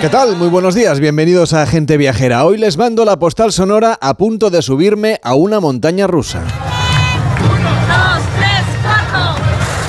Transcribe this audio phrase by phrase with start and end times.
[0.00, 0.36] ¿Qué tal?
[0.36, 2.44] Muy buenos días, bienvenidos a Gente Viajera.
[2.44, 6.40] Hoy les mando la postal sonora a punto de subirme a una montaña rusa.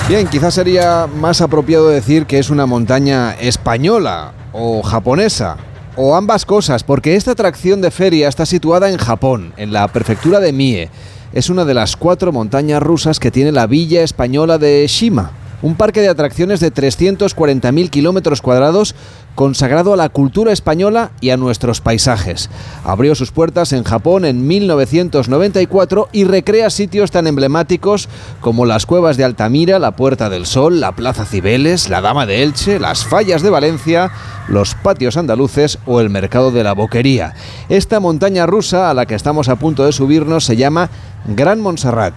[0.08, 5.58] Bien, quizás sería más apropiado decir que es una montaña española o japonesa,
[5.96, 10.40] o ambas cosas, porque esta atracción de feria está situada en Japón, en la prefectura
[10.40, 10.90] de Mie.
[11.34, 15.76] Es una de las cuatro montañas rusas que tiene la villa española de Shima un
[15.76, 18.96] parque de atracciones de 340.000 kilómetros cuadrados
[19.40, 22.50] consagrado a la cultura española y a nuestros paisajes.
[22.84, 28.10] Abrió sus puertas en Japón en 1994 y recrea sitios tan emblemáticos
[28.42, 32.44] como las cuevas de Altamira, la Puerta del Sol, la Plaza Cibeles, la Dama de
[32.44, 34.12] Elche, las Fallas de Valencia,
[34.50, 37.34] los patios andaluces o el Mercado de la Boquería.
[37.70, 40.90] Esta montaña rusa a la que estamos a punto de subirnos se llama
[41.26, 42.14] Gran Montserrat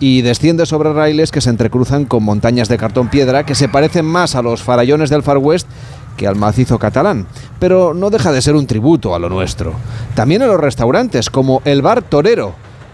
[0.00, 4.06] y desciende sobre raíles que se entrecruzan con montañas de cartón piedra que se parecen
[4.06, 5.68] más a los farallones del Far West
[6.20, 7.26] que al macizo catalán,
[7.58, 9.72] pero no deja de ser un tributo a lo nuestro.
[10.14, 12.52] También a los restaurantes, como el Bar Torero,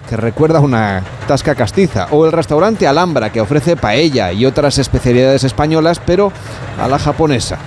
[0.09, 5.43] que recuerda una tasca castiza, o el restaurante Alhambra, que ofrece paella y otras especialidades
[5.43, 6.31] españolas, pero
[6.81, 7.59] a la japonesa.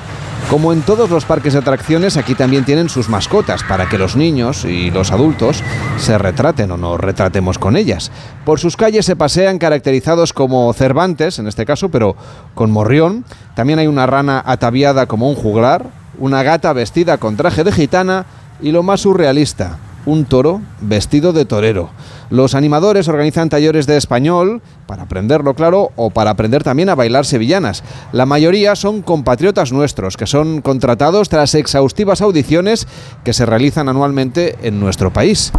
[0.50, 4.16] Como en todos los parques de atracciones, aquí también tienen sus mascotas para que los
[4.16, 5.64] niños y los adultos
[5.98, 8.12] se retraten o nos retratemos con ellas.
[8.46, 12.16] Por sus calles se pasean caracterizados como Cervantes, en este caso, pero
[12.56, 13.26] con morrión.
[13.56, 15.86] También hay una rana ataviada como un juglar,
[16.18, 18.26] una gata vestida con traje de gitana
[18.62, 19.78] y lo más surrealista,
[20.10, 21.90] un toro vestido de torero.
[22.30, 27.26] Los animadores organizan talleres de español, para aprenderlo claro, o para aprender también a bailar
[27.26, 27.84] sevillanas.
[28.12, 32.88] La mayoría son compatriotas nuestros, que son contratados tras exhaustivas audiciones
[33.24, 35.52] que se realizan anualmente en nuestro país.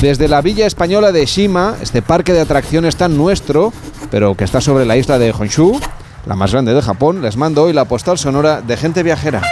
[0.00, 3.72] Desde la villa española de Shima, este parque de atracciones tan nuestro,
[4.10, 5.80] pero que está sobre la isla de Honshu,
[6.26, 9.42] la más grande de Japón, les mando hoy la postal sonora de gente viajera.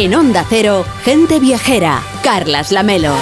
[0.00, 3.12] En Onda Cero, gente viajera, Carlas Lamelo.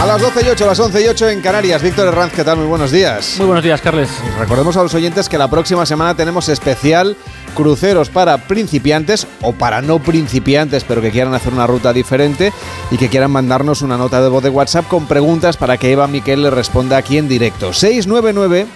[0.00, 1.82] A las 12 y 8, a las 11 y 8 en Canarias.
[1.82, 2.58] Víctor Herranz, ¿qué tal?
[2.58, 3.34] Muy buenos días.
[3.38, 4.08] Muy buenos días, Carles.
[4.38, 7.16] Recordemos a los oyentes que la próxima semana tenemos especial
[7.56, 12.52] cruceros para principiantes o para no principiantes, pero que quieran hacer una ruta diferente
[12.92, 16.06] y que quieran mandarnos una nota de voz de WhatsApp con preguntas para que Eva
[16.06, 17.72] Miquel le responda aquí en directo.
[17.72, 18.68] 699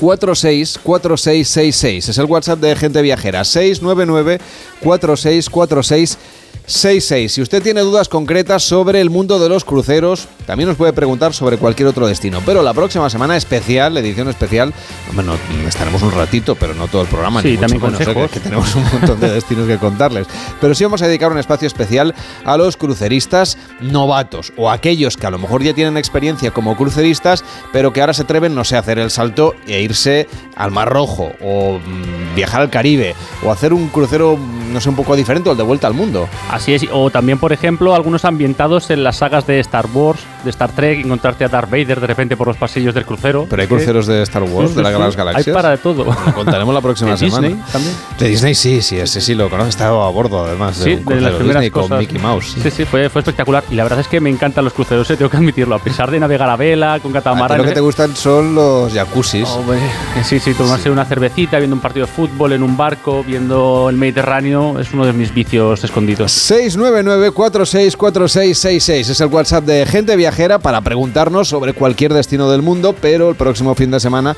[0.00, 2.08] 464666.
[2.08, 3.44] Es el WhatsApp de Gente Viajera.
[3.44, 4.40] 699
[4.80, 6.39] 464666.
[6.66, 7.32] 66.
[7.32, 11.34] Si usted tiene dudas concretas sobre el mundo de los cruceros, también nos puede preguntar
[11.34, 12.40] sobre cualquier otro destino.
[12.46, 14.72] Pero la próxima semana especial, edición especial,
[15.12, 15.34] bueno,
[15.66, 17.42] estaremos un ratito, pero no todo el programa.
[17.42, 18.28] Sí, también menos, ¿eh?
[18.32, 20.26] que, tenemos un montón de destinos que contarles.
[20.60, 25.26] Pero sí vamos a dedicar un espacio especial a los cruceristas novatos o aquellos que
[25.26, 28.76] a lo mejor ya tienen experiencia como cruceristas, pero que ahora se atreven, no sé,
[28.76, 33.50] a hacer el salto e irse al Mar Rojo o mm, viajar al Caribe o
[33.50, 34.38] hacer un crucero,
[34.72, 36.28] no sé, un poco diferente o el de vuelta al mundo.
[36.50, 40.50] Así es, o también, por ejemplo, algunos ambientados en las sagas de Star Wars, de
[40.50, 43.46] Star Trek, encontrarte a Darth Vader de repente por los pasillos del crucero.
[43.48, 45.46] Pero hay cruceros de Star Wars, de la, las galaxias.
[45.46, 46.04] Hay para de todo.
[46.04, 47.48] Lo contaremos la próxima ¿De semana.
[47.48, 47.94] Disney también?
[48.18, 50.76] De Disney sí, sí, ese sí lo conozco, estaba a bordo además.
[50.76, 51.88] Sí, un de las primeras Disney cosas.
[51.90, 52.56] con Mickey Mouse.
[52.60, 53.62] Sí, sí, fue, fue espectacular.
[53.70, 55.76] Y la verdad es que me encantan los cruceros, eh, tengo que admitirlo.
[55.76, 57.58] A pesar de navegar a vela, con catamarán.
[57.58, 59.48] lo que te gustan son los jacuzzis.
[59.48, 59.78] Hombre,
[60.24, 63.96] sí, sí, tomarse una cervecita, viendo un partido de fútbol en un barco, viendo el
[63.96, 66.39] Mediterráneo, es uno de mis vicios escondidos.
[66.40, 73.28] 699-464666 es el WhatsApp de Gente Viajera para preguntarnos sobre cualquier destino del mundo, pero
[73.28, 74.34] el próximo fin de semana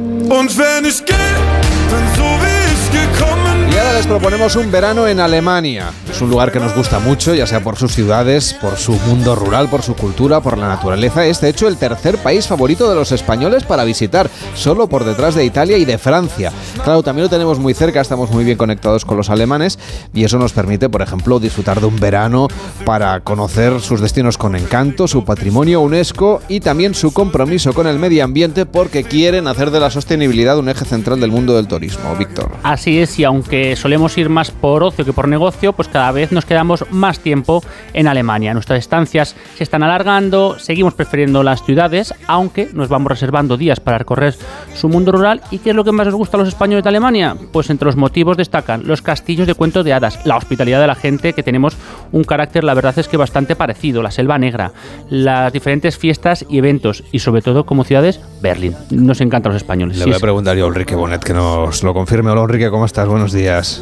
[3.95, 5.89] Les proponemos un verano en Alemania.
[6.11, 9.35] Es un lugar que nos gusta mucho, ya sea por sus ciudades, por su mundo
[9.35, 11.25] rural, por su cultura, por la naturaleza.
[11.25, 15.33] Es de hecho el tercer país favorito de los españoles para visitar, solo por detrás
[15.33, 16.51] de Italia y de Francia.
[16.83, 19.79] Claro, también lo tenemos muy cerca, estamos muy bien conectados con los alemanes
[20.13, 22.49] y eso nos permite, por ejemplo, disfrutar de un verano
[22.83, 27.97] para conocer sus destinos con encanto, su patrimonio UNESCO y también su compromiso con el
[27.97, 32.13] medio ambiente porque quieren hacer de la sostenibilidad un eje central del mundo del turismo.
[32.17, 32.51] Víctor.
[32.63, 36.31] Así es, y aunque solemos ir más por ocio que por negocio, pues cada vez
[36.31, 38.51] nos quedamos más tiempo en Alemania.
[38.51, 43.99] Nuestras estancias se están alargando, seguimos prefiriendo las ciudades, aunque nos vamos reservando días para
[43.99, 44.33] recorrer
[44.73, 45.41] su mundo rural.
[45.51, 47.37] ¿Y qué es lo que más nos gusta a los españoles de Alemania?
[47.51, 50.95] Pues entre los motivos destacan los castillos de cuento de hadas, la hospitalidad de la
[50.95, 51.77] gente, que tenemos
[52.11, 54.71] un carácter, la verdad es que bastante parecido, la selva negra,
[55.11, 58.75] las diferentes fiestas y eventos, y sobre todo como ciudades, Berlín.
[58.89, 59.97] Nos encantan los españoles.
[59.97, 62.31] Le Sí, voy a preguntar yo a Ulrike Bonet que nos lo confirme.
[62.31, 63.07] Hola Ulrike, ¿cómo estás?
[63.07, 63.74] Buenos días.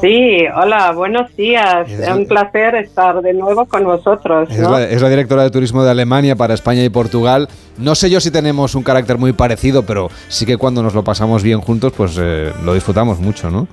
[0.00, 1.88] Sí, hola, buenos días.
[1.90, 4.48] Es- Es un placer estar de nuevo con vosotros.
[4.50, 4.72] Es ¿no?
[4.72, 7.48] la, es la directora de turismo de Alemania para España y Portugal.
[7.78, 11.02] No sé yo si tenemos un carácter muy parecido, pero sí que cuando nos lo
[11.02, 13.66] pasamos bien juntos, pues eh, lo disfrutamos mucho, ¿no?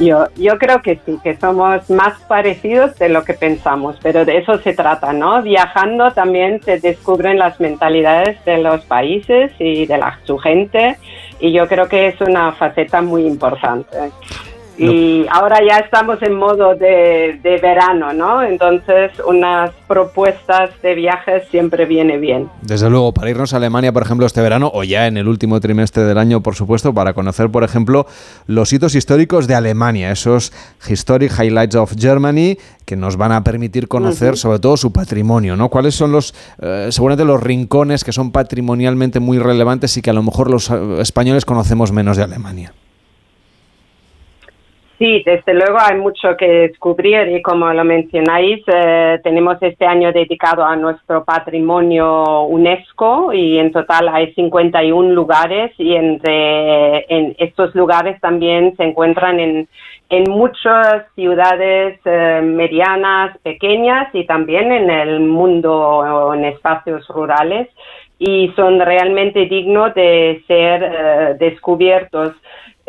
[0.00, 4.38] Yo, yo creo que sí, que somos más parecidos de lo que pensamos, pero de
[4.38, 5.42] eso se trata, ¿no?
[5.42, 10.96] Viajando también se descubren las mentalidades de los países y de la, su gente,
[11.40, 14.10] y yo creo que es una faceta muy importante.
[14.78, 18.42] Y ahora ya estamos en modo de, de verano, ¿no?
[18.42, 22.48] Entonces unas propuestas de viajes siempre viene bien.
[22.62, 25.60] Desde luego, para irnos a Alemania, por ejemplo, este verano, o ya en el último
[25.60, 28.06] trimestre del año, por supuesto, para conocer, por ejemplo,
[28.46, 30.52] los hitos históricos de Alemania, esos
[30.88, 35.68] Historic Highlights of Germany, que nos van a permitir conocer sobre todo su patrimonio, ¿no?
[35.68, 40.14] ¿Cuáles son los, eh, seguramente los rincones que son patrimonialmente muy relevantes y que a
[40.14, 42.72] lo mejor los eh, españoles conocemos menos de Alemania?
[44.98, 50.12] Sí, desde luego hay mucho que descubrir y como lo mencionáis, eh, tenemos este año
[50.12, 57.76] dedicado a nuestro patrimonio UNESCO y en total hay 51 lugares y entre en estos
[57.76, 59.68] lugares también se encuentran en,
[60.08, 67.68] en muchas ciudades eh, medianas, pequeñas y también en el mundo en espacios rurales
[68.18, 72.32] y son realmente dignos de ser eh, descubiertos.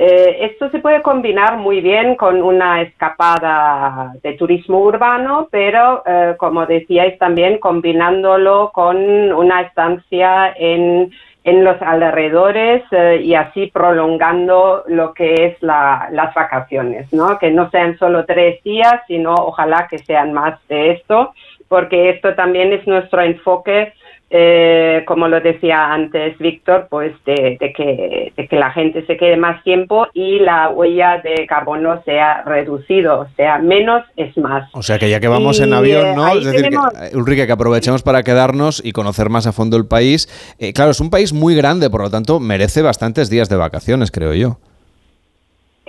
[0.02, 6.36] Eh, esto se puede combinar muy bien con una escapada de turismo urbano, pero eh,
[6.38, 11.12] como decíais también combinándolo con una estancia en,
[11.44, 17.38] en los alrededores eh, y así prolongando lo que es la, las vacaciones, ¿no?
[17.38, 21.34] Que no sean solo tres días, sino ojalá que sean más de esto,
[21.68, 23.92] porque esto también es nuestro enfoque
[24.32, 29.18] eh, como lo decía antes Víctor, pues de, de que, de que la gente se
[29.18, 34.70] quede más tiempo y la huella de carbono sea reducido, o sea, menos es más.
[34.74, 36.28] O sea que ya que vamos en avión, eh, ¿no?
[36.38, 39.78] Es decir, que, tenemos- eh, Ulrike, que aprovechemos para quedarnos y conocer más a fondo
[39.78, 40.28] el país.
[40.60, 44.12] Eh, claro, es un país muy grande, por lo tanto, merece bastantes días de vacaciones,
[44.12, 44.58] creo yo.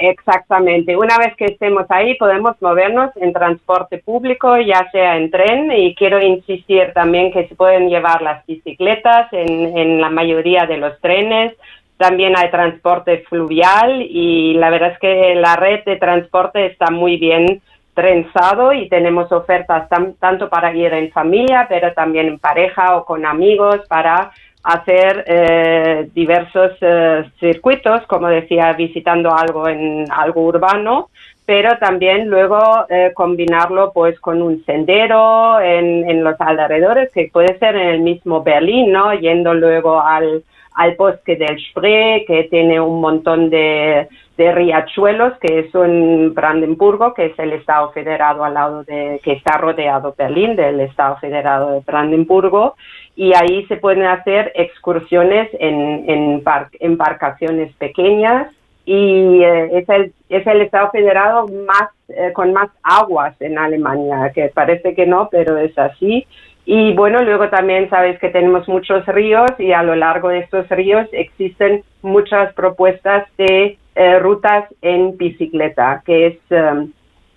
[0.03, 0.97] Exactamente.
[0.97, 5.95] Una vez que estemos ahí, podemos movernos en transporte público, ya sea en tren, y
[5.95, 10.99] quiero insistir también que se pueden llevar las bicicletas en, en la mayoría de los
[11.03, 11.55] trenes.
[11.99, 17.19] También hay transporte fluvial y la verdad es que la red de transporte está muy
[17.19, 17.61] bien
[17.93, 23.05] trenzado y tenemos ofertas tan- tanto para ir en familia, pero también en pareja o
[23.05, 24.31] con amigos para
[24.63, 31.09] hacer eh, diversos eh, circuitos, como decía, visitando algo en algo urbano,
[31.47, 37.59] pero también luego eh, combinarlo pues con un sendero en, en los alrededores, que puede
[37.59, 39.13] ser en el mismo Berlín, ¿no?
[39.15, 45.59] Yendo luego al, al bosque del Spree, que tiene un montón de, de riachuelos, que
[45.61, 50.57] es un Brandenburgo, que es el estado federado al lado de, que está rodeado Berlín,
[50.57, 52.77] del estado federado de Brandenburgo,
[53.25, 55.79] y ahí se pueden hacer excursiones en,
[56.15, 58.45] en bar- embarcaciones pequeñas
[58.87, 64.33] y eh, es, el, es el estado federado más eh, con más aguas en Alemania,
[64.35, 66.27] que parece que no, pero es así.
[66.65, 70.67] Y bueno, luego también sabes que tenemos muchos ríos y a lo largo de estos
[70.71, 76.87] ríos existen muchas propuestas de eh, rutas en bicicleta, que es eh,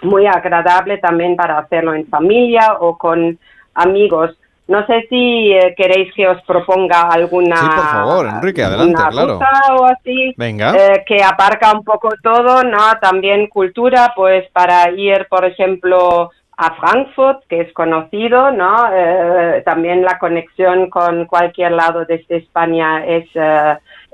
[0.02, 3.38] muy agradable también para hacerlo en familia o con
[3.74, 4.38] amigos.
[4.65, 9.10] No sé si eh, queréis que os proponga alguna Sí, por favor, Enrique, adelante, una
[9.10, 9.34] claro.
[9.34, 10.74] ruta o así Venga.
[10.74, 12.79] eh, que abarca un poco todo, ¿no?
[13.01, 18.88] También cultura, pues para ir, por ejemplo, a Frankfurt, que es conocido, ¿no?
[18.93, 23.27] Eh, también la conexión con cualquier lado desde España es,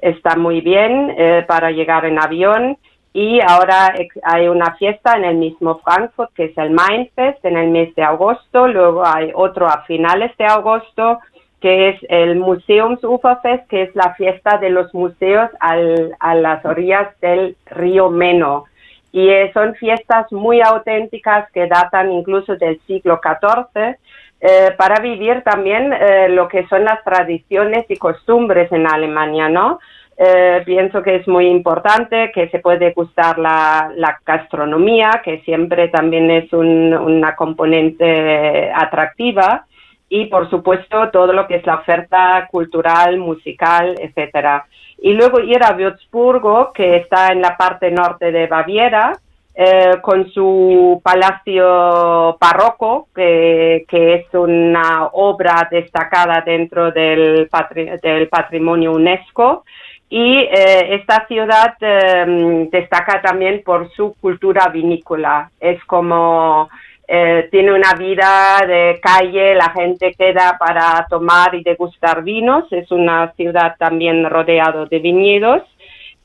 [0.02, 1.16] está muy bien
[1.48, 2.78] para llegar en avión.
[3.14, 7.70] Y ahora hay una fiesta en el mismo Frankfurt, que es el Mindfest, en el
[7.70, 8.68] mes de agosto.
[8.68, 11.20] Luego hay otro a finales de agosto,
[11.60, 17.08] que es el Museumsuferfest, que es la fiesta de los museos al- a las orillas
[17.20, 18.66] del río Meno.
[19.12, 23.96] Y eh, son fiestas muy auténticas que datan incluso del siglo XIV
[24.42, 29.80] eh, para vivir también eh, lo que son las tradiciones y costumbres en Alemania, ¿no?
[30.22, 33.90] Eh, pienso que es muy importante, que se puede gustar la,
[34.26, 39.66] gastronomía, que siempre también es un- una componente atractiva,
[40.10, 44.66] y por supuesto todo lo que es la oferta cultural, musical, etcétera.
[45.02, 49.14] Y luego ir a Würzburgo, que está en la parte norte de Baviera,
[49.56, 58.28] eh, con su palacio barroco, que, que es una obra destacada dentro del, patri- del
[58.30, 59.64] patrimonio UNESCO.
[60.10, 65.52] Y eh, esta ciudad eh, destaca también por su cultura vinícola.
[65.60, 66.68] Es como
[67.08, 72.72] eh, tiene una vida de calle, la gente queda para tomar y degustar vinos.
[72.72, 75.64] Es una ciudad también rodeado de viñedos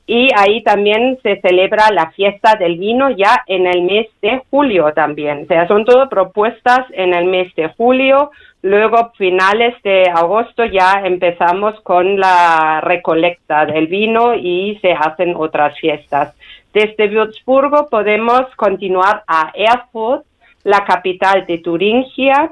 [0.07, 4.93] y ahí también se celebra la fiesta del vino ya en el mes de julio
[4.93, 5.43] también.
[5.43, 8.29] O sea, son todo propuestas en el mes de julio.
[8.61, 15.77] Luego, finales de agosto, ya empezamos con la recolecta del vino y se hacen otras
[15.79, 16.35] fiestas.
[16.71, 20.23] Desde Würzburgo podemos continuar a Erfurt,
[20.63, 22.51] la capital de Turingia.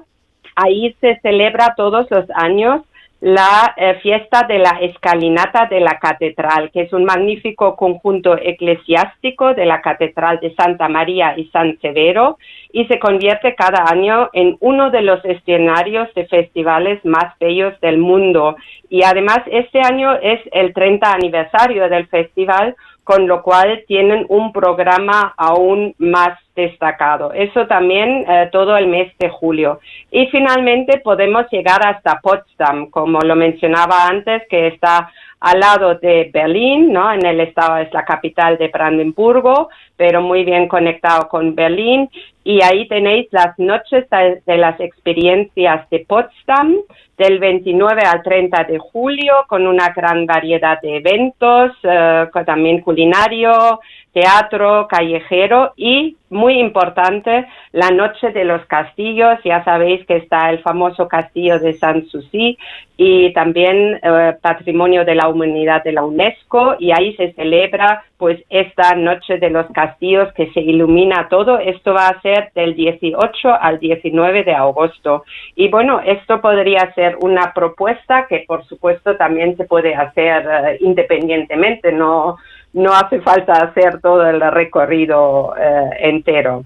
[0.56, 2.82] Ahí se celebra todos los años
[3.24, 9.54] la eh, fiesta de la escalinata de la catedral, que es un magnífico conjunto eclesiástico
[9.54, 12.38] de la catedral de Santa María y San Severo
[12.74, 17.98] y se convierte cada año en uno de los escenarios de festivales más bellos del
[17.98, 18.58] mundo.
[18.90, 24.54] Y además este año es el 30 aniversario del festival, con lo cual tienen un
[24.54, 27.34] programa aún más destacado.
[27.34, 29.80] Eso también eh, todo el mes de julio.
[30.12, 35.12] Y finalmente podemos llegar hasta Potsdam, como lo mencionaba antes, que está
[35.44, 37.12] al lado de Berlín, ¿no?
[37.12, 39.68] En el estado es la capital de Brandenburgo,
[39.98, 42.10] pero muy bien conectado con Berlín.
[42.44, 46.76] Y ahí tenéis las noches de, las experiencias de Potsdam,
[47.18, 53.80] del 29 al 30 de julio, con una gran variedad de eventos, eh, también culinario,
[54.14, 59.40] teatro, callejero y, muy importante, la Noche de los Castillos.
[59.44, 62.58] Ya sabéis que está el famoso castillo de Sanssouci
[62.98, 68.40] y también eh, Patrimonio de la Humanidad de la UNESCO y ahí se celebra pues
[68.50, 71.58] esta Noche de los Castillos que se ilumina todo.
[71.60, 75.24] Esto va a ser del 18 al 19 de agosto.
[75.56, 80.78] Y bueno, esto podría ser una propuesta que por supuesto también se puede hacer eh,
[80.82, 82.38] independientemente, no
[82.74, 86.66] no hace falta hacer todo el recorrido eh, entero.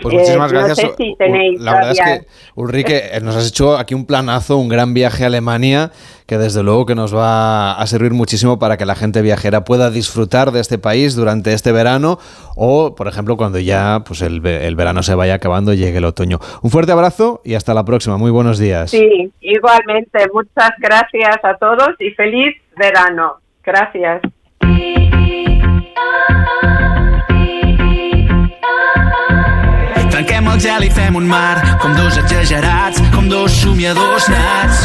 [0.00, 0.90] Pues Eh, muchísimas no gracias.
[0.96, 1.16] si
[1.58, 5.24] La verdad es que, Ulrike, eh, nos has hecho aquí un planazo, un gran viaje
[5.24, 5.90] a Alemania,
[6.26, 9.90] que desde luego que nos va a servir muchísimo para que la gente viajera pueda
[9.90, 12.18] disfrutar de este país durante este verano
[12.56, 16.04] o, por ejemplo, cuando ya pues el, el verano se vaya acabando y llegue el
[16.04, 16.38] otoño.
[16.62, 18.16] Un fuerte abrazo y hasta la próxima.
[18.16, 18.90] Muy buenos días.
[18.90, 20.26] Sí, igualmente.
[20.32, 23.34] Muchas gracias a todos y feliz verano.
[23.64, 24.22] Gracias.
[30.22, 34.84] Trenquem el gel i fem un mar com dos exagerats, com dos somiadors nats.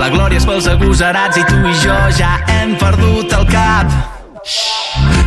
[0.00, 3.94] La glòria és pels agosarats i tu i jo ja hem perdut el cap.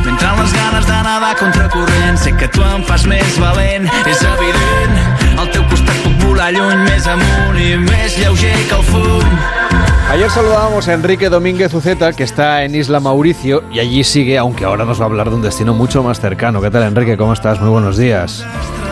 [0.03, 4.27] M'entren les ganes de nedar contra corrent, sé que tu em fas més valent, és
[4.35, 4.99] evident.
[5.39, 9.86] Al teu costat puc volar lluny, més amunt i més lleuger que el fum.
[10.09, 14.63] Ayer saludábamos a Enrique Domínguez Uceta, que está en Isla Mauricio y allí sigue, aunque
[14.63, 16.61] ahora nos va a hablar de un destino mucho más cercano.
[16.61, 17.17] ¿Qué tal, Enrique?
[17.17, 17.59] ¿Cómo estás?
[17.59, 18.45] Muy buenos días.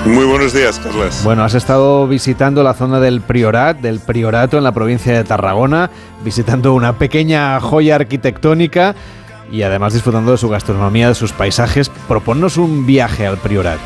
[0.05, 1.23] Muy buenos días, Carlas.
[1.23, 5.89] Bueno, has estado visitando la zona del Priorat, del Priorato en la provincia de Tarragona,
[6.21, 8.93] visitando una pequeña joya arquitectónica
[9.49, 11.89] y además disfrutando de su gastronomía, de sus paisajes.
[12.09, 13.79] Proponnos un viaje al Priorat.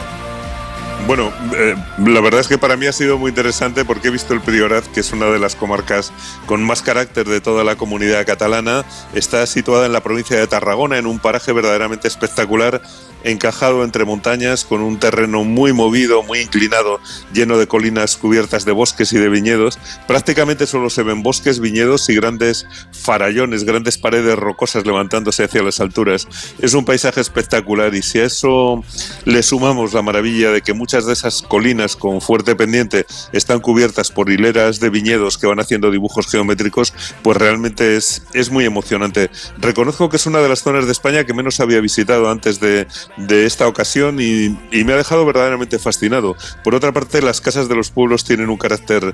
[1.08, 1.76] Bueno, eh,
[2.06, 4.86] la verdad es que para mí ha sido muy interesante porque he visto el Priorat,
[4.86, 6.12] que es una de las comarcas
[6.46, 8.86] con más carácter de toda la comunidad catalana.
[9.14, 12.82] Está situada en la provincia de Tarragona, en un paraje verdaderamente espectacular,
[13.24, 17.00] encajado entre montañas, con un terreno muy movido, muy inclinado,
[17.34, 19.80] lleno de colinas cubiertas de bosques y de viñedos.
[20.08, 25.80] Prácticamente solo se ven bosques, viñedos y grandes farallones, grandes paredes rocosas levantándose hacia las
[25.80, 26.28] alturas.
[26.60, 28.84] Es un paisaje espectacular y si a eso
[29.26, 34.10] le sumamos la maravilla de que muchas de esas colinas con fuerte pendiente están cubiertas
[34.10, 39.30] por hileras de viñedos que van haciendo dibujos geométricos, pues realmente es, es muy emocionante.
[39.60, 42.88] Reconozco que es una de las zonas de España que menos había visitado antes de,
[43.18, 46.36] de esta ocasión y, y me ha dejado verdaderamente fascinado.
[46.64, 49.14] Por otra parte, las casas de los pueblos tienen un carácter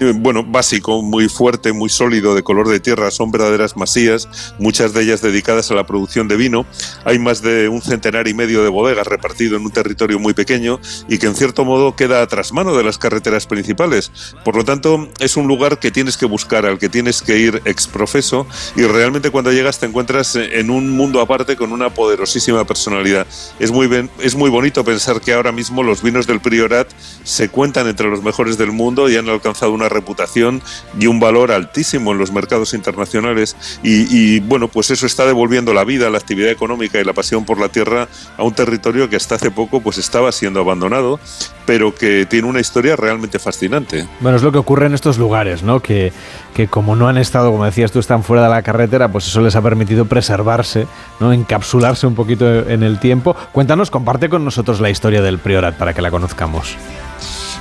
[0.00, 4.28] eh, bueno, básico, muy fuerte, muy sólido, de color de tierra, son verdaderas masías,
[4.58, 6.64] muchas de ellas dedicadas a la producción de vino.
[7.04, 10.80] Hay más de un centenar y medio de bodegas repartido en un territorio muy pequeño
[11.06, 14.10] y que en cierto modo queda tras mano de las carreteras principales.
[14.42, 17.60] Por lo tanto, es un lugar que tienes que buscar, al que tienes que ir
[17.66, 23.26] exprofeso y realmente cuando llegas te encuentras en un mundo aparte con una poderosísima personalidad.
[23.58, 26.88] Es muy, es muy bonito pensar que ahora mismo los vinos del Priorat
[27.22, 30.62] se cuentan entre los mejores del mundo y han alcanzado una reputación
[30.98, 33.56] y un valor altísimo en los mercados internacionales.
[33.82, 37.60] Y, bueno, pues eso está devolviendo la vida, la actividad económica y la pasión por
[37.60, 41.20] la tierra a un territorio que hasta hace poco pues estaba siendo abandonado,
[41.66, 44.06] pero que tiene una historia realmente fascinante.
[44.20, 45.80] Bueno, es lo que ocurre en estos lugares, ¿no?
[45.80, 46.12] Que,
[46.54, 49.40] que como no han estado, como decías tú, están fuera de la carretera, pues eso
[49.40, 50.86] les ha permitido preservarse,
[51.18, 51.32] ¿no?
[51.32, 53.36] Encapsularse un poquito en el tiempo.
[53.52, 56.76] Cuéntanos, comparte con nosotros la historia del Priorat para que la conozcamos.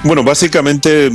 [0.02, 1.12] Bueno, básicamente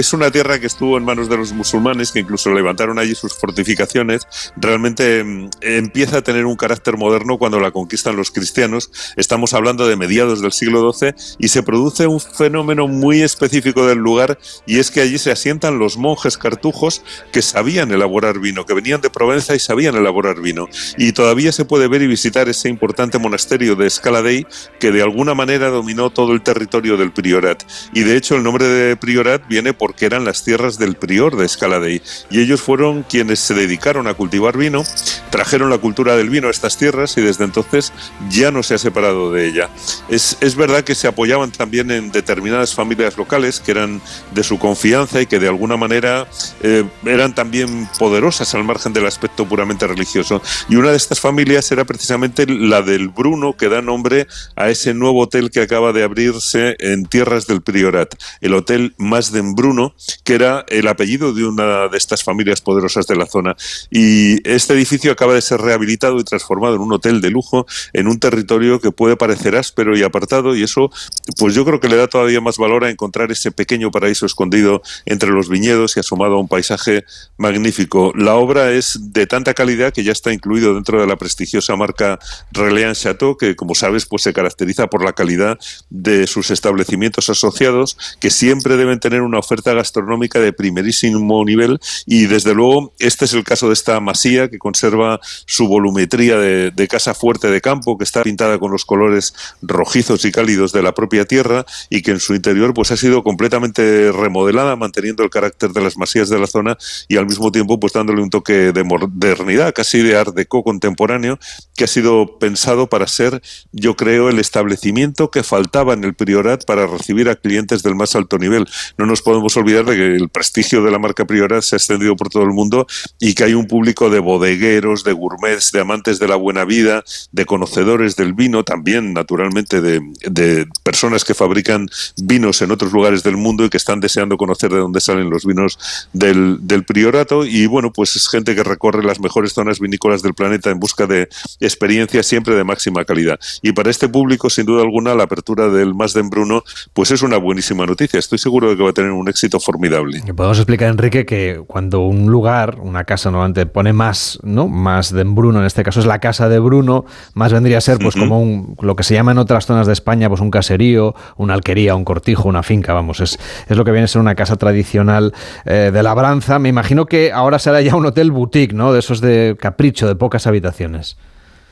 [0.00, 3.34] es una tierra que estuvo en manos de los musulmanes, que incluso levantaron allí sus
[3.34, 4.26] fortificaciones.
[4.56, 8.90] Realmente mm, empieza a tener un carácter moderno cuando la conquistan los cristianos.
[9.16, 13.98] Estamos hablando de mediados del siglo XII y se produce un fenómeno muy específico del
[13.98, 18.72] lugar y es que allí se asientan los monjes cartujos que sabían elaborar vino, que
[18.72, 20.70] venían de Provenza y sabían elaborar vino.
[20.96, 24.46] Y todavía se puede ver y visitar ese importante monasterio de Escaladei
[24.80, 27.62] que de alguna manera dominó todo el territorio del priorat.
[27.92, 31.44] Y de hecho el nombre de Priorat viene porque eran las tierras del prior de
[31.44, 34.84] Escaladei y ellos fueron quienes se dedicaron a cultivar vino,
[35.30, 37.92] trajeron la cultura del vino a estas tierras y desde entonces
[38.30, 39.70] ya no se ha separado de ella.
[40.08, 44.00] Es, es verdad que se apoyaban también en determinadas familias locales que eran
[44.32, 46.28] de su confianza y que de alguna manera
[46.62, 50.40] eh, eran también poderosas al margen del aspecto puramente religioso.
[50.68, 54.94] Y una de estas familias era precisamente la del Bruno, que da nombre a ese
[54.94, 57.95] nuevo hotel que acaba de abrirse en tierras del Priorat
[58.40, 63.16] el Hotel Masden Bruno, que era el apellido de una de estas familias poderosas de
[63.16, 63.56] la zona.
[63.90, 68.08] Y este edificio acaba de ser rehabilitado y transformado en un hotel de lujo en
[68.08, 70.90] un territorio que puede parecer áspero y apartado y eso
[71.38, 74.82] pues yo creo que le da todavía más valor a encontrar ese pequeño paraíso escondido
[75.04, 77.04] entre los viñedos y asomado a un paisaje
[77.36, 78.12] magnífico.
[78.16, 82.18] La obra es de tanta calidad que ya está incluido dentro de la prestigiosa marca
[82.52, 85.58] Reliant Chateau, que como sabes pues se caracteriza por la calidad
[85.90, 87.85] de sus establecimientos asociados
[88.20, 93.34] que siempre deben tener una oferta gastronómica de primerísimo nivel y desde luego este es
[93.34, 98.04] el caso de esta masía que conserva su volumetría de, casa fuerte de campo que
[98.04, 102.20] está pintada con los colores rojizos y cálidos de la propia tierra y que en
[102.20, 106.46] su interior pues ha sido completamente remodelada manteniendo el carácter de las masías de la
[106.46, 110.62] zona y al mismo tiempo pues dándole un toque de modernidad casi de art deco
[110.62, 111.38] contemporáneo
[111.76, 116.64] que ha sido pensado para ser yo creo el establecimiento que faltaba en el priorat
[116.64, 118.66] para recibir a clientes del más alto nivel.
[118.98, 122.16] No nos podemos olvidar de que el prestigio de la marca Priorat se ha extendido
[122.16, 122.86] por todo el mundo
[123.18, 127.04] y que hay un público de bodegueros, de gourmets, de amantes de la buena vida,
[127.32, 133.36] de conocedores del vino, también naturalmente de, personas que fabrican vinos en otros lugares del
[133.36, 135.78] mundo y que están deseando conocer de dónde salen los vinos
[136.12, 137.44] del, Priorato.
[137.44, 141.06] Y bueno, pues es gente que recorre las mejores zonas vinícolas del planeta en busca
[141.06, 143.40] de experiencias siempre de máxima calidad.
[143.62, 146.62] Y para este público, sin duda alguna, la apertura del Masden Bruno,
[146.92, 148.18] pues es una buena buenísima noticia.
[148.18, 150.22] Estoy seguro de que va a tener un éxito formidable.
[150.34, 154.68] Podemos explicar, Enrique, que cuando un lugar, una casa normalmente pone más, ¿no?
[154.68, 157.98] Más de Bruno, en este caso es la casa de Bruno, más vendría a ser
[157.98, 161.14] pues como un, lo que se llama en otras zonas de España, pues un caserío,
[161.36, 164.34] una alquería, un cortijo, una finca, vamos, es, es lo que viene a ser una
[164.36, 166.58] casa tradicional eh, de labranza.
[166.58, 168.92] Me imagino que ahora será ya un hotel boutique, ¿no?
[168.92, 171.16] De esos de capricho, de pocas habitaciones.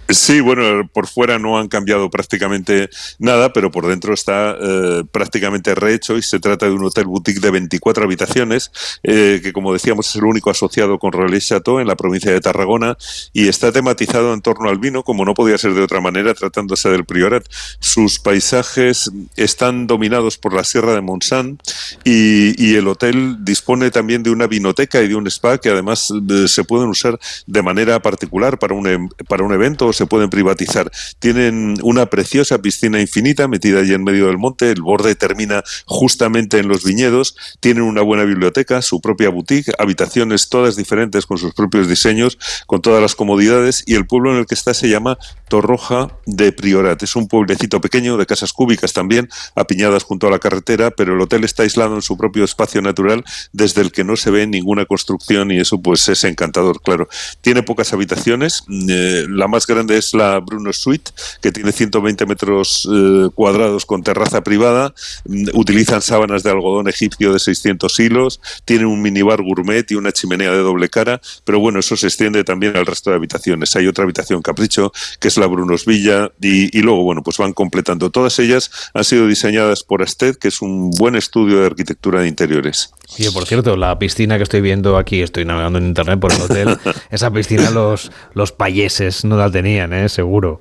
[0.08, 5.74] Sí, bueno, por fuera no han cambiado prácticamente nada, pero por dentro está eh, prácticamente
[5.74, 8.70] rehecho y se trata de un hotel boutique de 24 habitaciones,
[9.02, 12.40] eh, que como decíamos es el único asociado con Relais Chateau en la provincia de
[12.40, 12.98] Tarragona
[13.32, 16.90] y está tematizado en torno al vino, como no podía ser de otra manera tratándose
[16.90, 17.46] del Priorat.
[17.78, 21.62] Sus paisajes están dominados por la Sierra de Montsant
[22.04, 26.12] y, y el hotel dispone también de una vinoteca y de un spa que además
[26.28, 30.30] eh, se pueden usar de manera particular para un, em, para un evento se pueden
[30.30, 30.90] privatizar.
[31.18, 36.58] Tienen una preciosa piscina infinita metida allí en medio del monte, el borde termina justamente
[36.58, 41.54] en los viñedos, tienen una buena biblioteca, su propia boutique, habitaciones todas diferentes con sus
[41.54, 45.18] propios diseños, con todas las comodidades y el pueblo en el que está se llama
[45.48, 47.02] Torroja de Priorat.
[47.02, 51.20] Es un pueblecito pequeño de casas cúbicas también, apiñadas junto a la carretera, pero el
[51.20, 54.86] hotel está aislado en su propio espacio natural desde el que no se ve ninguna
[54.86, 57.08] construcción y eso pues es encantador, claro.
[57.40, 62.26] Tiene pocas habitaciones, eh, la más grande grande es la Bruno Suite, que tiene 120
[62.26, 64.94] metros eh, cuadrados con terraza privada.
[65.26, 70.12] Mm, Utilizan sábanas de algodón egipcio de 600 hilos, tienen un minibar gourmet y una
[70.12, 73.74] chimenea de doble cara, pero bueno, eso se extiende también al resto de habitaciones.
[73.76, 77.52] Hay otra habitación capricho, que es la Brunos Villa, y, y luego, bueno, pues van
[77.52, 78.10] completando.
[78.10, 82.28] Todas ellas han sido diseñadas por Asted, que es un buen estudio de arquitectura de
[82.28, 82.90] interiores.
[83.18, 86.40] Y por cierto, la piscina que estoy viendo aquí, estoy navegando en internet por el
[86.40, 86.78] hotel,
[87.10, 90.08] esa piscina los, los payeses no la tenían, ¿eh?
[90.08, 90.60] seguro.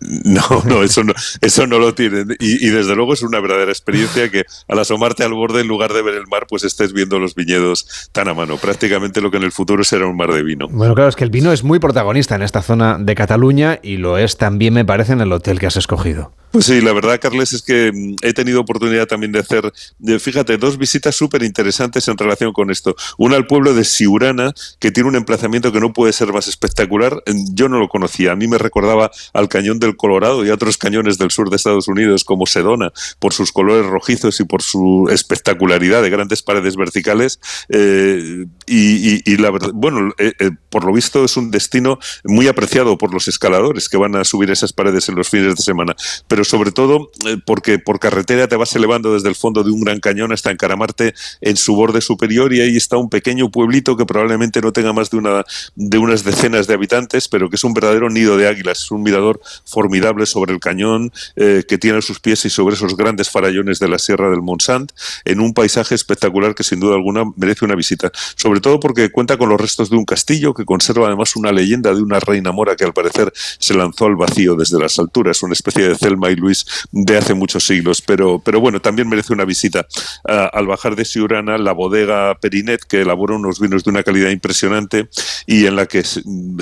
[0.00, 2.36] No, no, eso no, eso no lo tienen.
[2.38, 5.92] Y, y, desde luego es una verdadera experiencia que al asomarte al borde, en lugar
[5.92, 8.58] de ver el mar, pues estés viendo los viñedos tan a mano.
[8.58, 10.68] Prácticamente lo que en el futuro será un mar de vino.
[10.68, 13.96] Bueno, claro, es que el vino es muy protagonista en esta zona de Cataluña y
[13.96, 16.32] lo es también, me parece, en el hotel que has escogido.
[16.54, 19.72] Pues sí, la verdad, Carles, es que mm, he tenido oportunidad también de hacer,
[20.20, 22.94] fíjate, dos visitas súper interesantes en relación con esto.
[23.18, 27.20] Una al pueblo de Siurana, que tiene un emplazamiento que no puede ser más espectacular.
[27.54, 30.78] Yo no lo conocía, a mí me recordaba al cañón del Colorado y a otros
[30.78, 35.08] cañones del sur de Estados Unidos, como Sedona, por sus colores rojizos y por su
[35.10, 37.40] espectacularidad de grandes paredes verticales.
[37.68, 42.96] Eh, y, la verdad, bueno, eh, eh, por lo visto es un destino muy apreciado
[42.96, 45.96] por los escaladores que van a subir esas paredes en los fines de semana.
[46.28, 49.80] Pero sobre todo eh, porque por carretera te vas elevando desde el fondo de un
[49.80, 54.06] gran cañón hasta encaramarte en su borde superior y ahí está un pequeño pueblito que
[54.06, 57.74] probablemente no tenga más de, una, de unas decenas de habitantes, pero que es un
[57.74, 62.02] verdadero nido de águilas, es un mirador formidable sobre el cañón eh, que tiene a
[62.02, 64.92] sus pies y sobre esos grandes farallones de la Sierra del Monsant,
[65.24, 69.36] en un paisaje espectacular que sin duda alguna merece una visita, sobre todo porque cuenta
[69.36, 72.76] con los restos de un castillo que conserva además una leyenda de una reina mora
[72.76, 76.66] que al parecer se lanzó al vacío desde las alturas, una especie de Selma Luis
[76.92, 79.86] de hace muchos siglos, pero, pero bueno, también merece una visita.
[80.28, 84.30] Uh, al bajar de Siurana, la bodega Perinet, que elabora unos vinos de una calidad
[84.30, 85.08] impresionante
[85.46, 86.02] y en la que,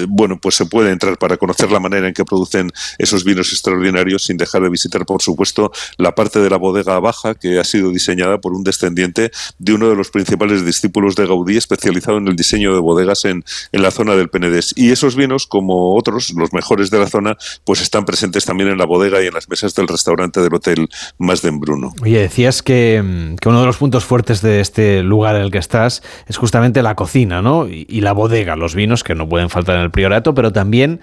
[0.09, 4.25] bueno, pues se puede entrar para conocer la manera en que producen esos vinos extraordinarios
[4.25, 7.91] sin dejar de visitar, por supuesto, la parte de la bodega baja que ha sido
[7.91, 12.37] diseñada por un descendiente de uno de los principales discípulos de Gaudí, especializado en el
[12.37, 14.73] diseño de bodegas en, en la zona del Penedés.
[14.77, 18.79] Y esos vinos, como otros, los mejores de la zona, pues están presentes también en
[18.79, 21.93] la bodega y en las mesas del restaurante del hotel Más de Bruno.
[22.03, 26.03] Oye, decías que, uno de los puntos fuertes de este lugar en el que estás
[26.27, 27.67] es justamente la cocina, ¿no?
[27.69, 31.01] Y la bodega, los vinos que no pueden faltar en el priorato, pero también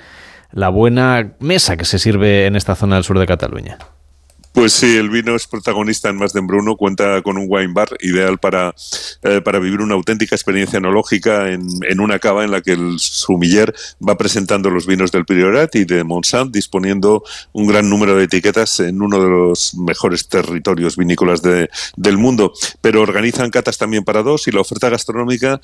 [0.52, 3.78] la buena mesa que se sirve en esta zona del sur de Cataluña.
[4.52, 7.90] Pues sí, el vino es protagonista en Más de Bruno, cuenta con un wine bar
[8.00, 8.74] ideal para,
[9.22, 13.00] eh, para vivir una auténtica experiencia enológica en, en, una cava en la que el
[13.00, 13.74] sumiller
[14.06, 18.80] va presentando los vinos del Priorat y de Monsant, disponiendo un gran número de etiquetas
[18.80, 22.52] en uno de los mejores territorios vinícolas de, del mundo.
[22.82, 25.62] Pero organizan catas también para dos y la oferta gastronómica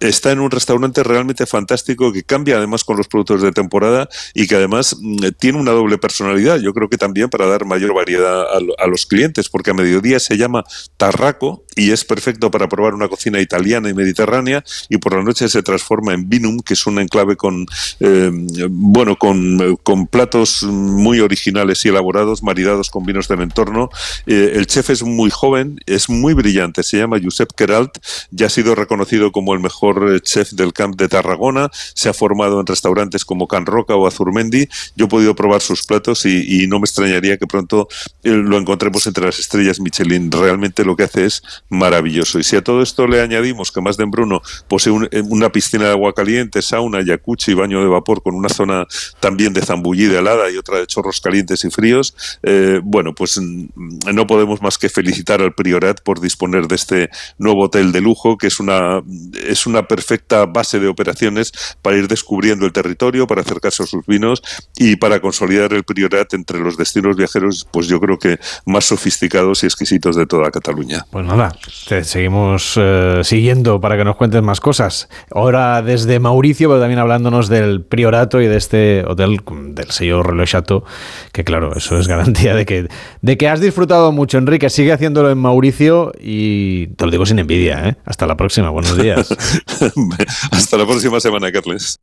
[0.00, 4.46] está en un restaurante realmente fantástico que cambia además con los productos de temporada y
[4.46, 4.96] que además
[5.38, 6.58] tiene una doble personalidad.
[6.58, 10.36] Yo creo que también para dar mayor variedad a, los clientes, porque a mediodía se
[10.36, 10.64] llama
[10.96, 15.48] Tarraco y es perfecto para probar una cocina italiana y mediterránea, y por la noche
[15.48, 17.66] se transforma en Vinum, que es un enclave con,
[18.00, 18.30] eh,
[18.70, 23.90] bueno, con, con, platos muy originales y elaborados, maridados con vinos del entorno.
[24.26, 27.98] Eh, el chef es muy joven, es muy brillante, se llama Josep Queralt,
[28.30, 32.60] ya ha sido reconocido como el mejor chef del camp de Tarragona, se ha formado
[32.60, 36.78] en restaurantes como Can Roca o Azurmendi, yo he podido probar sus platos y no
[36.78, 37.88] me extrañaría que pronto
[38.22, 40.30] lo encontremos entre las estrellas Michelin.
[40.32, 42.38] Realmente lo que hace es maravilloso.
[42.38, 45.84] Y si a todo esto le añadimos que más de Bruno posee un, una piscina
[45.84, 48.86] de agua caliente, sauna, jacuzzi y baño de vapor con una zona
[49.20, 53.38] también de zambullí de helada y otra de chorros calientes y fríos, eh, bueno, pues
[53.38, 58.36] no podemos más que felicitar al Priorat por disponer de este nuevo hotel de lujo,
[58.38, 59.02] que es una,
[59.46, 61.52] es una perfecta base de operaciones
[61.82, 64.42] para ir descubriendo el territorio, para acercarse a sus vinos
[64.76, 69.62] y para consolidar el Priorat entre los destinos viajeros, pues yo creo que más sofisticados
[69.62, 71.04] y exquisitos de toda Cataluña.
[71.10, 71.54] Pues nada,
[71.88, 75.08] te seguimos eh, siguiendo para que nos cuentes más cosas.
[75.32, 79.40] Ahora desde Mauricio, pero también hablándonos del Priorato y de este hotel
[79.70, 80.84] del sello Reloj Chateau,
[81.32, 82.88] que claro, eso es garantía de que,
[83.20, 84.70] de que has disfrutado mucho, Enrique.
[84.70, 87.88] Sigue haciéndolo en Mauricio y te lo digo sin envidia.
[87.88, 87.96] ¿eh?
[88.04, 89.28] Hasta la próxima, buenos días.
[90.50, 92.00] Hasta la próxima semana, Carles.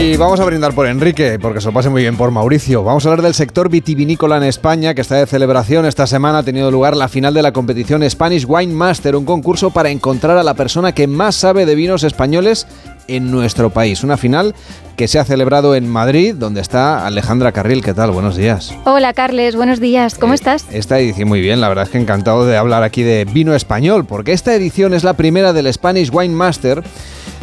[0.00, 2.84] Y vamos a brindar por Enrique, porque se lo pase muy bien por Mauricio.
[2.84, 5.86] Vamos a hablar del sector vitivinícola en España, que está de celebración.
[5.86, 9.70] Esta semana ha tenido lugar la final de la competición Spanish Wine Master, un concurso
[9.70, 12.68] para encontrar a la persona que más sabe de vinos españoles
[13.08, 14.04] en nuestro país.
[14.04, 14.54] Una final
[14.96, 17.82] que se ha celebrado en Madrid, donde está Alejandra Carril.
[17.82, 18.12] ¿Qué tal?
[18.12, 18.72] Buenos días.
[18.84, 19.56] Hola, Carles.
[19.56, 20.14] Buenos días.
[20.16, 20.64] ¿Cómo Eh, estás?
[20.70, 24.04] Esta edición muy bien, la verdad es que encantado de hablar aquí de vino español,
[24.06, 26.84] porque esta edición es la primera del Spanish Wine Master.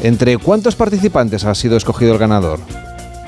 [0.01, 2.59] ¿Entre cuántos participantes ha sido escogido el ganador?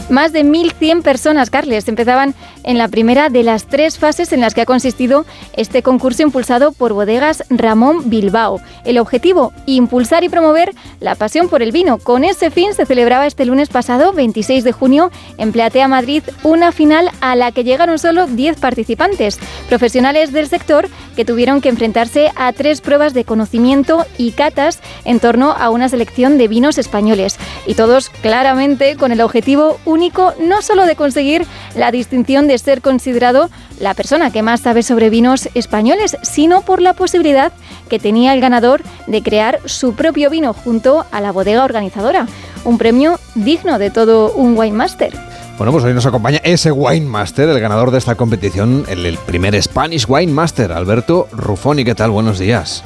[0.10, 2.34] Más de 1.100 personas, Carles, empezaban
[2.68, 6.74] en la primera de las tres fases en las que ha consistido este concurso impulsado
[6.74, 8.60] por bodegas Ramón Bilbao.
[8.84, 11.98] El objetivo, impulsar y promover la pasión por el vino.
[11.98, 16.74] Con ese fin se celebraba este lunes pasado, 26 de junio, en Platea Madrid, una
[16.74, 22.32] final a la que llegaron solo 10 participantes, profesionales del sector que tuvieron que enfrentarse
[22.36, 27.38] a tres pruebas de conocimiento y catas en torno a una selección de vinos españoles.
[27.66, 32.82] Y todos claramente con el objetivo único no solo de conseguir la distinción de ser
[32.82, 37.52] considerado la persona que más sabe sobre vinos españoles, sino por la posibilidad
[37.90, 42.28] que tenía el ganador de crear su propio vino junto a la bodega organizadora.
[42.66, 45.14] Un premio digno de todo un wine master.
[45.58, 49.18] Bueno, pues hoy nos acompaña ese Wine Master, el ganador de esta competición, el, el
[49.18, 51.84] primer Spanish Wine Master, Alberto Rufoni.
[51.84, 52.12] ¿Qué tal?
[52.12, 52.84] Buenos días.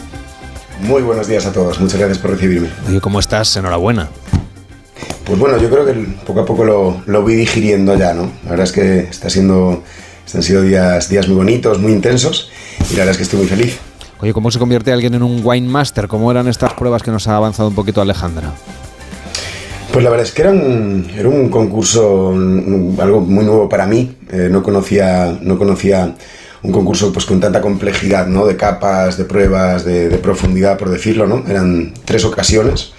[0.81, 2.69] Muy buenos días a todos, muchas gracias por recibirme.
[2.87, 3.55] Oye, ¿cómo estás?
[3.55, 4.07] Enhorabuena.
[5.25, 5.93] Pues bueno, yo creo que
[6.25, 8.31] poco a poco lo, lo voy digiriendo ya, ¿no?
[8.43, 9.83] La verdad es que está siendo,
[10.25, 12.49] están sido días, días muy bonitos, muy intensos
[12.89, 13.77] y la verdad es que estoy muy feliz.
[14.19, 16.07] Oye, ¿cómo se convierte alguien en un Wine Master?
[16.07, 18.51] ¿Cómo eran estas pruebas que nos ha avanzado un poquito Alejandra?
[19.91, 23.85] Pues la verdad es que era un, era un concurso, un- algo muy nuevo para
[23.85, 24.15] mí.
[24.31, 26.15] Eh, no conocía, no conocía
[26.63, 28.45] un concurso pues con tanta complejidad, ¿no?
[28.45, 31.43] De capas, de pruebas, de, de profundidad, por decirlo, ¿no?
[31.47, 32.93] Eran tres ocasiones.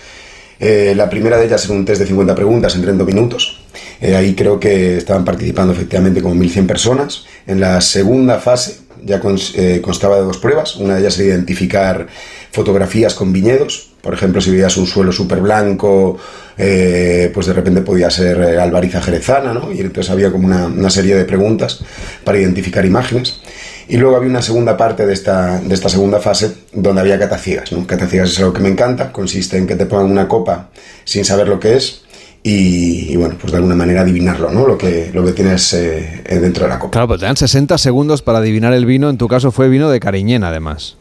[0.64, 3.60] Eh, la primera de ellas era un test de 50 preguntas en 30 minutos.
[4.00, 7.24] Eh, ahí creo que estaban participando efectivamente como 1.100 personas.
[7.48, 10.76] En la segunda fase ya cons- eh, constaba de dos pruebas.
[10.76, 12.06] Una de ellas era identificar
[12.52, 13.90] fotografías con viñedos.
[14.00, 16.16] Por ejemplo, si veías un suelo súper blanco,
[16.56, 19.72] eh, pues de repente podía ser eh, albariza jerezana, ¿no?
[19.72, 21.80] Y entonces había como una, una serie de preguntas
[22.22, 23.40] para identificar imágenes.
[23.88, 27.72] Y luego había una segunda parte de esta, de esta segunda fase donde había cataciegas.
[27.72, 27.86] ¿no?
[27.86, 30.70] Cataciegas es algo que me encanta, consiste en que te pongan una copa
[31.04, 32.02] sin saber lo que es
[32.42, 34.66] y, y, bueno, pues de alguna manera adivinarlo, ¿no?
[34.66, 36.90] Lo que, lo que tienes eh, dentro de la copa.
[36.90, 39.08] Claro, pues te dan 60 segundos para adivinar el vino.
[39.10, 40.96] En tu caso fue vino de Cariñena, además.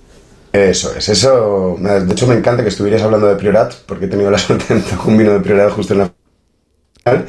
[0.53, 1.77] Eso es, eso.
[1.79, 4.83] De hecho, me encanta que estuvieras hablando de Priorat, porque he tenido la suerte de
[5.05, 6.11] un vino de Priorat justo en la
[7.03, 7.25] final.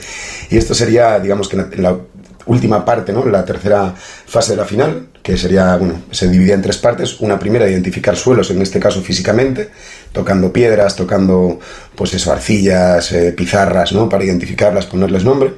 [0.51, 1.97] Y esto sería, digamos que en la
[2.47, 3.25] última parte, ¿no?
[3.27, 7.21] La tercera fase de la final, que sería, bueno, se dividía en tres partes.
[7.21, 9.71] Una primera, identificar suelos, en este caso físicamente,
[10.13, 11.59] tocando piedras, tocando,
[11.95, 14.09] pues eso, arcillas, eh, pizarras, ¿no?
[14.09, 15.55] Para identificarlas, ponerles nombre.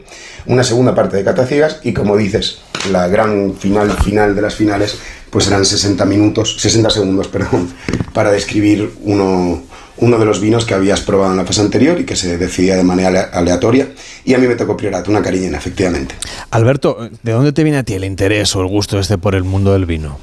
[0.46, 2.58] Una segunda parte de cataciegas y, como dices,
[2.90, 4.98] la gran final final de las finales,
[5.30, 7.72] pues eran 60 minutos, 60 segundos, perdón,
[8.12, 9.62] para describir uno,
[9.98, 12.76] uno de los vinos que habías probado en la fase anterior y que se decidía
[12.76, 13.88] de manera aleatoria.
[14.24, 16.14] Y a mí me tocó Priorat, una cariñena, efectivamente.
[16.50, 19.44] Alberto, ¿de dónde te viene a ti el interés o el gusto este por el
[19.44, 20.18] mundo del vino?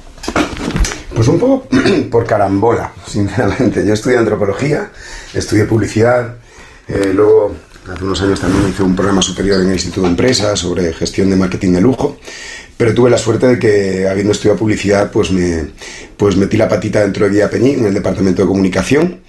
[1.14, 1.68] Pues un poco
[2.10, 3.86] por carambola, sinceramente.
[3.86, 4.90] Yo estudié antropología,
[5.34, 6.36] estudié publicidad,
[6.88, 7.54] eh, luego
[7.90, 11.30] hace unos años también hice un programa superior en el Instituto de Empresas sobre gestión
[11.30, 12.16] de marketing de lujo,
[12.76, 15.66] pero tuve la suerte de que habiendo estudiado publicidad, pues me
[16.16, 19.20] pues metí la patita dentro de Guía Peñí, en el departamento de comunicación,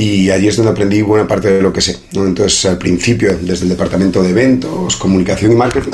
[0.00, 2.00] y allí es donde aprendí buena parte de lo que sé.
[2.12, 2.24] ¿no?
[2.24, 5.90] Entonces, al principio, desde el departamento de eventos, comunicación y marketing,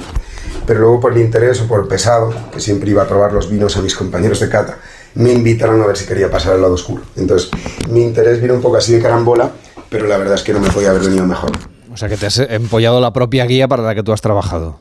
[0.65, 3.77] pero luego por el interés o por pesado, que siempre iba a probar los vinos
[3.77, 4.79] a mis compañeros de cata,
[5.17, 7.03] me invitaron a ver si quería pasar al lado oscuro.
[7.17, 7.51] Entonces,
[7.89, 9.51] mi interés vino un poco así de carambola,
[9.91, 11.51] pero la verdad es que no me podía haber venido mejor.
[11.93, 14.79] O sea, que te has empollado la propia guía para la que tú has trabajado.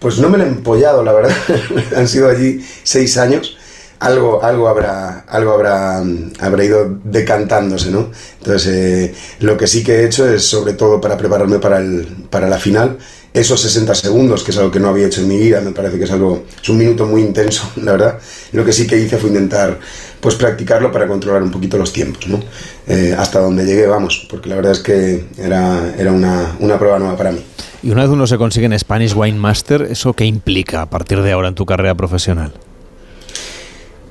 [0.00, 1.36] Pues no me la he empollado, la verdad.
[1.96, 3.56] Han sido allí seis años.
[4.00, 6.02] Algo, algo habrá, algo habrá,
[6.40, 8.10] habrá ido decantándose, ¿no?
[8.38, 12.06] Entonces, eh, lo que sí que he hecho es, sobre todo para prepararme para, el,
[12.30, 12.98] para la final,
[13.34, 15.98] esos 60 segundos, que es algo que no había hecho en mi vida, me parece
[15.98, 18.18] que es algo, es un minuto muy intenso, la verdad.
[18.52, 19.78] Lo que sí que hice fue intentar,
[20.20, 22.40] pues, practicarlo para controlar un poquito los tiempos, ¿no?
[22.86, 26.98] Eh, hasta donde llegué, vamos, porque la verdad es que era, era una, una prueba
[26.98, 27.40] nueva para mí.
[27.82, 31.22] Y una vez uno se consigue en Spanish Wine Master, ¿eso qué implica a partir
[31.22, 32.52] de ahora en tu carrera profesional?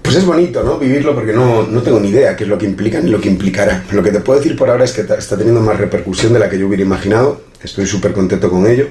[0.07, 0.77] Pues es bonito, ¿no?
[0.77, 3.27] Vivirlo porque no, no tengo ni idea qué es lo que implica ni lo que
[3.27, 3.83] implicará.
[3.91, 6.49] Lo que te puedo decir por ahora es que está teniendo más repercusión de la
[6.49, 7.41] que yo hubiera imaginado.
[7.61, 8.87] Estoy súper contento con ello.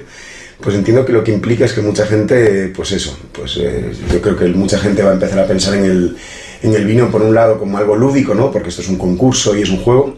[0.61, 4.21] Pues entiendo que lo que implica es que mucha gente, pues eso, pues eh, yo
[4.21, 6.17] creo que mucha gente va a empezar a pensar en el,
[6.61, 8.51] en el vino por un lado como algo lúdico, ¿no?
[8.51, 10.17] Porque esto es un concurso y es un juego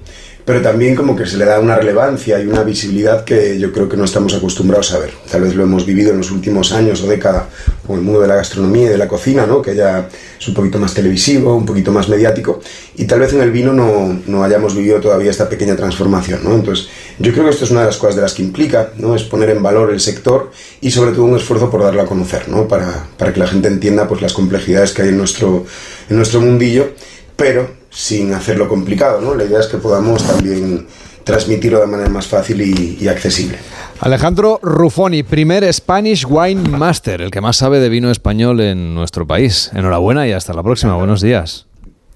[0.50, 3.88] pero también como que se le da una relevancia y una visibilidad que yo creo
[3.88, 5.12] que no estamos acostumbrados a ver.
[5.30, 7.48] Tal vez lo hemos vivido en los últimos años o década
[7.86, 9.62] con el mundo de la gastronomía y de la cocina, ¿no?
[9.62, 10.10] que ya
[10.40, 12.62] es un poquito más televisivo, un poquito más mediático,
[12.96, 16.40] y tal vez en el vino no, no hayamos vivido todavía esta pequeña transformación.
[16.44, 16.56] ¿no?
[16.56, 16.88] Entonces,
[17.20, 19.16] yo creo que esto es una de las cosas de las que implica, ¿no?
[19.16, 20.50] es poner en valor el sector
[20.82, 22.68] y sobre todo un esfuerzo por darlo a conocer, ¿no?
[22.68, 25.68] para, para que la gente entienda pues, las complejidades que hay en nuestro,
[26.10, 26.90] en nuestro mundillo,
[27.36, 29.36] pero sin hacerlo complicado, ¿no?
[29.36, 30.88] La idea es que podamos también
[31.23, 33.58] transmitirlo de manera más fácil y, y accesible.
[33.99, 39.28] Alejandro Ruffoni, primer Spanish Wine Master, el que más sabe de vino español en nuestro
[39.28, 39.69] país.
[39.73, 40.95] Enhorabuena y hasta la próxima.
[40.95, 41.67] Buenos días.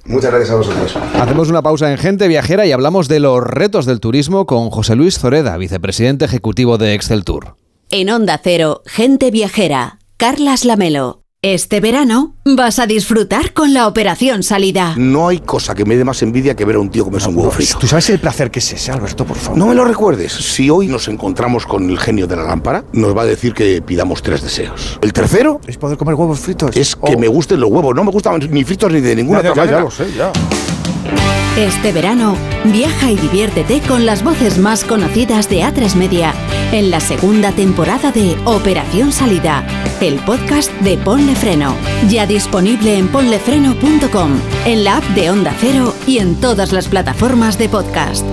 [0.06, 0.96] Muchas gracias a vosotros.
[1.16, 4.96] Hacemos una pausa en Gente Viajera y hablamos de los retos del turismo con José
[4.96, 7.56] Luis Zoreda, vicepresidente ejecutivo de Excel Tour.
[7.90, 11.23] En Onda Cero, Gente Viajera, Carlas Lamelo.
[11.46, 14.94] Este verano vas a disfrutar con la Operación Salida.
[14.96, 17.36] No hay cosa que me dé más envidia que ver a un tío comerse un
[17.36, 17.78] huevo frito.
[17.80, 19.58] ¿Tú sabes el placer que es ese, Alberto, por favor?
[19.60, 20.32] No me lo recuerdes.
[20.32, 23.82] Si hoy nos encontramos con el genio de la lámpara, nos va a decir que
[23.82, 24.98] pidamos tres deseos.
[25.02, 26.78] El tercero Es poder comer huevos fritos.
[26.78, 27.20] es que Oh.
[27.20, 27.94] me gusten los huevos.
[27.94, 29.90] No me gustan ni fritos ni de ninguna Ya, ya, otra ya, ya manera.
[29.90, 31.43] lo sé, ya.
[31.58, 32.36] Este verano,
[32.66, 36.34] viaja y diviértete con las voces más conocidas de A3 Media
[36.72, 39.64] en la segunda temporada de Operación Salida,
[40.02, 41.76] el podcast de Ponle Freno.
[42.10, 44.32] Ya disponible en ponlefreno.com,
[44.66, 48.26] en la app de Onda Cero y en todas las plataformas de podcast.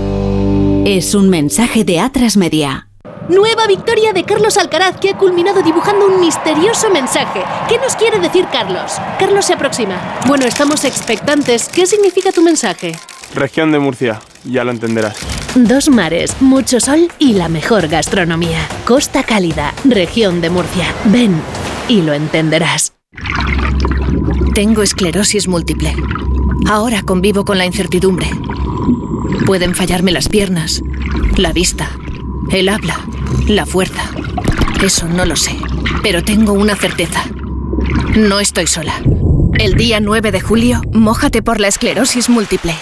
[0.86, 2.89] Es un mensaje de A3 Media.
[3.30, 7.44] Nueva victoria de Carlos Alcaraz que ha culminado dibujando un misterioso mensaje.
[7.68, 8.94] ¿Qué nos quiere decir Carlos?
[9.20, 10.18] Carlos se aproxima.
[10.26, 11.68] Bueno, estamos expectantes.
[11.68, 12.98] ¿Qué significa tu mensaje?
[13.32, 15.16] Región de Murcia, ya lo entenderás.
[15.54, 18.66] Dos mares, mucho sol y la mejor gastronomía.
[18.84, 20.92] Costa Cálida, región de Murcia.
[21.04, 21.40] Ven
[21.86, 22.94] y lo entenderás.
[24.54, 25.94] Tengo esclerosis múltiple.
[26.68, 28.28] Ahora convivo con la incertidumbre.
[29.46, 30.82] Pueden fallarme las piernas,
[31.36, 31.90] la vista,
[32.52, 32.98] el habla,
[33.46, 34.02] la fuerza.
[34.82, 35.56] Eso no lo sé,
[36.02, 37.24] pero tengo una certeza.
[38.16, 38.94] No estoy sola.
[39.58, 42.74] El día 9 de julio, mójate por la esclerosis múltiple.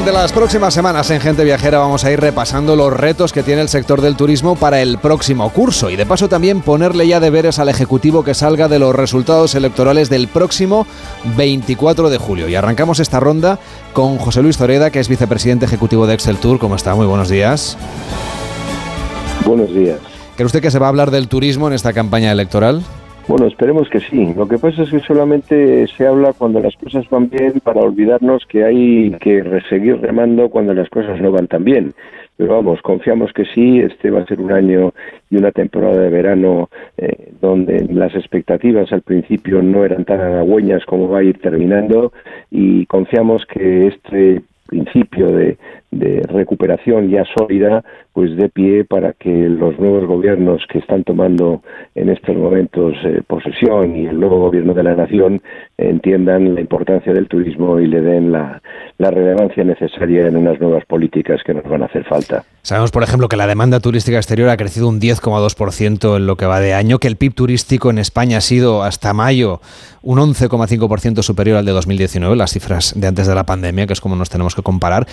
[0.00, 3.60] Durante las próximas semanas en Gente Viajera vamos a ir repasando los retos que tiene
[3.60, 7.58] el sector del turismo para el próximo curso y de paso también ponerle ya deberes
[7.58, 10.86] al Ejecutivo que salga de los resultados electorales del próximo
[11.36, 12.48] 24 de julio.
[12.48, 13.58] Y arrancamos esta ronda
[13.92, 16.58] con José Luis Zoreda, que es vicepresidente ejecutivo de Excel Tour.
[16.58, 16.94] ¿Cómo está?
[16.94, 17.76] Muy buenos días.
[19.44, 19.98] Buenos días.
[20.34, 22.82] ¿Cree usted que se va a hablar del turismo en esta campaña electoral?
[23.30, 24.34] Bueno, esperemos que sí.
[24.36, 28.44] Lo que pasa es que solamente se habla cuando las cosas van bien para olvidarnos
[28.44, 31.92] que hay que seguir remando cuando las cosas no van tan bien.
[32.36, 33.78] Pero vamos, confiamos que sí.
[33.78, 34.92] Este va a ser un año
[35.30, 40.84] y una temporada de verano eh, donde las expectativas al principio no eran tan halagüeñas
[40.84, 42.12] como va a ir terminando
[42.50, 45.56] y confiamos que este principio de,
[45.90, 51.62] de recuperación ya sólida pues dé pie para que los nuevos gobiernos que están tomando
[51.94, 55.40] en estos momentos eh, posesión y el nuevo gobierno de la nación
[55.78, 58.60] entiendan la importancia del turismo y le den la,
[58.98, 62.44] la relevancia necesaria en unas nuevas políticas que nos van a hacer falta.
[62.62, 66.46] Sabemos, por ejemplo, que la demanda turística exterior ha crecido un 10,2% en lo que
[66.46, 69.60] va de año, que el PIB turístico en España ha sido hasta mayo
[70.02, 74.00] un 11,5% superior al de 2019, las cifras de antes de la pandemia, que es
[74.00, 75.06] como nos tenemos que comparar.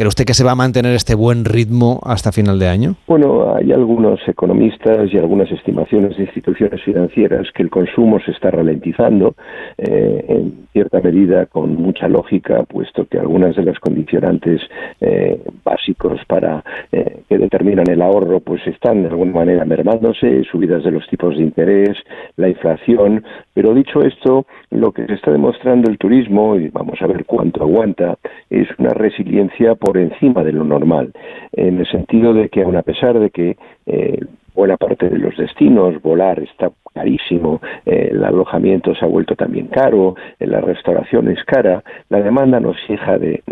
[0.00, 2.94] ¿Cree usted que se va a mantener este buen ritmo hasta final de año?
[3.06, 8.50] Bueno, hay algunos economistas y algunas estimaciones de instituciones financieras que el consumo se está
[8.50, 9.34] ralentizando
[9.76, 14.62] eh, en cierta medida con mucha lógica, puesto que algunas de las condicionantes
[15.02, 20.82] eh, básicos para eh, que determinan el ahorro pues están de alguna manera mermándose, subidas
[20.82, 21.98] de los tipos de interés,
[22.36, 27.06] la inflación, pero dicho esto, lo que se está demostrando el turismo, y vamos a
[27.06, 28.16] ver cuánto aguanta,
[28.48, 31.12] es una resiliencia por encima de lo normal,
[31.52, 34.20] en el sentido de que aun a pesar de que eh,
[34.54, 39.68] buena parte de los destinos, volar está carísimo, eh, el alojamiento se ha vuelto también
[39.68, 43.42] caro, eh, la restauración es cara, la demanda no deja de,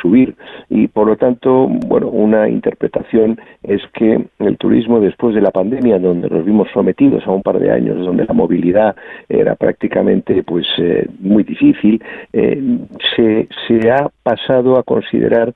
[0.00, 0.34] subir
[0.68, 5.98] y por lo tanto, bueno, una interpretación es que el turismo después de la pandemia,
[5.98, 8.94] donde nos vimos sometidos a un par de años, donde la movilidad
[9.28, 10.66] era prácticamente pues
[11.18, 15.54] muy difícil, se, se ha pasado a considerar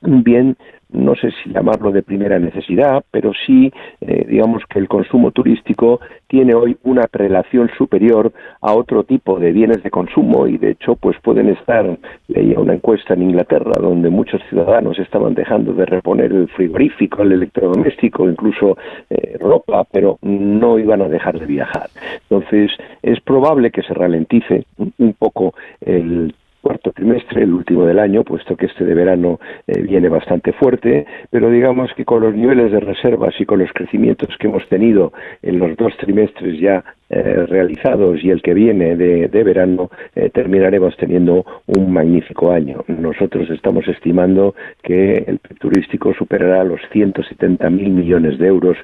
[0.00, 0.56] bien
[0.90, 6.00] no sé si llamarlo de primera necesidad, pero sí, eh, digamos que el consumo turístico
[6.26, 8.32] tiene hoy una relación superior
[8.62, 12.74] a otro tipo de bienes de consumo y de hecho pues pueden estar, leía una
[12.74, 18.78] encuesta en Inglaterra donde muchos ciudadanos estaban dejando de reponer el frigorífico, el electrodoméstico, incluso
[19.10, 21.90] eh, ropa, pero no iban a dejar de viajar.
[22.30, 22.70] Entonces
[23.02, 28.56] es probable que se ralentice un poco el cuarto trimestre, el último del año, puesto
[28.56, 32.80] que este de verano eh, viene bastante fuerte, pero digamos que con los niveles de
[32.80, 35.12] reservas y con los crecimientos que hemos tenido
[35.42, 40.96] en los dos trimestres ya eh, realizados y el que viene de, verano, eh, terminaremos
[40.96, 42.84] teniendo un magnífico año.
[42.86, 48.76] Nosotros estamos estimando que el turístico superará los 170.000 millones de euros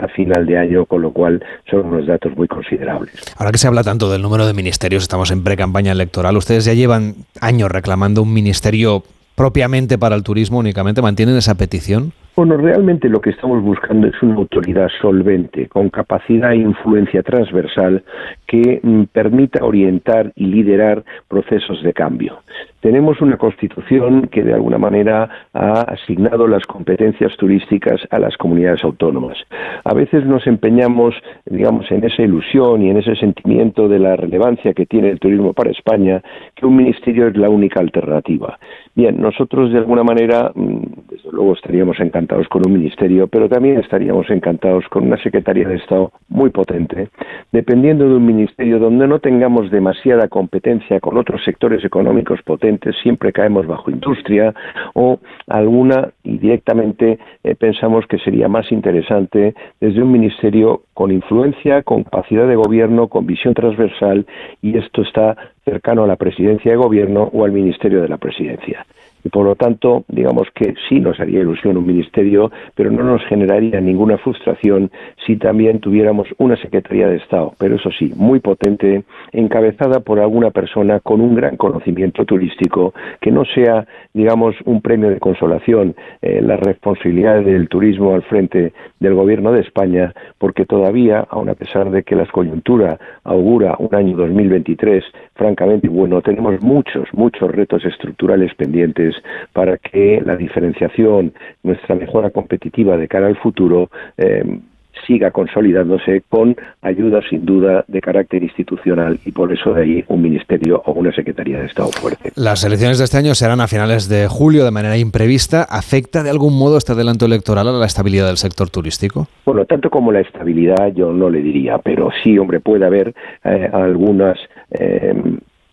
[0.00, 3.34] a final de año, con lo cual son unos datos muy considerables.
[3.36, 6.74] Ahora que se habla tanto del número de ministerios, estamos en pre-campaña electoral, ustedes ya
[6.74, 9.02] llevan años reclamando un ministerio
[9.38, 11.00] propiamente para el turismo únicamente.
[11.00, 12.12] ¿Mantienen esa petición?
[12.38, 18.04] Bueno, realmente lo que estamos buscando es una autoridad solvente, con capacidad e influencia transversal
[18.46, 22.38] que mm, permita orientar y liderar procesos de cambio.
[22.80, 28.84] Tenemos una constitución que de alguna manera ha asignado las competencias turísticas a las comunidades
[28.84, 29.36] autónomas.
[29.82, 34.74] A veces nos empeñamos, digamos, en esa ilusión y en ese sentimiento de la relevancia
[34.74, 36.22] que tiene el turismo para España,
[36.54, 38.60] que un ministerio es la única alternativa.
[38.94, 43.78] Bien, nosotros de alguna manera, mm, desde luego estaríamos encantados con un ministerio, pero también
[43.78, 47.08] estaríamos encantados con una Secretaría de Estado muy potente,
[47.50, 52.67] dependiendo de un ministerio donde no tengamos demasiada competencia con otros sectores económicos potentes
[53.02, 54.54] siempre caemos bajo industria
[54.94, 61.82] o alguna y directamente eh, pensamos que sería más interesante desde un ministerio con influencia,
[61.82, 64.26] con capacidad de gobierno, con visión transversal
[64.62, 68.86] y esto está cercano a la presidencia de gobierno o al ministerio de la presidencia
[69.24, 73.24] y por lo tanto, digamos que sí nos haría ilusión un ministerio, pero no nos
[73.26, 74.90] generaría ninguna frustración
[75.26, 80.50] si también tuviéramos una Secretaría de Estado, pero eso sí, muy potente, encabezada por alguna
[80.50, 86.40] persona con un gran conocimiento turístico, que no sea, digamos, un premio de consolación eh,
[86.42, 91.90] la responsabilidad del turismo al frente del Gobierno de España, porque todavía, aun a pesar
[91.90, 95.04] de que la coyuntura augura un año 2023
[95.34, 99.07] francamente bueno, tenemos muchos, muchos retos estructurales pendientes
[99.52, 101.32] para que la diferenciación,
[101.62, 104.60] nuestra mejora competitiva de cara al futuro, eh,
[105.06, 110.22] siga consolidándose con ayuda sin duda de carácter institucional y por eso de ahí un
[110.22, 112.32] ministerio o una secretaría de Estado fuerte.
[112.36, 115.62] Las elecciones de este año serán a finales de julio de manera imprevista.
[115.68, 119.28] ¿Afecta de algún modo este adelanto electoral a la estabilidad del sector turístico?
[119.44, 123.70] Bueno, tanto como la estabilidad yo no le diría, pero sí, hombre, puede haber eh,
[123.72, 124.38] algunas
[124.70, 125.14] eh,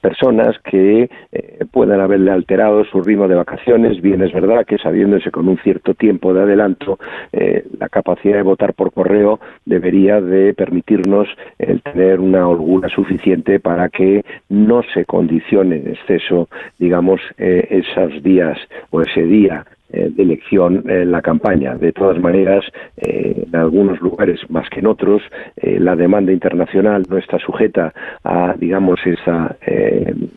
[0.06, 3.99] personas que eh, puedan haberle alterado su ritmo de vacaciones.
[4.03, 6.99] Bien, es verdad que sabiéndose con un cierto tiempo de adelanto,
[7.34, 11.28] eh, la capacidad de votar por correo debería de permitirnos
[11.58, 18.22] el tener una holgura suficiente para que no se condicione en exceso, digamos, eh, esos
[18.22, 18.60] días
[18.91, 19.66] o ese día
[19.96, 21.76] de elección en la campaña.
[21.76, 22.64] De todas maneras,
[22.98, 25.22] eh, en algunos lugares más que en otros,
[25.58, 27.93] eh, la demanda internacional no está sujeta
[28.24, 29.56] a, digamos, esa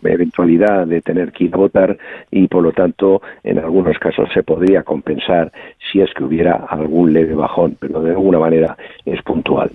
[0.03, 1.97] eventualidad de tener que ir a votar
[2.31, 5.53] y, por lo tanto, en algunos casos se podría compensar
[5.91, 9.71] si es que hubiera algún leve bajón, pero de alguna manera es puntual.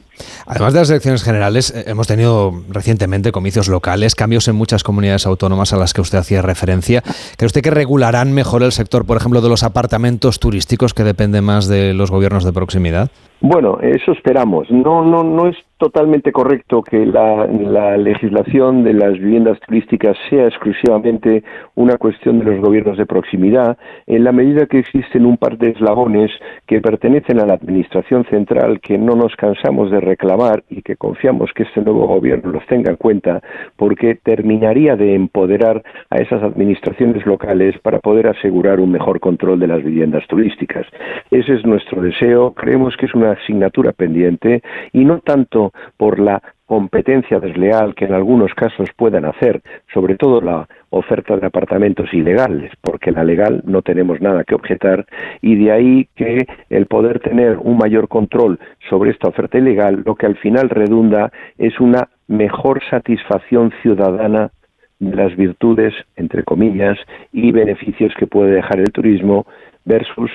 [0.45, 5.73] Además de las elecciones generales, hemos tenido recientemente comicios locales, cambios en muchas comunidades autónomas
[5.73, 7.01] a las que usted hacía referencia.
[7.37, 11.41] ¿Cree usted que regularán mejor el sector, por ejemplo, de los apartamentos turísticos que depende
[11.41, 13.09] más de los gobiernos de proximidad?
[13.45, 14.71] Bueno, eso esperamos.
[14.71, 20.47] No, no, no es totalmente correcto que la, la, legislación de las viviendas turísticas sea
[20.47, 21.43] exclusivamente
[21.75, 23.77] una cuestión de los gobiernos de proximidad,
[24.07, 26.31] en la medida que existen un par de eslabones
[26.67, 31.51] que pertenecen a la Administración Central que no nos cansamos de reclamar y que confiamos
[31.53, 33.41] que este nuevo gobierno los tenga en cuenta,
[33.75, 39.67] porque terminaría de empoderar a esas administraciones locales para poder asegurar un mejor control de
[39.67, 40.87] las viviendas turísticas.
[41.29, 42.53] Ese es nuestro deseo.
[42.53, 44.61] Creemos que es una asignatura pendiente
[44.91, 49.61] y no tanto por la competencia desleal que en algunos casos puedan hacer,
[49.93, 55.05] sobre todo la oferta de apartamentos ilegales, porque la legal no tenemos nada que objetar,
[55.41, 58.59] y de ahí que el poder tener un mayor control
[58.89, 64.51] sobre esta oferta ilegal, lo que al final redunda es una mejor satisfacción ciudadana
[64.99, 66.97] de las virtudes, entre comillas,
[67.31, 69.45] y beneficios que puede dejar el turismo
[69.85, 70.31] versus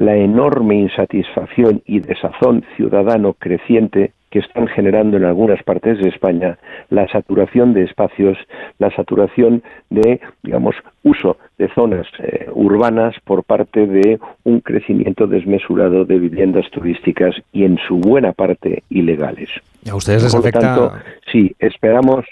[0.00, 6.56] la enorme insatisfacción y desazón ciudadano creciente que están generando en algunas partes de España
[6.88, 8.38] la saturación de espacios,
[8.78, 16.06] la saturación de, digamos, uso de zonas eh, urbanas por parte de un crecimiento desmesurado
[16.06, 19.50] de viviendas turísticas y en su buena parte ilegales.
[19.84, 20.60] ¿Y a ustedes les Por lo afecta?
[20.60, 20.92] tanto,
[21.30, 22.24] sí, esperamos,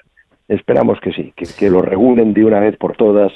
[0.48, 3.30] esperamos que sí, que, que lo regulen de una vez por todas.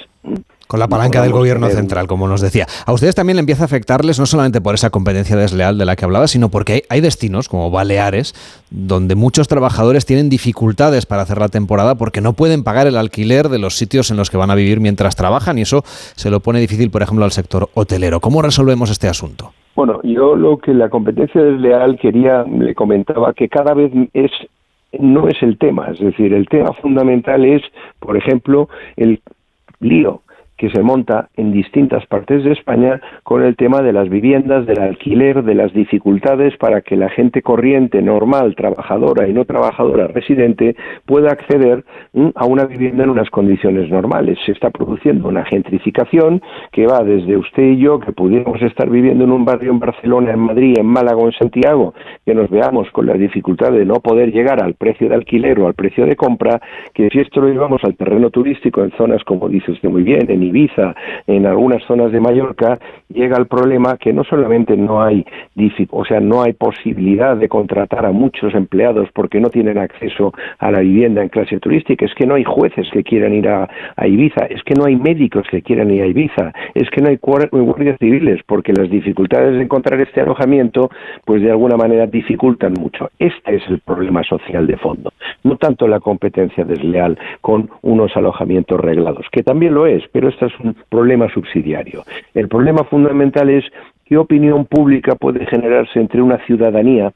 [0.73, 2.65] Con la palanca del gobierno tener- central, como nos decía.
[2.87, 5.95] A ustedes también le empieza a afectarles no solamente por esa competencia desleal de la
[5.95, 8.33] que hablaba, sino porque hay, hay destinos como Baleares,
[8.71, 13.49] donde muchos trabajadores tienen dificultades para hacer la temporada porque no pueden pagar el alquiler
[13.49, 16.39] de los sitios en los que van a vivir mientras trabajan y eso se lo
[16.39, 18.19] pone difícil, por ejemplo, al sector hotelero.
[18.19, 19.53] ¿Cómo resolvemos este asunto?
[19.75, 24.31] Bueno, yo lo que la competencia desleal quería, le comentaba que cada vez es
[24.99, 27.61] no es el tema, es decir, el tema fundamental es,
[27.99, 29.21] por ejemplo, el
[29.79, 30.23] lío
[30.63, 34.79] que se monta en distintas partes de España con el tema de las viviendas, del
[34.79, 40.77] alquiler, de las dificultades para que la gente corriente, normal, trabajadora y no trabajadora residente
[41.05, 41.83] pueda acceder
[42.13, 44.37] mm, a una vivienda en unas condiciones normales.
[44.45, 46.41] Se está produciendo una gentrificación
[46.71, 50.31] que va desde usted y yo, que pudiéramos estar viviendo en un barrio en Barcelona,
[50.31, 51.93] en Madrid, en Málaga o en Santiago,
[52.25, 55.67] que nos veamos con la dificultad de no poder llegar al precio de alquiler o
[55.67, 56.61] al precio de compra,
[56.93, 60.31] que si esto lo llevamos al terreno turístico en zonas, como dice usted muy bien,
[60.31, 60.93] en Ibiza,
[61.25, 62.77] en algunas zonas de Mallorca,
[63.09, 65.25] llega el problema que no solamente no hay,
[65.89, 70.71] o sea, no hay posibilidad de contratar a muchos empleados porque no tienen acceso a
[70.71, 73.67] la vivienda en clase turística, es que no hay jueces que quieran ir a,
[74.05, 77.17] Ibiza, es que no hay médicos que quieran ir a Ibiza, es que no hay
[77.17, 80.89] guar- guardias civiles porque las dificultades de encontrar este alojamiento,
[81.25, 83.09] pues de alguna manera dificultan mucho.
[83.17, 85.11] Este es el problema social de fondo,
[85.43, 90.47] no tanto la competencia desleal con unos alojamientos reglados, que también lo es, pero este
[90.47, 92.03] es un problema subsidiario.
[92.33, 93.63] El problema fundamental es
[94.05, 97.13] qué opinión pública puede generarse entre una ciudadanía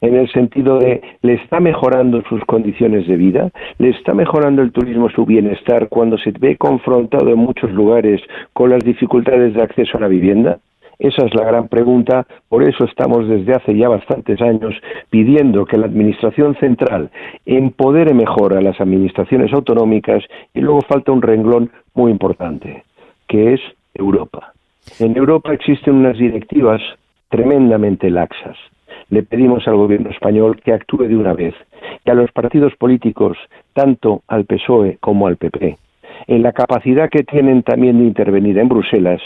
[0.00, 4.72] en el sentido de le está mejorando sus condiciones de vida, le está mejorando el
[4.72, 8.20] turismo su bienestar cuando se ve confrontado en muchos lugares
[8.52, 10.58] con las dificultades de acceso a la vivienda.
[10.98, 14.74] Esa es la gran pregunta, por eso estamos desde hace ya bastantes años
[15.10, 17.10] pidiendo que la Administración Central
[17.46, 20.24] empodere mejor a las administraciones autonómicas
[20.54, 22.84] y luego falta un renglón muy importante,
[23.26, 23.60] que es
[23.92, 24.52] Europa.
[25.00, 26.80] En Europa existen unas directivas
[27.28, 28.56] tremendamente laxas.
[29.10, 31.54] Le pedimos al gobierno español que actúe de una vez,
[32.04, 33.36] que a los partidos políticos,
[33.74, 35.76] tanto al PSOE como al PP,
[36.28, 39.20] en la capacidad que tienen también de intervenir en Bruselas,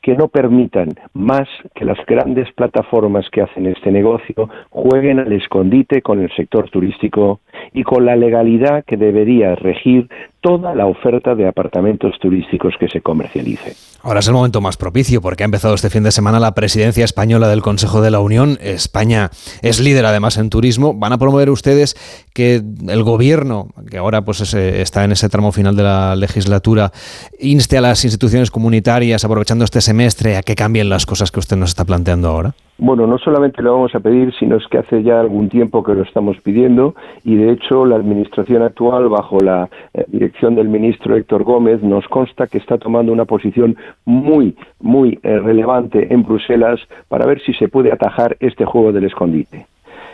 [0.00, 6.02] que no permitan más que las grandes plataformas que hacen este negocio jueguen al escondite
[6.02, 7.40] con el sector turístico
[7.72, 10.08] y con la legalidad que debería regir
[10.40, 13.74] toda la oferta de apartamentos turísticos que se comercialice.
[14.02, 17.04] Ahora es el momento más propicio porque ha empezado este fin de semana la presidencia
[17.04, 18.56] española del Consejo de la Unión.
[18.60, 19.30] España
[19.62, 20.94] es líder además en turismo.
[20.94, 21.96] ¿Van a promover ustedes
[22.32, 26.92] que el gobierno, que ahora pues ese- está en ese tramo final de la legislatura,
[27.40, 31.56] inste a las instituciones comunitarias, aprovechando este semestre, a que cambien las cosas que usted
[31.56, 32.54] nos está planteando ahora?
[32.80, 35.94] Bueno, no solamente lo vamos a pedir, sino es que hace ya algún tiempo que
[35.94, 41.16] lo estamos pidiendo y de hecho la administración actual, bajo la eh, dirección del ministro
[41.16, 46.78] Héctor Gómez, nos consta que está tomando una posición muy, muy eh, relevante en Bruselas
[47.08, 49.66] para ver si se puede atajar este juego del escondite.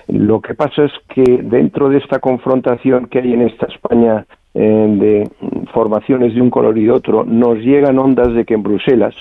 [0.06, 4.86] Lo que pasa es que dentro de esta confrontación que hay en esta España eh,
[5.00, 5.28] de
[5.72, 9.16] formaciones de un color y de otro, nos llegan ondas de que en Bruselas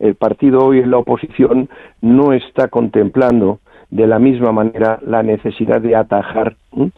[0.00, 1.68] el partido hoy en la oposición
[2.00, 3.60] no está contemplando
[3.90, 6.56] de la misma manera la necesidad de atajar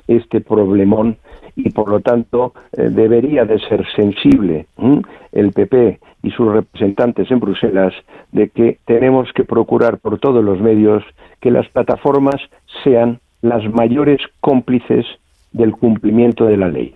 [0.09, 1.19] este problemón
[1.65, 4.67] y por lo tanto eh, debería de ser sensible
[5.33, 7.95] el PP y sus representantes en Bruselas
[8.33, 11.03] de que tenemos que procurar por todos los medios
[11.41, 12.37] que las plataformas
[12.85, 15.07] sean las mayores cómplices
[15.53, 16.95] del cumplimiento de la ley.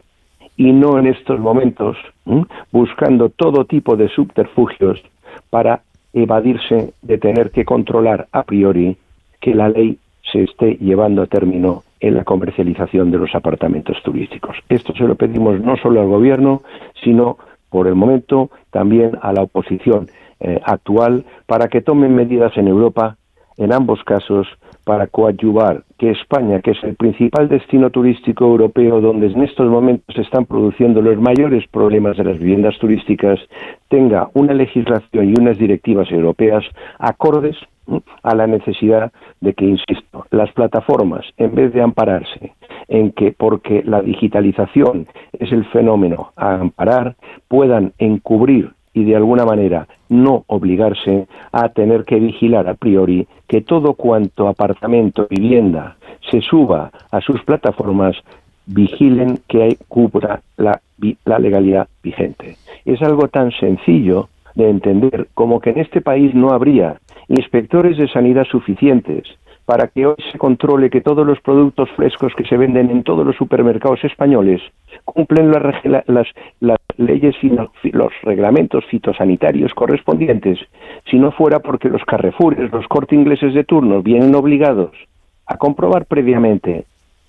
[0.56, 1.96] Y no en estos momentos
[2.70, 5.02] buscando todo tipo de subterfugios
[5.50, 8.96] para evadirse de tener que controlar a priori
[9.40, 9.98] que la ley
[10.32, 14.56] se esté llevando a término en la comercialización de los apartamentos turísticos.
[14.68, 16.62] Esto se lo pedimos no solo al gobierno,
[17.02, 17.38] sino
[17.70, 20.06] por el momento también a la oposición
[20.40, 23.16] eh, actual para que tomen medidas en Europa
[23.56, 24.46] en ambos casos
[24.84, 30.14] para coadyuvar que España, que es el principal destino turístico europeo donde en estos momentos
[30.14, 33.40] se están produciendo los mayores problemas de las viviendas turísticas,
[33.88, 36.64] tenga una legislación y unas directivas europeas
[36.98, 37.56] acordes
[38.22, 42.52] a la necesidad de que, insisto, las plataformas, en vez de ampararse
[42.88, 47.16] en que porque la digitalización es el fenómeno a amparar,
[47.48, 53.60] puedan encubrir y de alguna manera no obligarse a tener que vigilar a priori que
[53.60, 55.96] todo cuanto apartamento, vivienda
[56.30, 58.16] se suba a sus plataformas
[58.66, 60.80] vigilen que cubra la
[61.38, 62.56] legalidad vigente.
[62.84, 68.08] Es algo tan sencillo de entender como que en este país no habría inspectores de
[68.08, 69.24] sanidad suficientes
[69.66, 73.26] para que hoy se controle que todos los productos frescos que se venden en todos
[73.26, 74.60] los supermercados españoles
[75.04, 75.62] cumplen las,
[76.06, 76.26] las,
[76.60, 77.50] las leyes y
[77.92, 80.58] los reglamentos fitosanitarios correspondientes,
[81.10, 84.92] si no fuera porque los carrefours, los corte ingleses de turno, vienen obligados
[85.46, 86.84] a comprobar previamente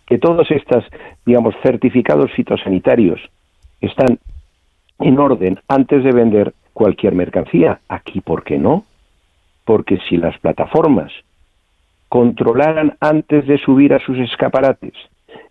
[0.06, 0.84] que todos estos,
[1.26, 3.20] digamos, certificados fitosanitarios
[3.82, 4.20] están
[5.00, 7.80] en orden antes de vender cualquier mercancía.
[7.88, 8.86] Aquí, ¿por qué no?
[9.66, 11.12] Porque si las plataformas
[12.10, 14.94] controlaran antes de subir a sus escaparates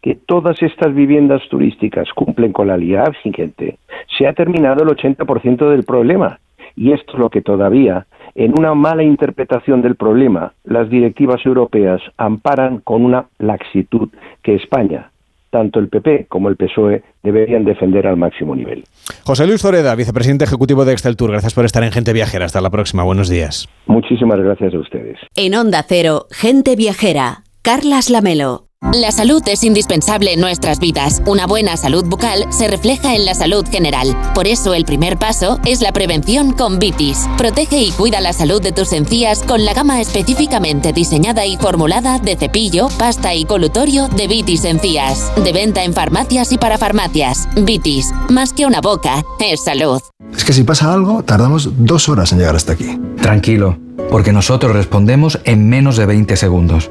[0.04, 2.94] que todas estas viviendas turísticas cumplen con la ley
[3.24, 3.78] vigente,
[4.18, 6.40] se ha terminado el 80% del problema.
[6.76, 12.02] Y esto es lo que todavía, en una mala interpretación del problema, las directivas europeas
[12.18, 14.10] amparan con una laxitud
[14.42, 15.10] que España,
[15.54, 18.82] tanto el PP como el PSOE, deberían defender al máximo nivel.
[19.22, 22.44] José Luis Zoreda, vicepresidente ejecutivo de Excel Tour, gracias por estar en Gente Viajera.
[22.44, 23.04] Hasta la próxima.
[23.04, 23.68] Buenos días.
[23.86, 25.16] Muchísimas gracias a ustedes.
[25.36, 28.64] En Onda Cero, Gente Viajera, Carlas Lamelo.
[28.92, 31.22] La salud es indispensable en nuestras vidas.
[31.26, 34.16] Una buena salud bucal se refleja en la salud general.
[34.34, 37.26] Por eso el primer paso es la prevención con Vitis.
[37.38, 42.18] Protege y cuida la salud de tus encías con la gama específicamente diseñada y formulada
[42.18, 45.32] de cepillo, pasta y colutorio de Vitis Encías.
[45.42, 47.48] De venta en farmacias y para farmacias.
[47.56, 50.00] Vitis, más que una boca, es salud.
[50.36, 53.00] Es que si pasa algo, tardamos dos horas en llegar hasta aquí.
[53.20, 53.78] Tranquilo,
[54.10, 56.90] porque nosotros respondemos en menos de 20 segundos.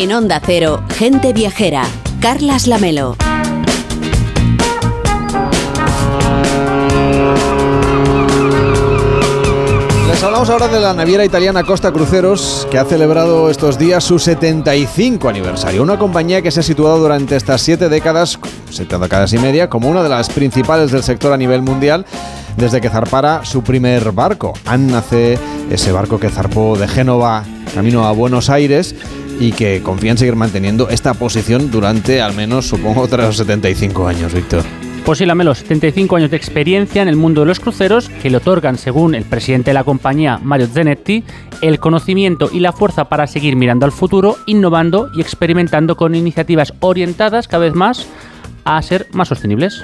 [0.00, 1.82] En Onda Cero, Gente Viajera,
[2.20, 3.16] Carlas Lamelo.
[10.06, 14.20] Les hablamos ahora de la naviera italiana Costa Cruceros, que ha celebrado estos días su
[14.20, 15.82] 75 aniversario.
[15.82, 18.38] Una compañía que se ha situado durante estas siete décadas,
[18.70, 22.06] siete décadas y media, como una de las principales del sector a nivel mundial,
[22.56, 24.52] desde que zarpara su primer barco.
[24.64, 25.36] Anna C,
[25.70, 27.42] ese barco que zarpó de Génova
[27.74, 28.94] camino a Buenos Aires
[29.40, 34.34] y que confía en seguir manteniendo esta posición durante al menos, supongo, otros 75 años,
[34.34, 34.64] Víctor.
[35.04, 38.36] Pues sí, Lamelo, 75 años de experiencia en el mundo de los cruceros que le
[38.36, 41.24] otorgan, según el presidente de la compañía, Mario Zanetti,
[41.62, 46.74] el conocimiento y la fuerza para seguir mirando al futuro, innovando y experimentando con iniciativas
[46.80, 48.06] orientadas cada vez más
[48.64, 49.82] a ser más sostenibles.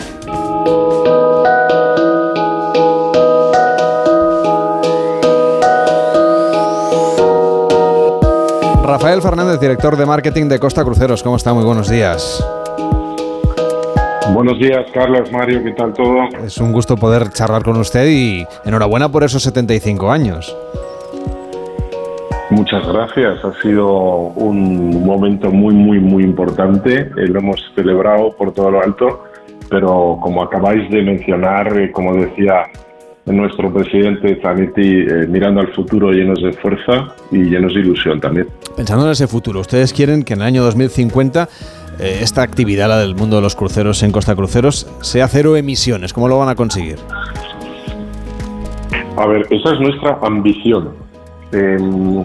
[9.25, 11.55] Fernández, director de marketing de Costa Cruceros, ¿cómo está?
[11.55, 12.47] Muy buenos días.
[14.35, 16.29] Buenos días, Carlos, Mario, ¿qué tal todo?
[16.45, 20.55] Es un gusto poder charlar con usted y enhorabuena por esos 75 años.
[22.51, 27.11] Muchas gracias, ha sido un momento muy, muy, muy importante.
[27.17, 29.25] Eh, lo hemos celebrado por todo lo alto,
[29.71, 32.65] pero como acabáis de mencionar, eh, como decía
[33.27, 38.49] nuestro presidente Zanetti, eh, mirando al futuro llenos de fuerza y llenos de ilusión también.
[38.77, 41.49] Pensando en ese futuro, ustedes quieren que en el año 2050
[42.01, 46.13] eh, esta actividad, la del mundo de los cruceros en Costa Cruceros, sea cero emisiones.
[46.13, 46.97] ¿Cómo lo van a conseguir?
[49.17, 50.91] A ver, esa es nuestra ambición.
[51.53, 52.25] Em,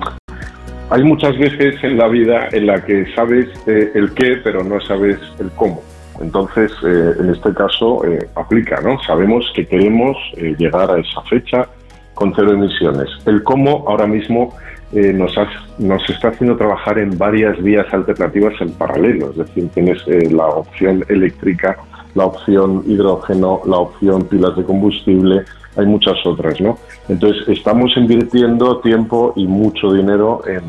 [0.89, 4.81] hay muchas veces en la vida en la que sabes eh, el qué, pero no
[4.81, 5.83] sabes el cómo.
[6.19, 9.01] Entonces, eh, en este caso, eh, aplica, ¿no?
[9.03, 11.67] Sabemos que queremos eh, llegar a esa fecha
[12.13, 13.07] con cero emisiones.
[13.25, 14.53] El cómo ahora mismo
[14.91, 15.35] nos,
[15.77, 19.29] nos está haciendo trabajar en varias vías alternativas en paralelo.
[19.29, 21.77] Es decir, tienes la opción eléctrica,
[22.15, 25.45] la opción hidrógeno, la opción pilas de combustible,
[25.75, 26.77] hay muchas otras, ¿no?
[27.07, 30.61] Entonces, estamos invirtiendo tiempo y mucho dinero en,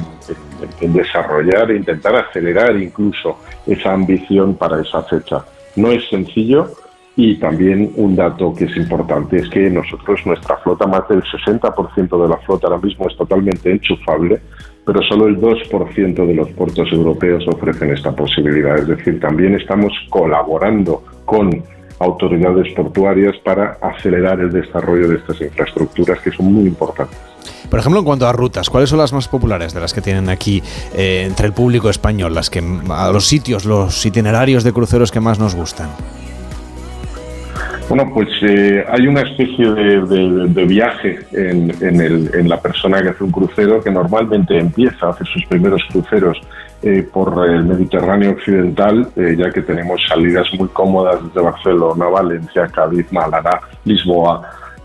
[0.81, 5.45] en, desarrollar e intentar acelerar incluso esa ambición para esa fecha.
[5.77, 6.69] No es sencillo
[7.17, 12.23] y también un dato que es importante es que nosotros, nuestra flota, más del 60%
[12.23, 14.41] de la flota ahora mismo es totalmente enchufable,
[14.87, 18.79] pero solo el 2% de los puertos europeos ofrecen esta posibilidad.
[18.79, 21.63] Es decir, también estamos colaborando con
[22.01, 27.19] autoridades portuarias para acelerar el desarrollo de estas infraestructuras que son muy importantes.
[27.71, 30.29] Por ejemplo, en cuanto a rutas, ¿cuáles son las más populares de las que tienen
[30.29, 30.63] aquí
[30.95, 32.35] eh, entre el público español?
[32.35, 35.91] Las que a los sitios, los itinerarios de cruceros que más nos gustan.
[37.89, 43.83] Bueno, pues eh, hay una especie de, viaje en, la persona que hace un crucero
[43.83, 46.41] que normalmente empieza a hacer sus primeros cruceros
[46.83, 52.67] eh, por el Mediterráneo occidental, eh, ya que tenemos salidas muy cómodas desde Barcelona, Valencia,
[52.69, 54.43] Cádiz, Málaga, Lisboa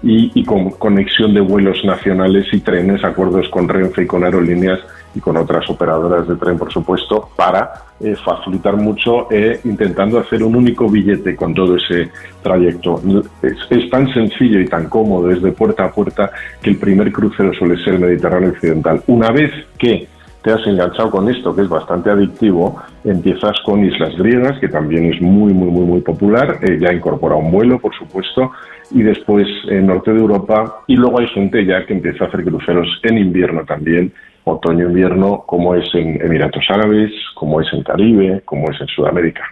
[0.08, 4.80] y, con conexión de vuelos nacionales y trenes, acuerdos con Renfe y con aerolíneas
[5.16, 10.43] y con otras operadoras de tren, por supuesto, para eh, facilitar mucho e intentando hacer
[10.43, 12.12] un único billete con todo ese
[12.43, 13.02] trayecto.
[13.41, 16.30] Es, tan sencillo y tan cómodo desde puerta a puerta
[16.62, 19.02] que el primer crucero suele ser el Mediterráneo Occidental.
[19.08, 20.08] Una vez que
[20.46, 25.12] te has enganchado con esto, que es bastante adictivo, empiezas con Islas Griegas, que también
[25.12, 28.52] es muy, muy, muy, muy popular, eh, ya incorpora un vuelo, por supuesto,
[28.91, 32.43] y después en norte de Europa, y luego hay gente ya que empieza a hacer
[32.43, 34.14] cruceros en invierno también,
[34.46, 39.43] otoño-invierno, como es en Emiratos Árabes, como es en Caribe, como es en Sudamérica.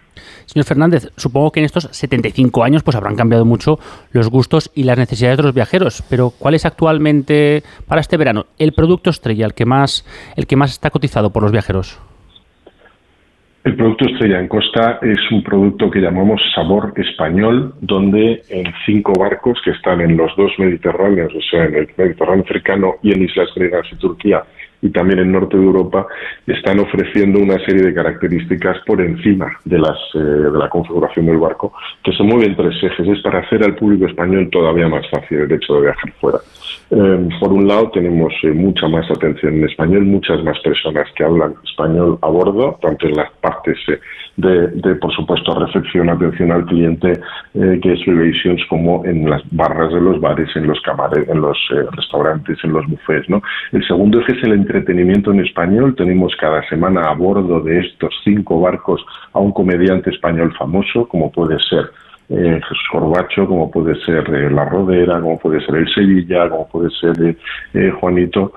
[0.45, 3.79] Señor Fernández, supongo que en estos 75 años pues habrán cambiado mucho
[4.11, 8.45] los gustos y las necesidades de los viajeros, pero ¿cuál es actualmente para este verano
[8.59, 10.05] el producto estrella, el que más
[10.37, 11.99] el que más está cotizado por los viajeros?
[13.63, 19.13] El producto estrella en Costa es un producto que llamamos sabor español, donde en cinco
[19.17, 23.23] barcos que están en los dos Mediterráneos, o sea, en el Mediterráneo cercano y en
[23.23, 24.43] Islas Griegas y Turquía,
[24.83, 26.05] y también en norte de Europa
[26.45, 31.37] están ofreciendo una serie de características por encima de, las, eh, de la configuración del
[31.37, 31.73] barco
[32.03, 33.07] que se mueve en tres ejes.
[33.07, 36.39] Es para hacer al público español todavía más fácil el hecho de viajar fuera.
[36.91, 41.23] Eh, por un lado, tenemos eh, mucha más atención en español, muchas más personas que
[41.23, 43.77] hablan español a bordo, tanto en las partes
[44.37, 47.19] de, por supuesto, recepción, atención al cliente,
[47.53, 51.57] que es Relations, como en las barras de los bares, en los camares, en los
[51.91, 53.29] restaurantes, en los buffets.
[53.29, 53.41] ¿no?
[53.71, 55.95] El segundo eje es el entretenimiento en español.
[55.95, 61.31] Tenemos cada semana a bordo de estos cinco barcos a un comediante español famoso, como
[61.31, 61.91] puede ser
[62.29, 66.67] eh, Jesús Corbacho, como puede ser eh, La Rodera, como puede ser El Sevilla, como
[66.67, 67.35] puede ser
[67.73, 68.53] eh, Juanito,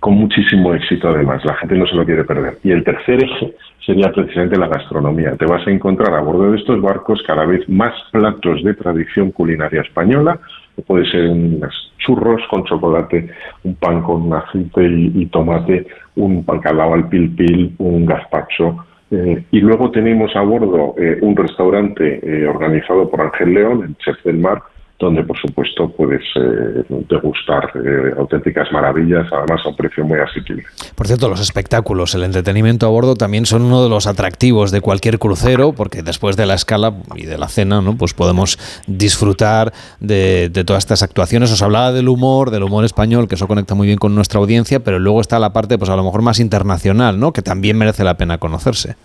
[0.00, 1.44] con muchísimo éxito además.
[1.44, 2.58] La gente no se lo quiere perder.
[2.62, 3.54] Y el tercer eje
[3.84, 5.36] sería precisamente la gastronomía.
[5.36, 9.30] Te vas a encontrar a bordo de estos barcos cada vez más platos de tradición
[9.30, 10.38] culinaria española,
[10.86, 13.30] puede ser unos churros con chocolate,
[13.64, 15.86] un pan con aceite y, tomate,
[16.16, 18.84] un calado al pil pil, un gazpacho.
[19.10, 23.96] Eh, y luego tenemos a bordo eh, un restaurante eh, organizado por Ángel León, el
[23.98, 24.62] Chef del Mar,
[24.98, 30.64] donde por supuesto puedes eh, degustar eh, auténticas maravillas, además a un precio muy asequible.
[30.94, 34.80] Por cierto, los espectáculos, el entretenimiento a bordo también son uno de los atractivos de
[34.80, 37.96] cualquier crucero, porque después de la escala y de la cena, ¿no?
[37.96, 41.52] pues podemos disfrutar de, de todas estas actuaciones.
[41.52, 44.80] Os hablaba del humor, del humor español, que eso conecta muy bien con nuestra audiencia,
[44.80, 47.32] pero luego está la parte, pues a lo mejor más internacional, ¿no?
[47.32, 48.96] que también merece la pena conocerse.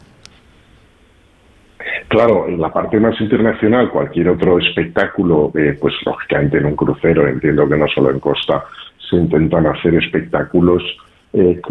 [2.12, 7.26] Claro, en la parte más internacional, cualquier otro espectáculo, eh, pues lógicamente en un crucero,
[7.26, 8.66] entiendo que no solo en costa,
[9.09, 10.84] se intentan hacer espectáculos
[11.32, 11.62] eh,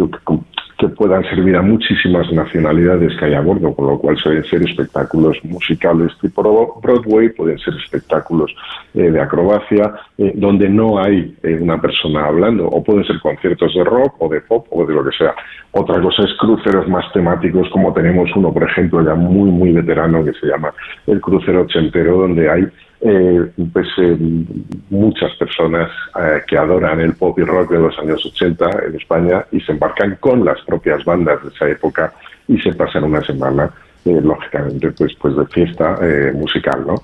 [0.81, 4.63] que, puedan servir a muchísimas nacionalidades que hay a bordo, con lo cual suelen ser
[4.63, 8.55] espectáculos musicales tipo Broadway, pueden ser espectáculos
[8.95, 13.75] eh, de acrobacia, eh, donde no hay eh, una persona hablando, o pueden ser conciertos
[13.75, 15.35] de rock o de pop o de lo que sea.
[15.73, 20.25] Otra cosa es cruceros más temáticos, como tenemos uno, por ejemplo, ya muy, muy veterano,
[20.25, 20.73] que se llama
[21.07, 22.67] el crucero ochentero, donde hay
[23.03, 24.15] eh, pues eh,
[24.91, 25.91] muchas personas
[26.21, 29.73] eh, que adoran el pop y rock de los años 80 en España y se
[29.73, 32.13] embarcan con las propias bandas de esa época
[32.47, 33.71] y se pasan una semana,
[34.05, 35.99] lógicamente, pues, pues de fiesta
[36.35, 36.95] musical, ¿no?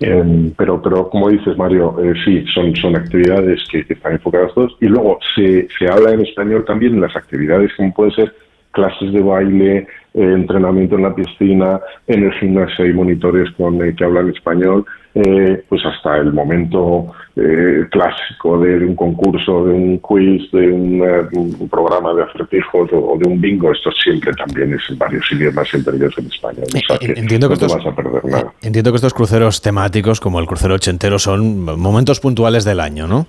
[0.00, 4.76] Em, pero, pero como dices, Mario, sí, son, son actividades que, están enfocadas todos.
[4.80, 8.32] Y luego se, se habla en español también en las actividades como puede ser
[8.70, 14.30] clases de baile, entrenamiento en la piscina, en el gimnasio hay monitores con, que hablan
[14.30, 20.72] español eh, pues hasta el momento eh, clásico de un concurso, de un quiz, de
[20.72, 23.72] un, eh, programa de acertijos o, de un bingo.
[23.72, 26.62] Esto siempre también es en varios idiomas, entre ellos en España.
[27.00, 28.54] entiendo que estos, vas a perder nada.
[28.62, 33.26] Entiendo que estos cruceros temáticos, como el crucero ochentero, son momentos puntuales del año, ¿no?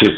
[0.00, 0.08] Sí,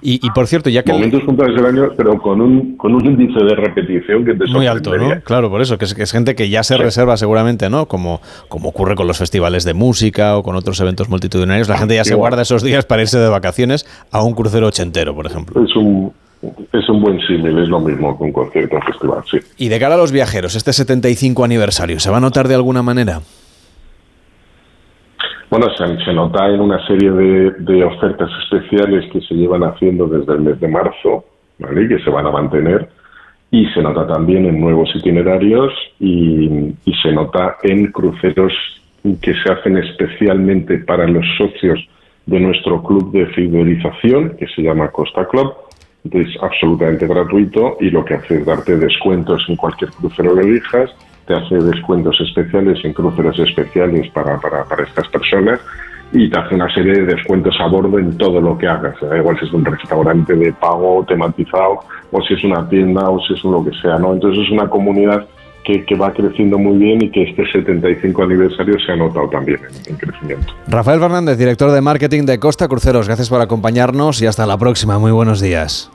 [0.00, 0.92] y, por cierto, ya que...
[0.92, 4.66] Momentos puntuales del año, pero con un, con un índice de repetición que te Muy
[4.66, 5.20] alto, ¿no?
[5.22, 7.86] Claro, por eso, que es, gente que ya se reserva seguramente, ¿no?
[7.86, 11.94] Como, como ocurre con los festivales de música o con otros eventos multitudinarios, la gente
[11.94, 15.62] ya se guarda esos días para irse de vacaciones a un crucero ochentero, por ejemplo.
[15.62, 16.12] Es un,
[16.72, 19.38] es un buen símil, es lo mismo concierto o festival, sí.
[19.56, 22.82] Y de cara a los viajeros, este 75 aniversario, ¿se va a notar de alguna
[22.82, 23.20] manera?
[25.50, 30.40] Bueno, se, nota en una serie de, ofertas especiales que se llevan haciendo desde el
[30.40, 31.24] mes de marzo,
[31.58, 31.88] ¿vale?
[31.88, 32.88] Que se van a mantener.
[33.50, 38.52] Y se nota también en nuevos itinerarios y, y se nota en cruceros
[39.22, 41.80] que se hacen especialmente para los socios
[42.26, 45.54] de nuestro club de fidelización, que se llama Costa Club.
[46.10, 50.90] Es absolutamente gratuito y lo que hace es darte descuentos en cualquier crucero que elijas,
[51.28, 55.60] te hace descuentos especiales en cruceros especiales para, para, para estas personas
[56.10, 58.96] y te hace una serie de descuentos a bordo en todo lo que hagas.
[59.00, 63.20] Da igual si es un restaurante de pago tematizado o si es una tienda o
[63.20, 63.98] si es un lo que sea.
[63.98, 64.14] ¿no?
[64.14, 65.26] Entonces es una comunidad
[65.64, 69.60] que, que va creciendo muy bien y que este 75 aniversario se ha notado también
[69.68, 70.54] en, en crecimiento.
[70.66, 74.98] Rafael Fernández, director de marketing de Costa Cruceros, gracias por acompañarnos y hasta la próxima.
[74.98, 75.90] Muy buenos días.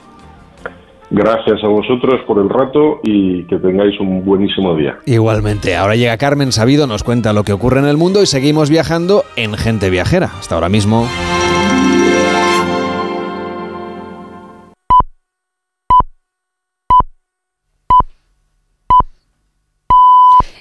[1.16, 4.98] Gracias a vosotros por el rato y que tengáis un buenísimo día.
[5.06, 8.72] Igualmente, ahora llega Carmen Sabido, nos cuenta lo que ocurre en el mundo y seguimos
[8.72, 10.32] viajando en Gente Viajera.
[10.40, 11.08] Hasta ahora mismo.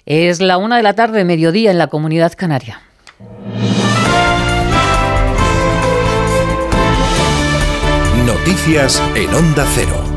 [0.04, 2.82] Es la una de la tarde, mediodía en la comunidad canaria.
[8.26, 10.11] Noticias en Onda Cero.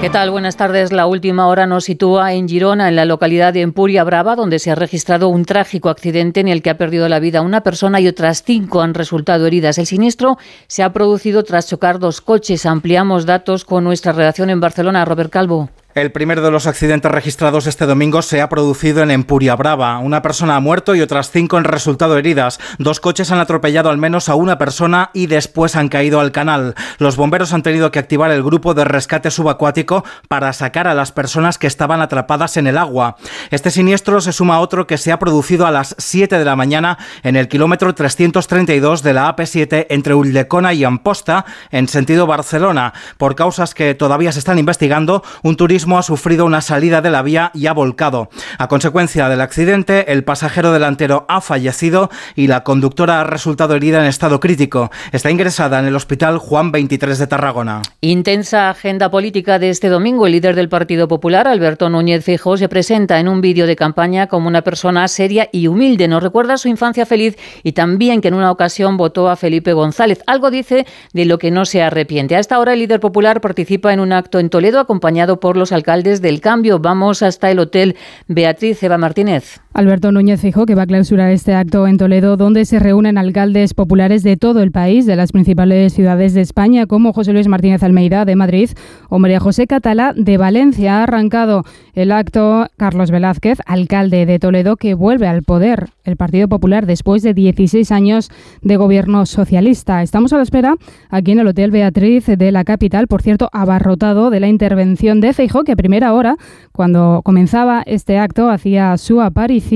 [0.00, 0.30] ¿Qué tal?
[0.30, 0.92] Buenas tardes.
[0.92, 4.70] La última hora nos sitúa en Girona, en la localidad de Empuria Brava, donde se
[4.70, 8.06] ha registrado un trágico accidente en el que ha perdido la vida una persona y
[8.06, 9.76] otras cinco han resultado heridas.
[9.76, 10.38] El siniestro
[10.68, 12.64] se ha producido tras chocar dos coches.
[12.64, 15.04] Ampliamos datos con nuestra redacción en Barcelona.
[15.04, 15.68] Robert Calvo.
[15.98, 19.98] El primero de los accidentes registrados este domingo se ha producido en Empuria Brava.
[19.98, 22.60] Una persona ha muerto y otras cinco han resultado heridas.
[22.78, 26.76] Dos coches han atropellado al menos a una persona y después han caído al canal.
[26.98, 31.10] Los bomberos han tenido que activar el grupo de rescate subacuático para sacar a las
[31.10, 33.16] personas que estaban atrapadas en el agua.
[33.50, 36.54] Este siniestro se suma a otro que se ha producido a las 7 de la
[36.54, 42.92] mañana en el kilómetro 332 de la AP7 entre Ulldecona y Amposta en sentido Barcelona.
[43.16, 47.22] Por causas que todavía se están investigando, un turismo ha sufrido una salida de la
[47.22, 48.28] vía y ha volcado.
[48.58, 54.00] A consecuencia del accidente, el pasajero delantero ha fallecido y la conductora ha resultado herida
[54.00, 54.90] en estado crítico.
[55.12, 57.82] Está ingresada en el hospital Juan 23 de Tarragona.
[58.00, 60.26] Intensa agenda política de este domingo.
[60.26, 64.26] El líder del Partido Popular, Alberto Núñez Feijóo, se presenta en un vídeo de campaña
[64.26, 66.08] como una persona seria y humilde.
[66.08, 70.22] Nos recuerda su infancia feliz y también que en una ocasión votó a Felipe González.
[70.26, 72.36] Algo dice de lo que no se arrepiente.
[72.36, 75.67] A esta hora el líder popular participa en un acto en Toledo acompañado por los
[75.72, 76.78] alcaldes del cambio.
[76.78, 77.96] Vamos hasta el hotel
[78.26, 79.60] Beatriz Eva Martínez.
[79.78, 83.74] Alberto Núñez Feijóo que va a clausurar este acto en Toledo, donde se reúnen alcaldes
[83.74, 87.84] populares de todo el país, de las principales ciudades de España, como José Luis Martínez
[87.84, 88.70] Almeida de Madrid
[89.08, 90.98] o María José Catalá de Valencia.
[90.98, 91.62] Ha arrancado
[91.94, 97.22] el acto Carlos Velázquez, alcalde de Toledo, que vuelve al poder el Partido Popular después
[97.22, 98.30] de 16 años
[98.62, 100.02] de gobierno socialista.
[100.02, 100.74] Estamos a la espera
[101.08, 105.34] aquí en el Hotel Beatriz de la capital, por cierto, abarrotado de la intervención de
[105.34, 106.36] Feijóo, que a primera hora,
[106.72, 109.67] cuando comenzaba este acto, hacía su aparición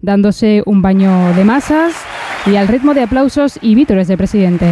[0.00, 1.94] dándose un baño de masas
[2.46, 4.66] y al ritmo de aplausos y vítores del presidente.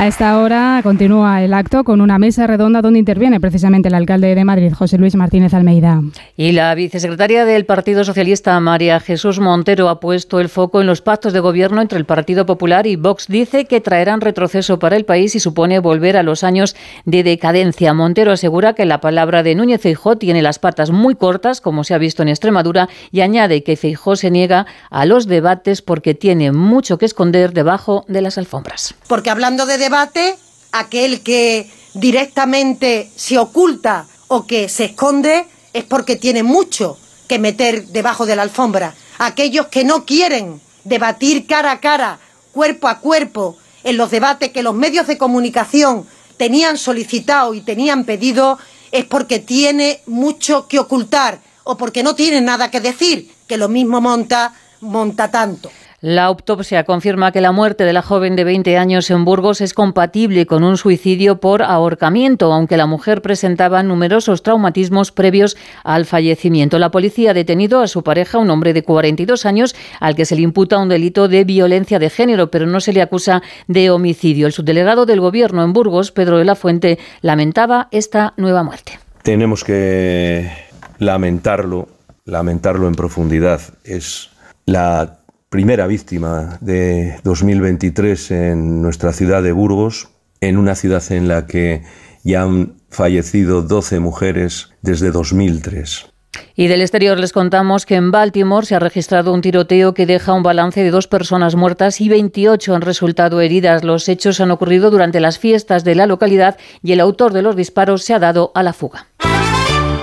[0.00, 4.34] A esta hora continúa el acto con una mesa redonda donde interviene precisamente el alcalde
[4.34, 6.00] de Madrid, José Luis Martínez Almeida.
[6.38, 11.02] Y la vicesecretaria del Partido Socialista, María Jesús Montero, ha puesto el foco en los
[11.02, 13.26] pactos de gobierno entre el Partido Popular y Vox.
[13.28, 16.74] Dice que traerán retroceso para el país y supone volver a los años
[17.04, 17.92] de decadencia.
[17.92, 21.92] Montero asegura que la palabra de Núñez Feijó tiene las patas muy cortas, como se
[21.92, 26.52] ha visto en Extremadura, y añade que Feijó se niega a los debates porque tiene
[26.52, 28.94] mucho que esconder debajo de las alfombras.
[29.06, 30.38] Porque hablando de debate,
[30.70, 37.88] aquel que directamente se oculta o que se esconde es porque tiene mucho que meter
[37.88, 38.94] debajo de la alfombra.
[39.18, 42.20] Aquellos que no quieren debatir cara a cara,
[42.52, 48.04] cuerpo a cuerpo, en los debates que los medios de comunicación tenían solicitado y tenían
[48.04, 48.60] pedido,
[48.92, 53.68] es porque tiene mucho que ocultar o porque no tiene nada que decir, que lo
[53.68, 55.68] mismo monta, monta tanto.
[56.02, 59.74] La autopsia confirma que la muerte de la joven de 20 años en Burgos es
[59.74, 66.78] compatible con un suicidio por ahorcamiento, aunque la mujer presentaba numerosos traumatismos previos al fallecimiento.
[66.78, 70.36] La policía ha detenido a su pareja, un hombre de 42 años, al que se
[70.36, 74.46] le imputa un delito de violencia de género, pero no se le acusa de homicidio.
[74.46, 78.98] El subdelegado del Gobierno en Burgos, Pedro de la Fuente, lamentaba esta nueva muerte.
[79.22, 80.50] Tenemos que
[80.98, 81.88] lamentarlo,
[82.24, 83.60] lamentarlo en profundidad.
[83.84, 84.30] Es
[84.64, 85.19] la
[85.50, 90.08] primera víctima de 2023 en nuestra ciudad de Burgos
[90.40, 91.82] en una ciudad en la que
[92.22, 96.06] ya han fallecido 12 mujeres desde 2003.
[96.54, 100.32] Y del exterior les contamos que en Baltimore se ha registrado un tiroteo que deja
[100.34, 103.82] un balance de dos personas muertas y 28 han resultado heridas.
[103.82, 107.56] Los hechos han ocurrido durante las fiestas de la localidad y el autor de los
[107.56, 109.08] disparos se ha dado a la fuga.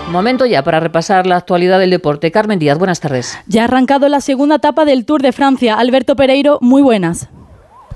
[0.08, 2.32] Momento ya para repasar la actualidad del deporte.
[2.32, 3.38] Carmen Díaz, buenas tardes.
[3.46, 5.76] Ya ha arrancado la segunda etapa del Tour de Francia.
[5.76, 7.28] Alberto Pereiro, muy buenas.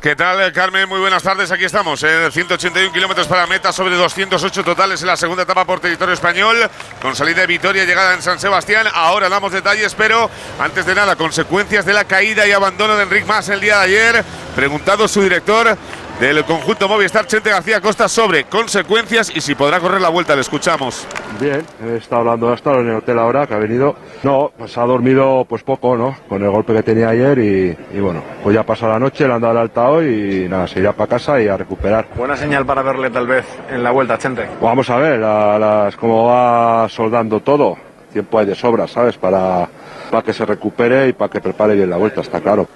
[0.01, 0.89] ¿Qué tal, Carmen?
[0.89, 1.51] Muy buenas tardes.
[1.51, 5.79] Aquí estamos, en 181 kilómetros para meta, sobre 208 totales en la segunda etapa por
[5.79, 6.57] territorio español,
[6.99, 8.87] con salida de Vitoria, llegada en San Sebastián.
[8.91, 10.27] Ahora damos detalles, pero
[10.59, 13.83] antes de nada, consecuencias de la caída y abandono de Enric Mas el día de
[13.83, 14.25] ayer.
[14.55, 15.77] Preguntado su director,
[16.21, 20.35] del conjunto Movistar, Chente García Costa, sobre consecuencias y si podrá correr la vuelta.
[20.35, 21.07] Le escuchamos.
[21.39, 23.95] Bien, he estado hablando, he estado en el hotel ahora, que ha venido.
[24.21, 26.15] No, pues ha dormido pues poco, ¿no?
[26.29, 29.33] Con el golpe que tenía ayer y, y bueno, pues ya pasó la noche, le
[29.33, 32.05] han dado el alta hoy y nada, se irá para casa y a recuperar.
[32.15, 34.47] Buena señal para verle tal vez en la vuelta, Chente.
[34.61, 37.77] Vamos a ver a las, cómo va soldando todo.
[38.13, 39.17] Tiempo hay de sobra, ¿sabes?
[39.17, 39.67] Para,
[40.11, 42.67] para que se recupere y para que prepare bien la vuelta, está claro.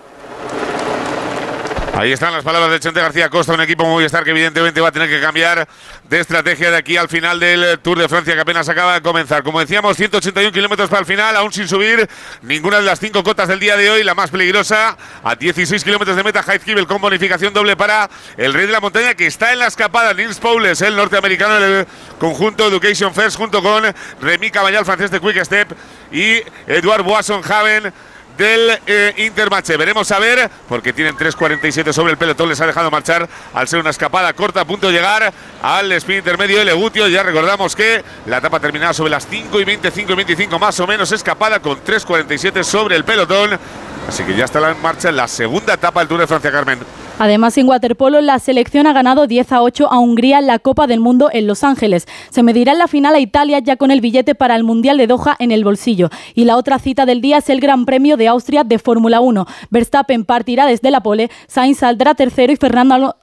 [1.97, 4.91] Ahí están las palabras de Chente García Costa, un equipo Movistar que evidentemente va a
[4.91, 5.65] tener que cambiar
[6.09, 9.43] de estrategia de aquí al final del Tour de Francia que apenas acaba de comenzar.
[9.43, 12.05] Como decíamos, 181 kilómetros para el final, aún sin subir
[12.41, 14.03] ninguna de las cinco cotas del día de hoy.
[14.03, 18.65] La más peligrosa, a 16 kilómetros de meta, Heizkibel con bonificación doble para el rey
[18.65, 21.87] de la montaña que está en la escapada, Nils Paules, el norteamericano del
[22.19, 23.85] conjunto Education First, junto con
[24.19, 25.71] Remy Caballal, francés de Quick Step,
[26.11, 27.93] y Eduard Boisson Haven
[28.37, 29.77] del eh, Intermarché.
[29.77, 33.79] Veremos a ver, porque tienen 3.47 sobre el pelotón, les ha dejado marchar al ser
[33.79, 37.07] una escapada corta, a punto de llegar al spin intermedio de Legutio.
[37.07, 40.87] Ya recordamos que la etapa terminaba sobre las 5 y 25 y 25 más o
[40.87, 43.59] menos escapada con 3.47 sobre el pelotón.
[44.07, 46.79] Así que ya está en marcha la segunda etapa del Tour de Francia, Carmen.
[47.17, 50.85] Además, en waterpolo, la selección ha ganado 10 a 8 a Hungría en la Copa
[50.85, 52.07] del Mundo en Los Ángeles.
[52.29, 55.07] Se medirá en la final a Italia ya con el billete para el Mundial de
[55.07, 56.09] Doha en el bolsillo.
[56.33, 59.45] Y la otra cita del día es el Gran Premio de Austria de Fórmula 1.
[59.69, 63.15] Verstappen partirá desde la pole, Sainz saldrá tercero y Fernando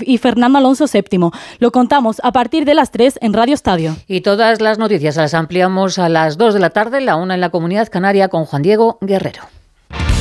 [0.00, 1.32] y Fernando Alonso séptimo.
[1.58, 3.96] Lo contamos a partir de las 3 en Radio Estadio.
[4.06, 7.40] Y todas las noticias las ampliamos a las 2 de la tarde, la una en
[7.40, 9.57] la Comunidad Canaria con Juan Diego Guerrero.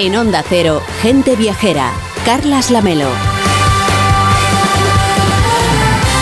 [0.00, 1.90] En Onda Cero, Gente Viajera,
[2.24, 3.08] Carlas Lamelo.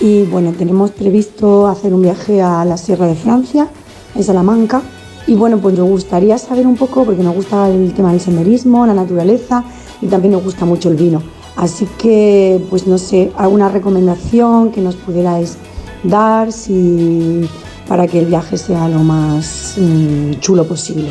[0.00, 3.68] Y bueno, tenemos previsto hacer un viaje a la Sierra de Francia,
[4.14, 4.82] en Salamanca.
[5.26, 8.86] Y bueno, pues nos gustaría saber un poco, porque nos gusta el tema del senderismo,
[8.86, 9.64] la naturaleza
[10.00, 11.22] y también nos gusta mucho el vino.
[11.56, 15.56] Así que, pues no sé, alguna recomendación que nos pudierais
[16.04, 17.48] dar si,
[17.88, 21.08] para que el viaje sea lo más mm, chulo posible.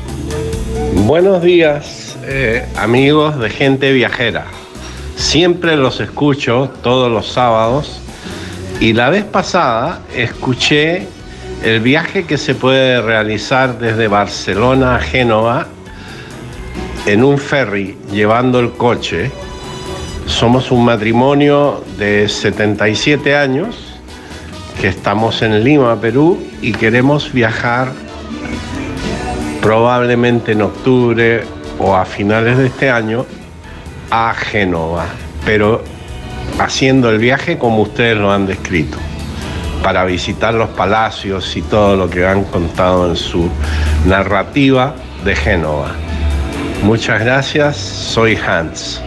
[1.06, 4.46] Buenos días, eh, amigos de gente viajera.
[5.16, 8.02] Siempre los escucho todos los sábados
[8.80, 11.08] y la vez pasada escuché
[11.64, 15.68] el viaje que se puede realizar desde Barcelona a Génova
[17.06, 19.30] en un ferry llevando el coche.
[20.26, 24.00] Somos un matrimonio de 77 años
[24.82, 27.92] que estamos en Lima, Perú, y queremos viajar
[29.66, 31.44] probablemente en octubre
[31.80, 33.26] o a finales de este año
[34.12, 35.08] a Génova,
[35.44, 35.84] pero
[36.60, 39.00] haciendo el viaje como ustedes lo han descrito,
[39.82, 43.50] para visitar los palacios y todo lo que han contado en su
[44.06, 44.94] narrativa
[45.24, 45.94] de Génova.
[46.84, 49.02] Muchas gracias, soy Hans.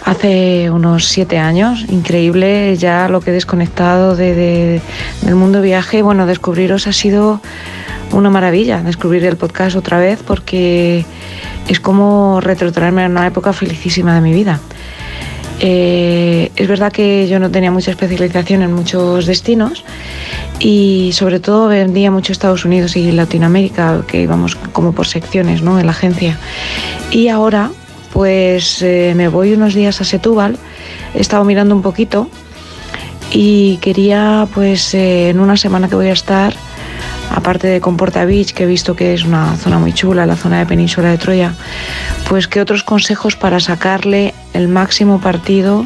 [0.03, 4.81] Hace unos siete años, increíble ya lo que he desconectado de, de-
[5.23, 6.03] del mundo viaje.
[6.03, 7.41] Bueno, descubriros ha sido
[8.11, 11.05] una maravilla, descubrir el podcast otra vez porque
[11.67, 14.59] es como retrotraerme a una época felicísima de mi vida.
[15.59, 19.85] Eh, es verdad que yo no tenía mucha especialización en muchos destinos
[20.59, 25.79] y sobre todo vendía mucho Estados Unidos y Latinoamérica, que íbamos como por secciones ¿no?
[25.79, 26.37] en la agencia.
[27.11, 27.71] Y ahora
[28.11, 30.57] pues eh, me voy unos días a Setúbal,
[31.13, 32.29] he estado mirando un poquito
[33.31, 36.53] y quería pues eh, en una semana que voy a estar,
[37.35, 40.57] aparte de Comporta Beach, que he visto que es una zona muy chula, la zona
[40.59, 41.53] de Península de Troya,
[42.27, 45.85] pues qué otros consejos para sacarle el máximo partido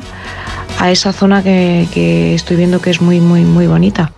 [0.79, 4.13] a esa zona que, estoy viendo que es muy, muy, muy bonita.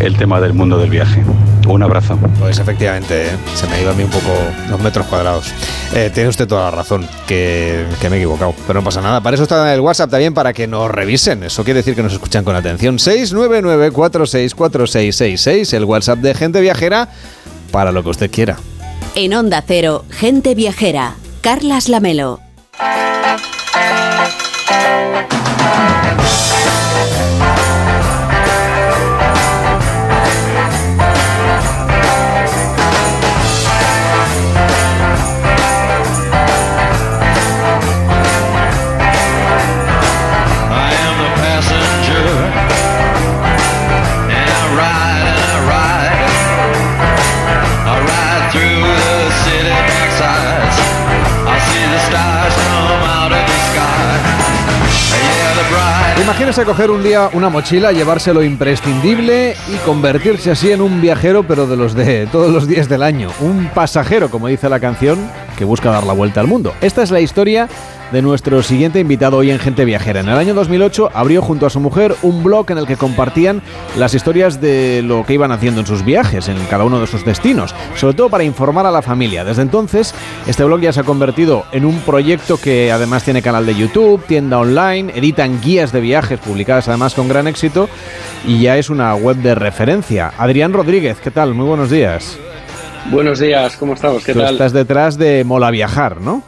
[0.00, 1.22] el tema del mundo del viaje.
[1.68, 2.18] Un abrazo.
[2.38, 3.30] Pues efectivamente, ¿eh?
[3.54, 4.32] se me ha ido a mí un poco
[4.68, 5.52] los metros cuadrados.
[5.94, 8.54] Eh, tiene usted toda la razón, que, que me he equivocado.
[8.66, 9.20] Pero no pasa nada.
[9.20, 11.44] Para eso está el WhatsApp también, para que nos revisen.
[11.44, 12.98] Eso quiere decir que nos escuchan con atención.
[12.98, 17.08] 699-464666, el WhatsApp de Gente Viajera,
[17.70, 18.56] para lo que usted quiera.
[19.14, 21.16] En Onda Cero, gente viajera.
[21.42, 22.49] Carlas Lamelo.
[56.30, 61.42] Imagínese coger un día una mochila, llevarse lo imprescindible y convertirse así en un viajero,
[61.42, 63.30] pero de los de todos los días del año.
[63.40, 65.28] Un pasajero, como dice la canción,
[65.60, 66.72] que busca dar la vuelta al mundo.
[66.80, 67.68] Esta es la historia
[68.12, 70.20] de nuestro siguiente invitado hoy en Gente Viajera.
[70.20, 73.60] En el año 2008 abrió junto a su mujer un blog en el que compartían
[73.98, 77.26] las historias de lo que iban haciendo en sus viajes, en cada uno de sus
[77.26, 79.44] destinos, sobre todo para informar a la familia.
[79.44, 80.14] Desde entonces,
[80.46, 84.24] este blog ya se ha convertido en un proyecto que además tiene canal de YouTube,
[84.24, 87.90] tienda online, editan guías de viajes publicadas además con gran éxito
[88.46, 90.32] y ya es una web de referencia.
[90.38, 91.52] Adrián Rodríguez, ¿qué tal?
[91.52, 92.38] Muy buenos días.
[93.06, 94.24] Buenos días, ¿cómo estamos?
[94.24, 94.52] ¿Qué Tú tal?
[94.54, 96.42] estás detrás de Mola Viajar, ¿no?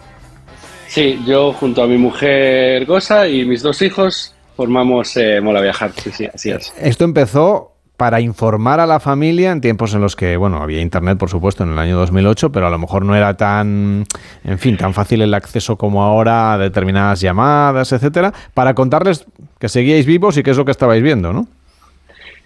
[0.86, 5.92] Sí, yo junto a mi mujer Gosa y mis dos hijos formamos eh, Mola Viajar.
[5.96, 6.72] Sí, sí, así es.
[6.78, 11.18] Esto empezó para informar a la familia en tiempos en los que, bueno, había internet,
[11.18, 14.04] por supuesto, en el año 2008, pero a lo mejor no era tan,
[14.44, 19.24] en fin, tan fácil el acceso como ahora a determinadas llamadas, etcétera, para contarles
[19.58, 21.46] que seguíais vivos y qué es lo que estabais viendo, ¿no?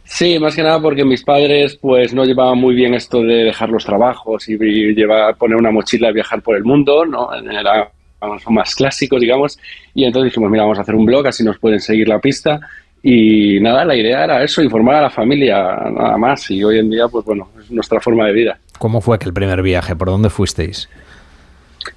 [0.07, 3.69] Sí, más que nada porque mis padres pues no llevaban muy bien esto de dejar
[3.69, 4.57] los trabajos y,
[4.95, 7.29] llevar, poner una mochila y viajar por el mundo, ¿no?
[7.35, 7.91] Era
[8.43, 9.59] son más clásicos, digamos,
[9.95, 12.61] y entonces dijimos, mira, vamos a hacer un blog, así nos pueden seguir la pista.
[13.03, 15.57] Y nada, la idea era eso, informar a la familia,
[15.91, 16.51] nada más.
[16.51, 18.59] Y hoy en día, pues bueno, es nuestra forma de vida.
[18.79, 19.95] ¿Cómo fue aquel primer viaje?
[19.95, 20.89] ¿Por dónde fuisteis?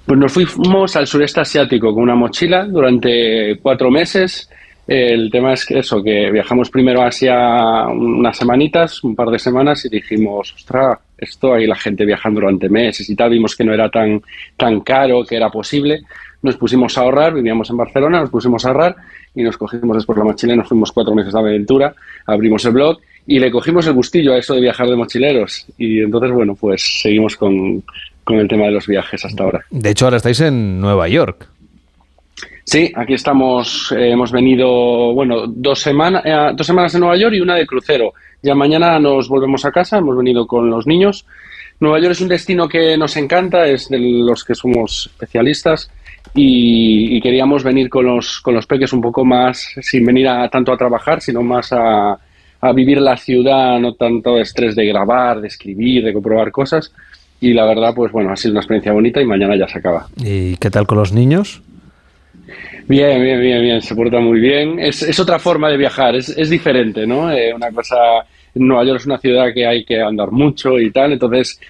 [0.06, 4.48] Pues nos fuimos al sureste asiático con una mochila durante cuatro meses.
[4.90, 9.38] El tema es que eso, que viajamos primero a Asia unas semanitas, un par de
[9.38, 13.62] semanas, y dijimos, ostras, esto hay la gente viajando durante meses y tal, vimos que
[13.62, 14.20] no era tan,
[14.56, 16.00] tan caro, que era posible.
[16.42, 18.96] Nos pusimos a ahorrar, vivíamos en Barcelona, nos pusimos a ahorrar
[19.32, 21.94] y nos cogimos después la mochila y nos fuimos cuatro meses de aventura,
[22.26, 22.98] abrimos el blog
[23.28, 25.66] y le cogimos el gustillo a eso de viajar de mochileros.
[25.78, 27.84] Y entonces, bueno, pues seguimos con,
[28.24, 29.64] con el tema de los viajes hasta ahora.
[29.70, 31.46] De hecho, ahora estáis en Nueva York.
[32.70, 37.34] Sí, aquí estamos, eh, hemos venido, bueno, dos, semana, eh, dos semanas en Nueva York
[37.34, 38.14] y una de crucero.
[38.44, 41.26] Ya mañana nos volvemos a casa, hemos venido con los niños.
[41.80, 45.90] Nueva York es un destino que nos encanta, es de los que somos especialistas
[46.32, 50.72] y, queríamos venir con los, con los peques un poco más, sin venir a, tanto
[50.72, 52.16] a trabajar, sino más a,
[52.60, 56.92] a vivir la ciudad, no tanto estrés de grabar, de escribir, de comprobar cosas.
[57.40, 60.06] Y la verdad, pues bueno, ha sido una experiencia bonita y mañana ya se acaba.
[60.18, 61.62] ¿Y qué tal con los niños?
[62.90, 64.80] Bien, bien, bien, bien, se porta muy bien.
[64.80, 67.30] Es, es otra forma de viajar, es, es diferente, ¿no?
[67.30, 67.96] Eh, una cosa,
[68.54, 71.60] Nueva York es una ciudad que hay que andar mucho y tal, entonces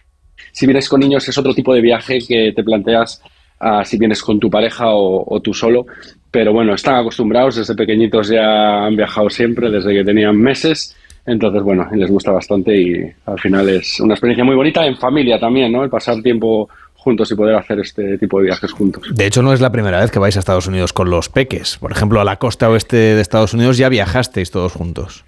[0.50, 3.22] si vienes con niños es otro tipo de viaje que te planteas
[3.58, 5.84] a si vienes con tu pareja o, o tú solo.
[6.30, 10.96] Pero bueno, están acostumbrados, desde pequeñitos ya han viajado siempre, desde que tenían meses.
[11.26, 15.38] Entonces, bueno, les gusta bastante y al final es una experiencia muy bonita en familia
[15.38, 15.84] también, ¿no?
[15.84, 16.66] El pasar tiempo
[17.00, 19.02] juntos y poder hacer este tipo de viajes juntos.
[19.12, 21.78] De hecho, no es la primera vez que vais a Estados Unidos con los peques.
[21.78, 25.24] Por ejemplo, a la costa oeste de Estados Unidos ya viajasteis todos juntos.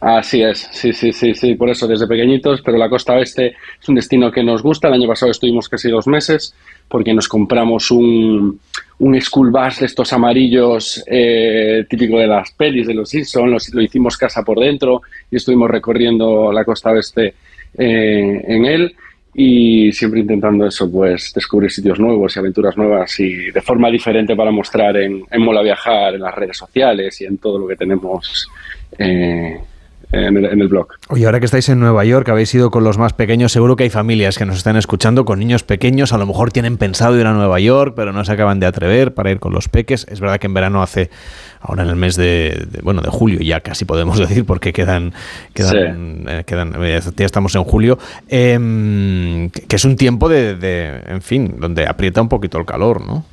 [0.00, 3.88] Así es, sí, sí, sí, sí, por eso desde pequeñitos, pero la costa oeste es
[3.88, 4.88] un destino que nos gusta.
[4.88, 6.54] El año pasado estuvimos casi dos meses
[6.86, 8.60] porque nos compramos un,
[8.98, 13.72] un school bus de estos amarillos eh, típico de las pelis de los Simpsons, los-
[13.74, 15.00] lo hicimos casa por dentro
[15.30, 17.34] y estuvimos recorriendo la costa oeste
[17.78, 18.94] eh, en él
[19.34, 24.36] y siempre intentando eso, pues descubrir sitios nuevos y aventuras nuevas y de forma diferente
[24.36, 27.76] para mostrar en, en Mola Viajar, en las redes sociales y en todo lo que
[27.76, 28.48] tenemos
[28.98, 29.60] eh,
[30.14, 30.88] en, el, en el blog.
[31.08, 33.84] Oye, ahora que estáis en Nueva York, habéis ido con los más pequeños, seguro que
[33.84, 37.26] hay familias que nos están escuchando con niños pequeños, a lo mejor tienen pensado ir
[37.26, 40.06] a Nueva York, pero no se acaban de atrever para ir con los peques.
[40.10, 41.10] Es verdad que en verano hace,
[41.60, 45.12] ahora en el mes de, de- bueno, de julio ya casi podemos decir, porque quedan,
[45.54, 51.00] quedan, eh, quedan eh, ya estamos en julio, que que es un tiempo de, de,
[51.06, 53.24] en fin, donde aprieta un poquito el calor, ¿no?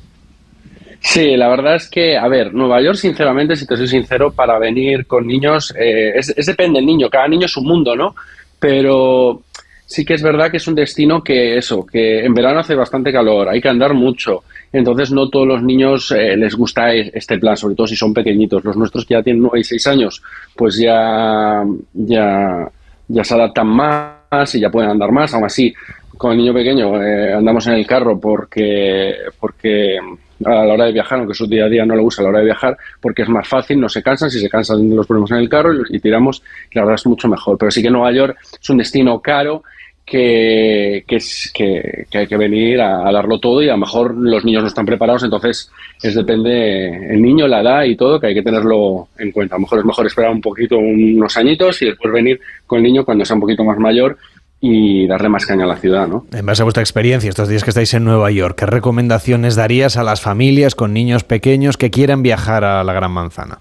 [1.04, 4.58] Sí, la verdad es que, a ver, Nueva York, sinceramente, si te soy sincero, para
[4.58, 8.14] venir con niños, eh, es, depende del niño, cada niño es un mundo, ¿no?
[8.58, 9.42] Pero
[9.84, 13.12] sí que es verdad que es un destino que eso, que en verano hace bastante
[13.12, 17.36] calor, hay que andar mucho, entonces no todos los niños eh, les gusta e- este
[17.38, 18.64] plan, sobre todo si son pequeñitos.
[18.64, 20.22] Los nuestros que ya tienen 9 y 6 años,
[20.56, 22.70] pues ya, ya,
[23.08, 25.74] ya se adaptan más y ya pueden andar más, aún así.
[26.16, 29.98] Con el niño pequeño eh, andamos en el carro porque, porque
[30.46, 32.30] a la hora de viajar, aunque su día a día no lo usa a la
[32.30, 35.30] hora de viajar, porque es más fácil, no se cansan, si se cansan los ponemos
[35.30, 36.42] en el carro y, y tiramos,
[36.72, 37.58] la verdad es mucho mejor.
[37.58, 39.62] Pero sí que Nueva York es un destino caro
[40.04, 41.18] que, que,
[41.54, 44.62] que, que hay que venir a, a darlo todo y a lo mejor los niños
[44.62, 45.70] no están preparados, entonces
[46.02, 49.54] es depende el niño, la edad y todo, que hay que tenerlo en cuenta.
[49.54, 52.84] A lo mejor es mejor esperar un poquito, unos añitos y después venir con el
[52.84, 54.18] niño cuando sea un poquito más mayor
[54.64, 56.24] y darle más caña a la ciudad, ¿no?
[56.32, 59.96] En base a vuestra experiencia, estos días que estáis en Nueva York, ¿qué recomendaciones darías
[59.96, 63.58] a las familias con niños pequeños que quieran viajar a la Gran Manzana?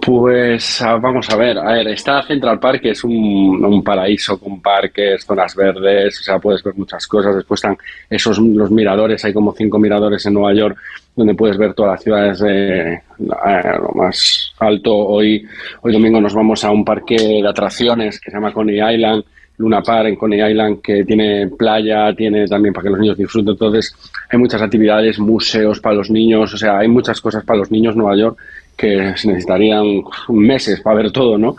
[0.00, 4.38] Pues ah, vamos a ver, a ver, está Central Park, que es un, un paraíso
[4.38, 7.34] con parques, zonas verdes, o sea, puedes ver muchas cosas.
[7.34, 7.76] Después están
[8.08, 10.78] esos los miradores, hay como cinco miradores en Nueva York
[11.16, 14.94] donde puedes ver todas las ciudades de lo más alto.
[14.94, 15.44] Hoy,
[15.82, 19.24] hoy domingo nos vamos a un parque de atracciones que se llama Coney Island,
[19.58, 23.52] Luna Park en Coney Island, que tiene playa, tiene también para que los niños disfruten.
[23.52, 23.94] Entonces,
[24.30, 27.92] hay muchas actividades, museos para los niños, o sea, hay muchas cosas para los niños
[27.92, 28.38] en Nueva York
[28.76, 31.56] que se necesitarían meses para ver todo, ¿no?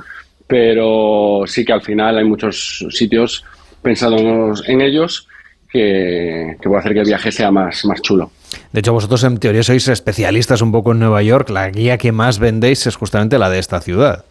[0.47, 3.43] Pero sí que al final hay muchos sitios
[3.81, 5.27] pensado en ellos
[5.69, 8.31] que, que puede hacer que el viaje sea más, más chulo.
[8.71, 11.49] De hecho, vosotros en teoría sois especialistas un poco en Nueva York.
[11.49, 14.25] La guía que más vendéis es justamente la de esta ciudad.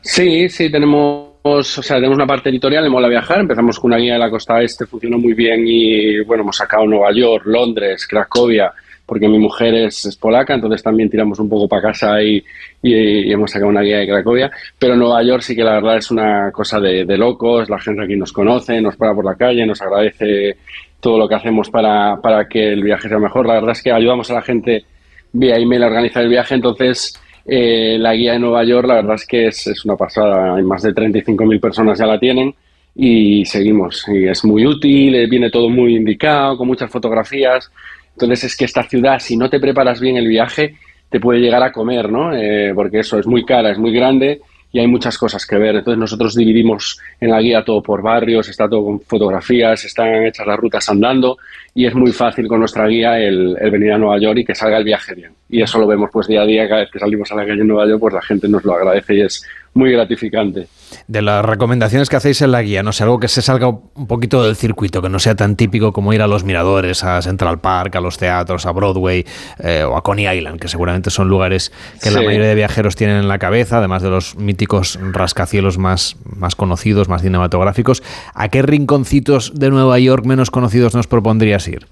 [0.00, 3.40] Sí, sí, tenemos, o sea, tenemos una parte editorial de Mola Viajar.
[3.40, 6.86] Empezamos con una guía de la costa este, funcionó muy bien y bueno, hemos sacado
[6.86, 8.72] Nueva York, Londres, Cracovia,
[9.04, 12.42] porque mi mujer es, polaca, entonces también tiramos un poco para casa y,
[12.82, 14.50] y- y hemos sacado una guía de Cracovia.
[14.78, 17.68] Pero Nueva York sí que la verdad es una cosa de, de locos.
[17.68, 20.56] La gente aquí nos conoce, nos para por la calle, nos agradece
[21.00, 23.46] todo lo que hacemos para, para que el viaje sea mejor.
[23.46, 24.84] La verdad es que ayudamos a la gente
[25.30, 29.14] vía email a organizar el viaje, entonces eh, la guía de Nueva York la verdad
[29.14, 32.54] es que es, es una pasada, hay más de 35.000 personas ya la tienen
[32.94, 37.70] y seguimos, y es muy útil, eh, viene todo muy indicado, con muchas fotografías,
[38.12, 40.76] entonces es que esta ciudad, si no te preparas bien el viaje,
[41.10, 42.32] te puede llegar a comer, ¿no?
[42.34, 44.40] Eh, porque eso es muy cara, es muy grande
[44.74, 45.76] y hay muchas cosas que ver.
[45.76, 50.44] Entonces nosotros dividimos en la guía todo por barrios, está todo con fotografías, están hechas
[50.44, 51.38] las rutas andando
[51.72, 54.54] y es muy fácil con nuestra guía el, el venir a Nueva York y que
[54.54, 55.30] salga el viaje bien.
[55.48, 57.60] Y eso lo vemos pues día a día, cada vez que salimos a la calle
[57.60, 60.68] en Nueva York, pues la gente nos lo agradece y es muy gratificante.
[61.08, 64.06] De las recomendaciones que hacéis en la guía, no sé, algo que se salga un
[64.06, 67.60] poquito del circuito, que no sea tan típico como ir a los miradores, a Central
[67.60, 69.26] Park, a los teatros, a Broadway
[69.58, 73.16] eh, o a Coney Island, que seguramente son lugares que la mayoría de viajeros tienen
[73.16, 78.02] en la cabeza, además de los míticos rascacielos más, más conocidos, más cinematográficos.
[78.34, 81.86] ¿A qué rinconcitos de Nueva York menos conocidos nos propondrías ir?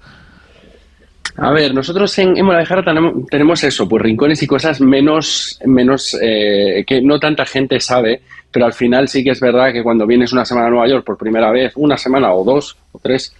[1.35, 2.47] A ver, nosotros en, en
[2.85, 8.21] tenemos, tenemos eso, pues rincones y cosas menos, menos eh, que no tanta gente sabe,
[8.51, 11.03] pero al final sí que es verdad que cuando vienes una semana a Nueva York
[11.03, 13.35] por primera vez, una semana o dos o tres,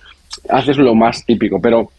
[0.50, 1.92] haces lo más típico, pero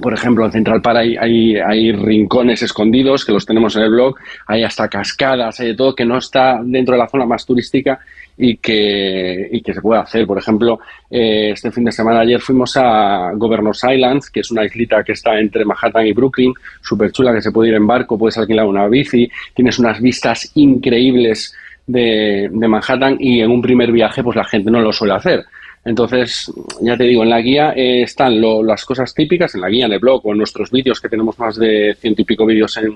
[0.00, 3.90] por ejemplo, en Central Park hay, hay, hay rincones escondidos que los tenemos en el
[3.90, 4.14] blog,
[4.46, 7.98] hay hasta cascadas, hay de todo que no está dentro de la zona más turística
[8.38, 10.26] y que, y que se puede hacer.
[10.26, 10.78] Por ejemplo,
[11.10, 15.12] eh, este fin de semana ayer fuimos a Governor's Islands, que es una islita que
[15.12, 18.66] está entre Manhattan y Brooklyn, súper chula, que se puede ir en barco, puedes alquilar
[18.66, 21.52] una bici, tienes unas vistas increíbles
[21.86, 25.44] de, de Manhattan y en un primer viaje pues la gente no lo suele hacer.
[25.84, 26.52] Entonces,
[26.82, 29.86] ya te digo, en la guía eh, están lo- las cosas típicas, en la guía,
[29.86, 32.76] en el blog o en nuestros vídeos, que tenemos más de ciento y pico vídeos
[32.76, 32.92] en,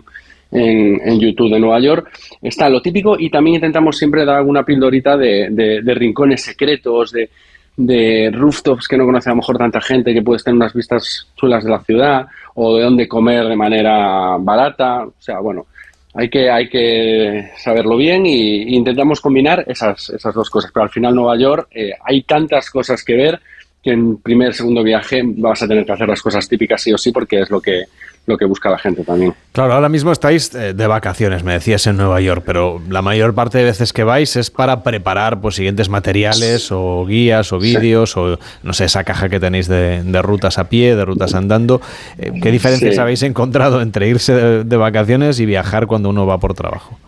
[0.53, 2.09] en, en YouTube de Nueva York,
[2.41, 7.11] está lo típico y también intentamos siempre dar alguna pildorita de, de- de rincones secretos,
[7.12, 7.31] de,
[7.77, 11.27] de rooftops que no conoce a lo mejor tanta gente, que puedes tener unas vistas
[11.37, 15.05] chulas de la ciudad o de dónde comer de manera barata.
[15.07, 15.66] O sea, bueno,
[16.15, 20.70] hay que, hay que saberlo bien y, intentamos combinar esas, esas dos cosas.
[20.70, 23.41] Pero al final Nueva York eh, hay tantas cosas que ver
[23.83, 26.99] que en primer segundo viaje vas a tener que hacer las cosas típicas sí o
[26.99, 27.85] sí porque es lo que,
[28.27, 29.35] lo que busca la gente también.
[29.51, 33.35] Claro, ahora mismo estáis eh, de vacaciones, me decías, en Nueva York, pero la mayor
[33.35, 38.16] parte de veces que vais es para preparar pues, siguientes materiales o guías o vídeos
[38.16, 41.81] o, no sé, esa caja que tenéis de, de rutas a pie, de rutas andando.
[42.19, 43.01] Eh, ¿Qué diferencias Sí.
[43.01, 46.99] habéis encontrado entre irse de, de vacaciones y viajar cuando uno va por trabajo?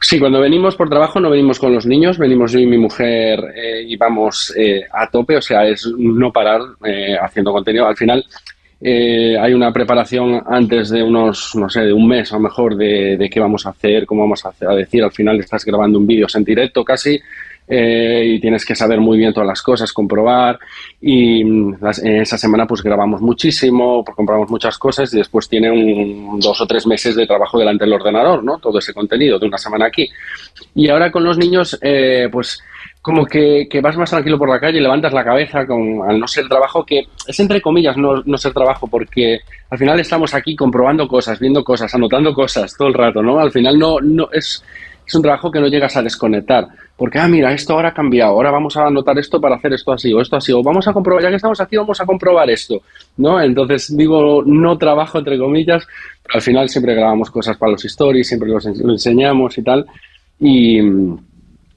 [0.00, 3.40] Sí, cuando venimos por trabajo no venimos con los niños, venimos yo y mi mujer
[3.56, 7.86] eh, y vamos eh, a tope, o sea, es no parar eh, haciendo contenido.
[7.86, 8.24] Al final
[8.80, 12.76] eh, hay una preparación antes de unos, no sé, de un mes a lo mejor
[12.76, 15.02] de, de qué vamos a hacer, cómo vamos a, hacer- a decir.
[15.02, 17.18] Al final estás grabando un vídeo en directo casi
[17.70, 20.58] eh, y tienes que saber muy bien todas las cosas, comprobar.
[21.00, 25.48] Y mm, las- en esa semana pues grabamos muchísimo, pues, compramos muchas cosas y después
[25.48, 28.58] tiene un, dos o tres meses de trabajo delante del ordenador, ¿no?
[28.58, 30.08] Todo ese contenido de una semana aquí.
[30.74, 32.60] Y ahora con los niños, eh, pues
[33.02, 36.26] como que, que vas más tranquilo por la calle, levantas la cabeza con, al no
[36.26, 40.56] ser trabajo, que es entre comillas no, no ser trabajo, porque al final estamos aquí
[40.56, 43.38] comprobando cosas, viendo cosas, anotando cosas todo el rato, ¿no?
[43.38, 44.64] Al final no, no es,
[45.06, 46.66] es un trabajo que no llegas a desconectar,
[46.96, 49.92] porque, ah, mira, esto ahora ha cambiado, ahora vamos a anotar esto para hacer esto
[49.92, 52.50] así, o esto así, o vamos a comprobar, ya que estamos aquí, vamos a comprobar
[52.50, 52.82] esto,
[53.16, 53.40] ¿no?
[53.40, 55.86] Entonces digo, no trabajo entre comillas,
[56.22, 59.86] pero al final siempre grabamos cosas para los stories, siempre los lo enseñamos y tal,
[60.40, 60.80] y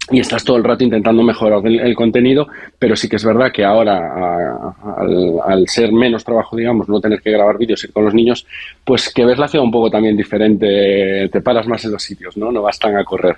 [0.09, 2.47] y estás todo el rato intentando mejorar el, el contenido,
[2.79, 6.89] pero sí que es verdad que ahora, a- a- al, al ser menos trabajo, digamos,
[6.89, 8.45] no tener que grabar vídeos, ir con los niños,
[8.83, 12.35] pues que ves la ciudad un poco también diferente, te paras más en los sitios,
[12.35, 12.51] ¿no?
[12.51, 13.35] No vas tan a correr.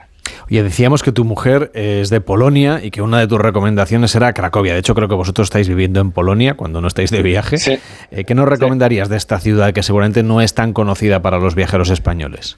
[0.50, 4.34] Oye, decíamos que tu mujer es de Polonia y que una de tus recomendaciones era
[4.34, 4.74] Cracovia.
[4.74, 7.58] De hecho, creo que vosotros estáis viviendo en Polonia cuando no estáis de viaje.
[8.12, 11.56] Eh, ¿Qué nos recomendarías de esta ciudad que seguramente no es tan conocida para los
[11.56, 12.58] viajeros españoles?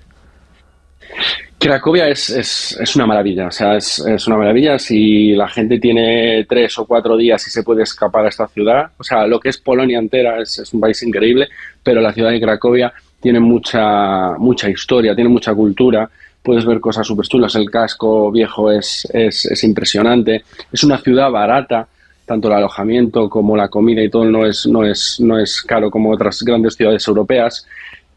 [1.57, 4.77] Cracovia es, es, es una maravilla, o sea, es, es una maravilla.
[4.77, 8.91] Si la gente tiene tres o cuatro días y se puede escapar a esta ciudad,
[8.97, 11.47] o sea, lo que es Polonia entera es, un país increíble,
[11.81, 16.09] pero la ciudad de Cracovia tiene mucha, mucha historia, tiene mucha cultura,
[16.43, 17.55] puedes ver cosas súper chulas.
[17.55, 20.43] El casco viejo es, es, es impresionante.
[20.71, 21.87] Es una ciudad barata,
[22.25, 25.89] tanto el alojamiento como la comida y todo no es, no es, no es caro
[25.89, 27.65] como otras grandes ciudades europeas.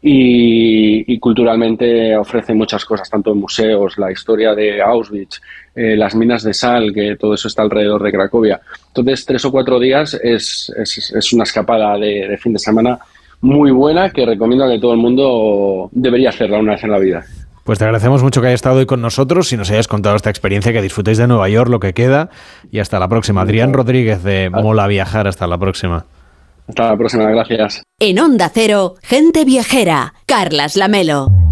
[0.01, 5.41] Y, y culturalmente ofrece muchas cosas, tanto en museos, la historia de Auschwitz,
[5.75, 8.61] eh, las minas de sal, que todo eso está alrededor de Cracovia.
[8.87, 12.97] Entonces, tres o cuatro días es, es, es una escapada de, de fin de semana
[13.41, 16.99] muy buena que recomiendo a que todo el mundo debería hacerla una vez en la
[16.99, 17.25] vida.
[17.63, 20.29] Pues te agradecemos mucho que hayas estado hoy con nosotros y nos hayas contado esta
[20.29, 22.29] experiencia, que disfrutéis de Nueva York, lo que queda.
[22.71, 23.41] Y hasta la próxima.
[23.41, 26.05] Adrián Rodríguez de Mola Viajar, hasta la próxima.
[26.69, 27.81] Hasta la próxima, gracias.
[27.99, 30.13] En Onda Cero, gente viajera.
[30.27, 31.48] Carlas Lamelo.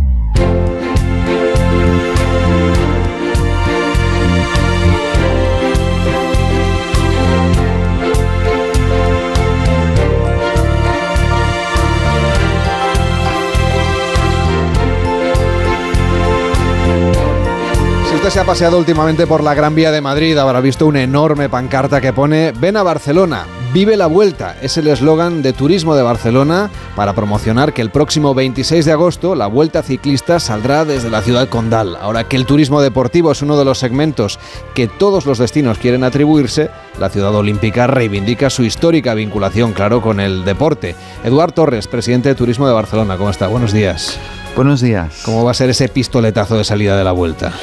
[18.30, 22.02] Se ha paseado últimamente por la Gran Vía de Madrid, habrá visto una enorme pancarta
[22.02, 24.58] que pone Ven a Barcelona, vive la vuelta.
[24.62, 29.34] Es el eslogan de Turismo de Barcelona para promocionar que el próximo 26 de agosto
[29.34, 31.96] la vuelta ciclista saldrá desde la ciudad condal.
[31.96, 34.40] Ahora que el turismo deportivo es uno de los segmentos
[34.76, 40.20] que todos los destinos quieren atribuirse, la ciudad olímpica reivindica su histórica vinculación, claro, con
[40.20, 40.96] el deporte.
[41.24, 43.48] Eduard Torres, presidente de Turismo de Barcelona, ¿cómo está?
[43.48, 44.20] Buenos días.
[44.56, 45.22] Buenos días.
[45.24, 47.54] ¿Cómo va a ser ese pistoletazo de salida de la vuelta?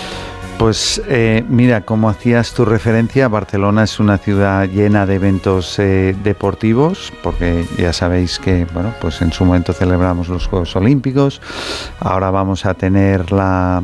[0.59, 6.17] Pues eh, mira, como hacías tu referencia, Barcelona es una ciudad llena de eventos eh,
[6.23, 11.43] deportivos, porque ya sabéis que, bueno, pues en su momento celebramos los Juegos Olímpicos,
[12.01, 13.83] ahora vamos a tener la,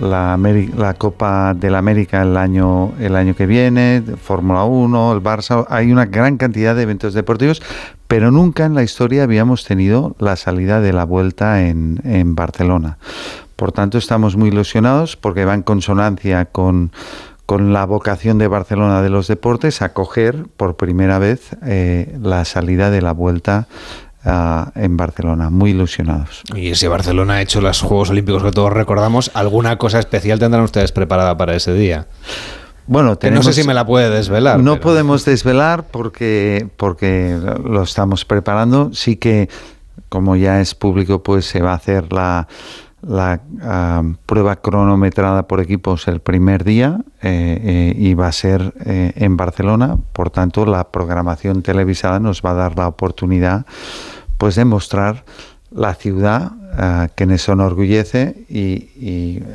[0.00, 0.38] la,
[0.76, 5.92] la Copa del América el año, el año que viene, Fórmula 1, el Barça, hay
[5.92, 7.60] una gran cantidad de eventos deportivos,
[8.06, 12.98] pero nunca en la historia habíamos tenido la salida de la vuelta en, en Barcelona.
[13.56, 16.92] Por tanto, estamos muy ilusionados porque va en consonancia con,
[17.46, 22.90] con la vocación de Barcelona de los deportes acoger por primera vez eh, la salida
[22.90, 23.68] de la vuelta
[24.24, 25.50] ah, en Barcelona.
[25.50, 26.42] Muy ilusionados.
[26.54, 30.64] Y si Barcelona ha hecho los Juegos Olímpicos que todos recordamos, ¿alguna cosa especial tendrán
[30.64, 32.06] ustedes preparada para ese día?
[32.86, 34.58] Bueno, Que no sé si me la puede desvelar.
[34.60, 38.90] No pero- podemos desvelar porque, porque lo estamos preparando.
[38.92, 39.48] Sí que,
[40.10, 42.46] como ya es público, pues se va a hacer la,
[43.06, 48.74] la ah, prueba cronometrada por equipos el primer día eh, eh, y va a ser
[48.84, 49.96] eh, en Barcelona.
[50.12, 53.66] Por tanto, la programación televisada nos va a dar la oportunidad
[54.38, 55.24] pues de mostrar
[55.70, 58.90] la ciudad ah, que nos enorgullece y,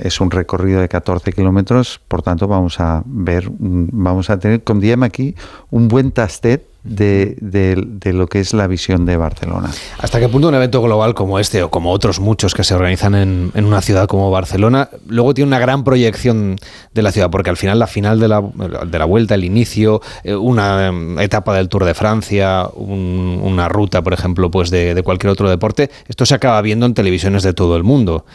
[0.01, 4.81] es un recorrido de 14 kilómetros, por tanto vamos a ver, vamos a tener, como
[4.81, 5.35] diem aquí,
[5.69, 9.69] un buen tastet de, de- lo que es la visión de Barcelona.
[9.99, 13.13] ¿Hasta qué punto un evento global como este o como otros muchos que se organizan
[13.15, 16.55] en, en una ciudad como Barcelona luego tiene una gran proyección
[16.93, 17.29] de la ciudad?
[17.29, 21.19] Porque al final la final de la, de la vuelta, el inicio, eh, una em,
[21.19, 25.49] etapa del Tour de Francia, un- una ruta, por ejemplo, pues de, de cualquier otro
[25.49, 28.25] deporte, esto se acaba viendo en televisiones de todo el mundo.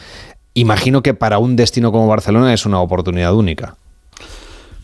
[0.53, 3.75] Imagino que para un destino como Barcelona es una oportunidad única.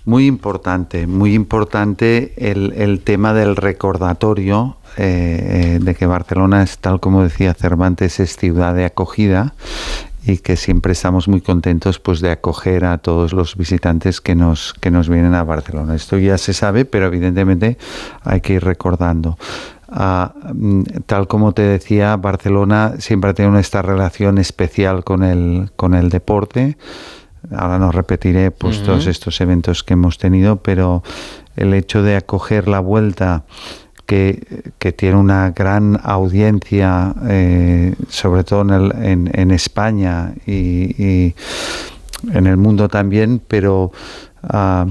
[0.03, 6.77] Muy importante, muy importante el, el tema del recordatorio eh, eh, de que Barcelona es,
[6.79, 9.53] tal como decía Cervantes, es ciudad de acogida
[10.23, 14.73] y que siempre estamos muy contentos pues de acoger a todos los visitantes que nos
[14.73, 15.95] que nos vienen a Barcelona.
[15.95, 17.77] Esto ya se sabe, pero evidentemente
[18.23, 19.37] hay que ir recordando.
[19.87, 25.71] Ah, mm, tal como te decía, Barcelona siempre ha tenido esta relación especial con el
[25.75, 26.77] con el deporte.
[27.55, 31.03] Ahora no repetiré pues todos estos eventos que hemos tenido, pero
[31.55, 33.43] el hecho de acoger la vuelta
[34.05, 40.95] que, que tiene una gran audiencia, eh, sobre todo en, el- en- en España y,
[41.01, 41.35] y
[42.33, 43.91] en el mundo también, pero
[44.43, 44.85] ah,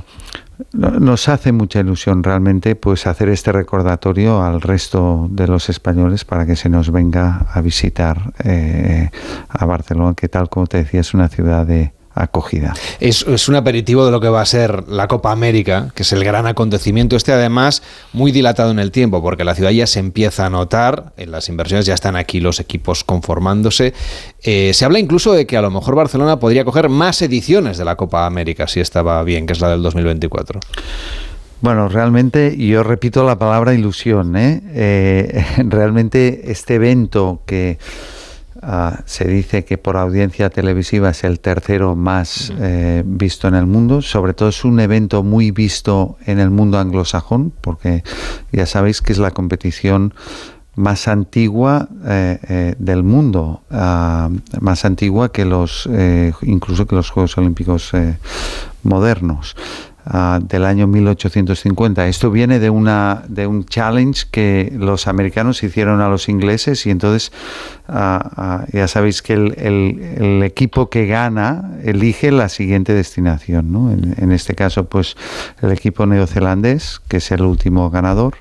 [0.72, 6.24] no- nos hace mucha ilusión realmente pues hacer este recordatorio al resto de los españoles
[6.24, 9.10] para que se nos venga a visitar eh,
[9.48, 12.74] a Barcelona, que tal como te decía es una ciudad de acogida.
[13.00, 16.12] Es, es un aperitivo de lo que va a ser la Copa América, que es
[16.12, 17.16] el gran acontecimiento.
[17.16, 17.82] Este además
[18.12, 21.48] muy dilatado en el tiempo, porque la ciudad ya se empieza a notar, en las
[21.48, 23.94] inversiones ya están aquí los equipos conformándose.
[24.42, 27.84] Eh, se habla incluso de que a lo mejor Barcelona podría coger más ediciones de
[27.84, 30.60] la Copa América, si estaba bien, que es la del 2024.
[31.60, 34.34] Bueno, realmente yo repito la palabra ilusión.
[34.36, 34.62] ¿eh?
[34.72, 37.78] Eh, realmente este evento que
[38.62, 43.66] ah, se dice que por audiencia televisiva es el tercero más eh, visto en el
[43.66, 48.02] mundo, sobre todo es un evento muy visto en el mundo anglosajón, porque
[48.52, 50.14] ya sabéis que es la competición
[50.76, 54.30] más antigua eh, eh, del mundo, ah,
[54.60, 55.88] más antigua que los,
[56.42, 57.92] incluso que los Juegos Olímpicos
[58.82, 59.56] modernos.
[60.12, 62.06] Ah, del año 1850.
[62.08, 66.90] Esto viene de una de un challenge que los americanos hicieron a los ingleses y
[66.90, 67.30] entonces
[67.88, 73.66] ah, ya sabéis que el, el- el equipo que gana elige la siguiente destinación.
[73.92, 75.16] En, en este caso, pues
[75.62, 78.34] el equipo neozelandés, que es el último ganador.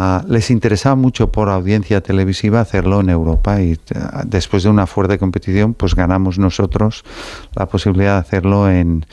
[0.00, 4.86] Ah, les interesaba mucho por audiencia televisiva hacerlo en Europa y ah, después de una
[4.86, 7.02] fuerte competición pues ganamos nosotros
[7.56, 9.06] la posibilidad de hacerlo en,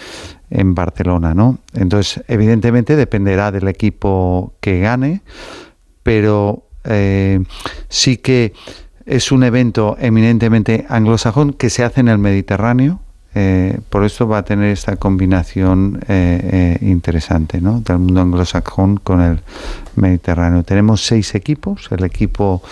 [0.52, 1.58] en Barcelona, ¿no?
[1.74, 5.24] Entonces, evidentemente dependerá del equipo que gane,
[6.04, 7.44] pero eh,
[7.90, 8.54] sí que
[9.08, 13.00] es un evento eminentemente anglosajón que se hace en el Mediterráneo.
[13.36, 17.82] Eh, por esto va a tener esta combinación eh, eh, interesante ¿no?
[17.82, 19.42] del mundo anglosajón con el
[19.98, 20.64] Mediterráneo.
[20.64, 22.64] Tenemos seis equipos, el equipo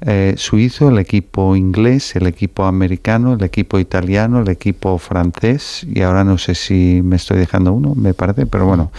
[0.00, 6.00] eh, suizo, el equipo inglés, el equipo americano, el equipo italiano, el equipo francés y
[6.00, 8.90] ahora no sé si me estoy dejando uno, me parece, pero bueno.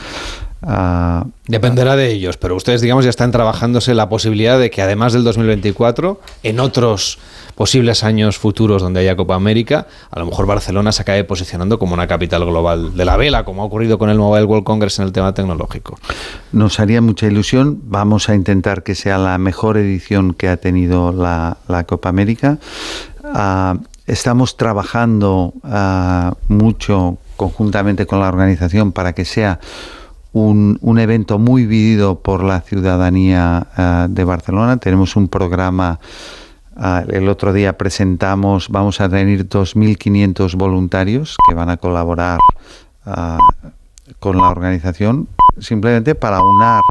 [0.62, 5.14] Ah, Dependerá de ellos, pero ustedes, digamos, ya están trabajándose la posibilidad de que además
[5.14, 7.20] del 2024, en otros
[7.56, 11.94] posibles años futuros donde haya Copa América, a lo mejor Barcelona se acabe posicionando como
[11.94, 15.06] una capital global de la vela, como ha ocurrido con el Mobile World Congress en
[15.06, 15.98] el tema tecnológico.
[16.52, 17.80] Nos haría mucha ilusión.
[17.86, 22.60] Vamos a intentar que sea la mejor edición que ha tenido la, la Copa América.
[23.24, 29.60] Ah, estamos trabajando ah, mucho conjuntamente con la organización para que sea
[30.34, 34.78] un, un evento muy vivido por la ciudadanía ah, de Barcelona.
[34.78, 36.00] Tenemos un programa.
[36.76, 42.40] ah, el otro día presentamos, vamos a tener 2.500 voluntarios que van a colaborar
[43.06, 43.40] ah,
[44.20, 45.28] con la organización
[45.60, 46.82] simplemente para unar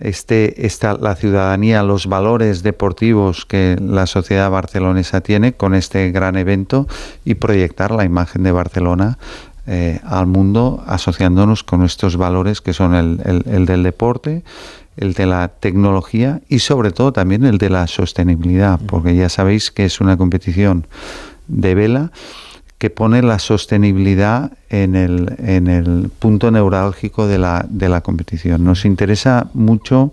[0.00, 6.36] este, esta, la ciudadanía, los valores deportivos que la sociedad barcelonesa tiene con este gran
[6.36, 6.86] evento
[7.24, 9.18] y proyectar la imagen de Barcelona
[9.66, 14.44] eh, al mundo asociándonos con estos valores que son el, el- el del deporte,
[14.96, 19.70] el de la tecnología y sobre todo también el de la sostenibilidad, porque ya sabéis
[19.70, 20.86] que es una competición
[21.48, 22.12] de vela
[22.78, 28.62] que pone la sostenibilidad en el, en el punto neurálgico de la, de la competición.
[28.64, 30.12] Nos interesa mucho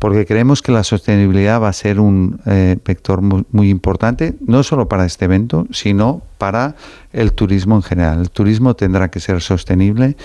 [0.00, 4.88] porque creemos que la sostenibilidad va a ser un eh, vector muy, importante, no solo
[4.88, 6.74] para este evento, sino para
[7.12, 8.20] el turismo en general.
[8.20, 10.16] El turismo tendrá que ser sostenible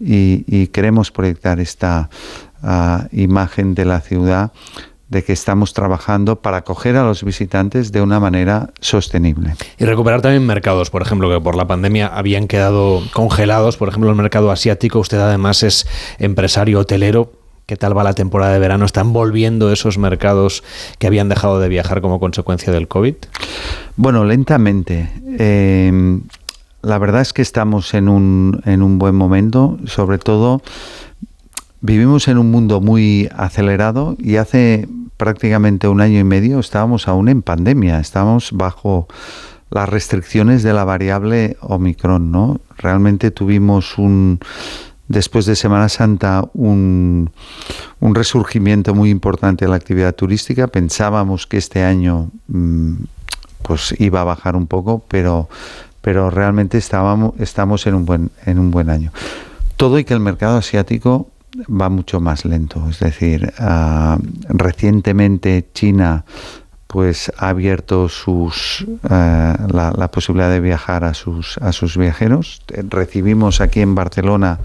[0.00, 2.10] y, queremos proyectar esta
[2.62, 4.50] ah, imagen de la ciudad
[5.10, 9.54] de que estamos trabajando para acoger a los visitantes de una manera sostenible.
[9.78, 13.76] Y recuperar también mercados, por ejemplo, que por la pandemia habían quedado congelados.
[13.76, 15.00] Por ejemplo, el mercado asiático.
[15.00, 15.86] Usted además es
[16.18, 17.39] empresario hotelero.
[17.70, 18.84] ¿Qué tal va la temporada de verano?
[18.84, 20.64] ¿Están volviendo esos mercados
[20.98, 23.14] que habían dejado de viajar como consecuencia del COVID?
[23.94, 25.08] Bueno, lentamente.
[25.38, 26.18] Eh,
[26.82, 30.62] la verdad es que estamos en un, en un buen momento, sobre todo
[31.80, 37.28] vivimos en un mundo muy acelerado y hace prácticamente un año y medio estábamos aún
[37.28, 39.06] en pandemia, estábamos bajo
[39.70, 42.60] las restricciones de la variable Omicron, ¿no?
[42.78, 44.40] Realmente tuvimos un
[45.10, 47.30] después de Semana Santa un,
[48.00, 50.68] resurgimiento muy importante de la actividad turística.
[50.68, 52.94] Pensábamos que este año mm,
[53.62, 55.48] pues iba a bajar un poco, pero,
[56.00, 59.10] pero realmente estábamos, estamos en un buen, en un buen año.
[59.76, 61.28] Todo y que el mercado asiático
[61.68, 62.88] va mucho más lento.
[62.88, 64.16] Es decir, ah,
[64.48, 66.24] recientemente China
[66.90, 72.62] pues ha abierto sus eh, la, la posibilidad de viajar a sus a sus viajeros.
[72.72, 74.58] Eh, Recibimos aquí en Barcelona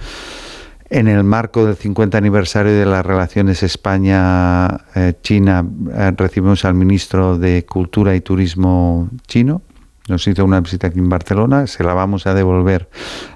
[0.90, 7.64] en el marco del 50 aniversario de las relaciones España-China, eh, recibimos al ministro de
[7.66, 9.62] Cultura y Turismo chino.
[10.08, 12.90] Nos hizo una visita aquí en Barcelona, se la vamos a devolver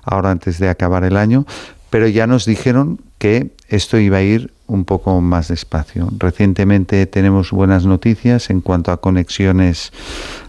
[0.04, 1.46] ahora antes de acabar el año,
[1.90, 6.10] pero ya nos dijeron que esto iba a ir un poco más despacio.
[6.18, 9.92] Recientemente tenemos buenas noticias en cuanto a conexiones,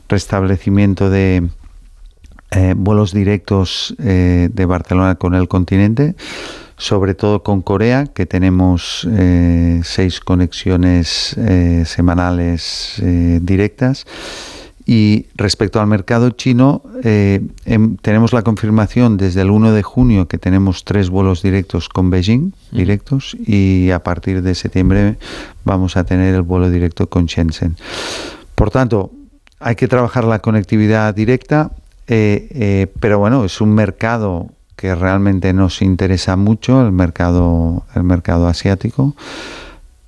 [0.09, 1.49] restablecimiento de
[2.51, 6.17] eh, vuelos directos eh, de Barcelona con el continente,
[6.77, 11.37] sobre todo con Corea, que tenemos eh, seis conexiones
[11.85, 13.01] semanales
[13.43, 14.07] directas.
[14.87, 20.27] Y respecto al mercado chino, eh, em- tenemos la confirmación desde el 1 de junio
[20.27, 25.17] que tenemos tres vuelos directos con Beijing, directos, y a partir de septiembre
[25.65, 27.77] vamos a tener el vuelo directo con Shenzhen.
[28.55, 29.11] Por tanto,
[29.61, 31.71] hay que trabajar la conectividad directa,
[32.09, 38.03] eh, eh, pero bueno, es un mercado que realmente nos interesa mucho, el mercado, el
[38.03, 39.15] mercado asiático,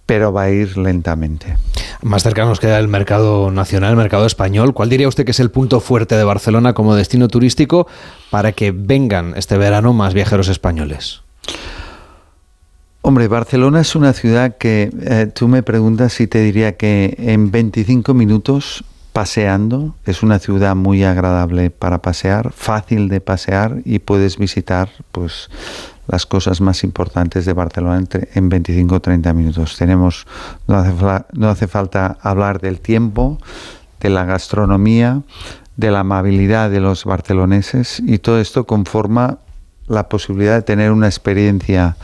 [0.07, 1.57] pero va a ir lentamente.
[2.01, 4.75] Más cerca nos queda el mercado nacional, el mercado español.
[4.75, 7.87] ¿Cuál diría usted que es el punto fuerte de Barcelona como destino turístico
[8.31, 11.23] para que vengan este verano más viajeros españoles?
[13.03, 17.51] Hombre, Barcelona es una ciudad que eh, tú me preguntas y te diría que en
[17.51, 24.39] 25 minutos paseando es una ciudad muy agradable para pasear, fácil de pasear y puedes
[24.39, 25.51] visitar pues
[26.09, 29.77] las cosas más importantes de Barcelona entre, en 25 o 30 minutos.
[29.77, 30.27] Tenemos
[30.67, 30.93] no hace,
[31.33, 33.39] no hace falta hablar del tiempo,
[34.01, 35.23] de la gastronomía,
[35.77, 39.39] de la amabilidad de los barceloneses y todo esto conforma
[39.87, 41.97] la posibilidad de tener una experiencia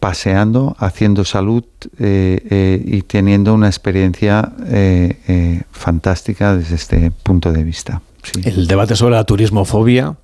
[0.00, 1.64] paseando, haciendo salud
[1.98, 8.02] eh, eh, y teniendo una experiencia eh, fantástica desde este punto de vista.
[8.42, 10.16] El debate sobre la turismofobia,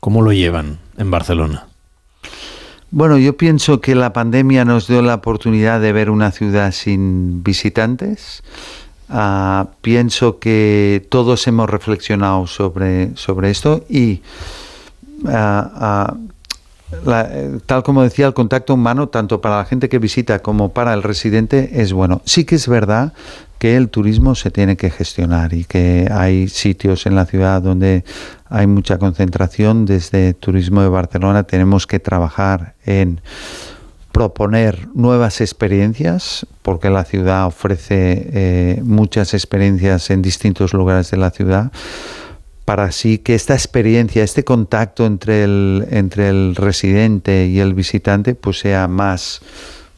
[0.00, 1.66] ¿cómo lo llevan en Barcelona?
[2.96, 7.42] Bueno, yo pienso que la pandemia nos dio la oportunidad de ver una ciudad sin
[7.42, 8.44] visitantes.
[9.08, 14.22] Ah, pienso que todos hemos reflexionado sobre, sobre esto y
[15.26, 16.14] ah,
[17.06, 20.94] eh, tal como decía, el contacto humano, tanto para la gente que visita como para
[20.94, 22.22] el residente, es bueno.
[22.24, 23.12] Sí que es verdad
[23.58, 28.04] que el turismo se tiene que gestionar y que hay sitios en la ciudad donde
[28.48, 29.86] hay mucha concentración.
[29.86, 33.20] Desde Turismo de Barcelona tenemos que trabajar en
[34.12, 41.30] proponer nuevas experiencias, porque la ciudad ofrece eh, muchas experiencias en distintos lugares de la
[41.30, 41.72] ciudad
[42.64, 48.34] para así que esta experiencia, este contacto entre el, entre el residente y el visitante,
[48.34, 49.40] pues sea más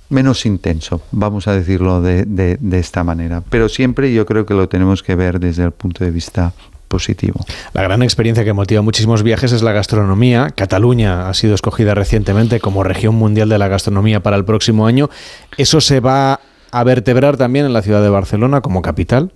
[0.09, 3.43] menos intenso, vamos a decirlo de, de, esta manera.
[3.51, 6.53] Pero siempre yo creo que lo tenemos que ver desde el punto de vista
[6.87, 7.41] positivo.
[7.73, 10.51] La gran experiencia que motiva muchísimos viajes es la gastronomía.
[10.51, 15.11] Cataluña ha sido escogida recientemente como región mundial de la gastronomía para el próximo año.
[15.57, 16.41] ¿Eso se va
[16.71, 19.33] a vertebrar también en la ciudad de Barcelona como capital?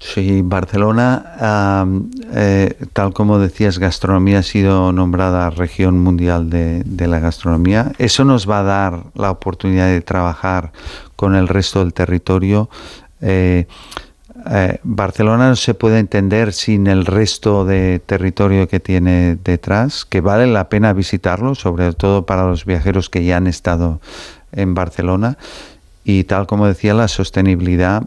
[0.00, 7.92] Sí, Barcelona, eh, tal como decías, gastronomía ha sido nombrada región mundial de, la gastronomía.
[7.98, 10.72] Eso nos va a dar la oportunidad de trabajar
[11.16, 12.68] con el resto del territorio.
[13.22, 13.66] Eh,
[14.50, 20.20] eh, Barcelona no se puede entender sin el resto de territorio que tiene detrás, que
[20.20, 24.00] vale la pena visitarlo, sobre todo para los viajeros que ya han estado
[24.52, 25.38] en Barcelona.
[26.04, 28.04] Y tal como decía, la sostenibilidad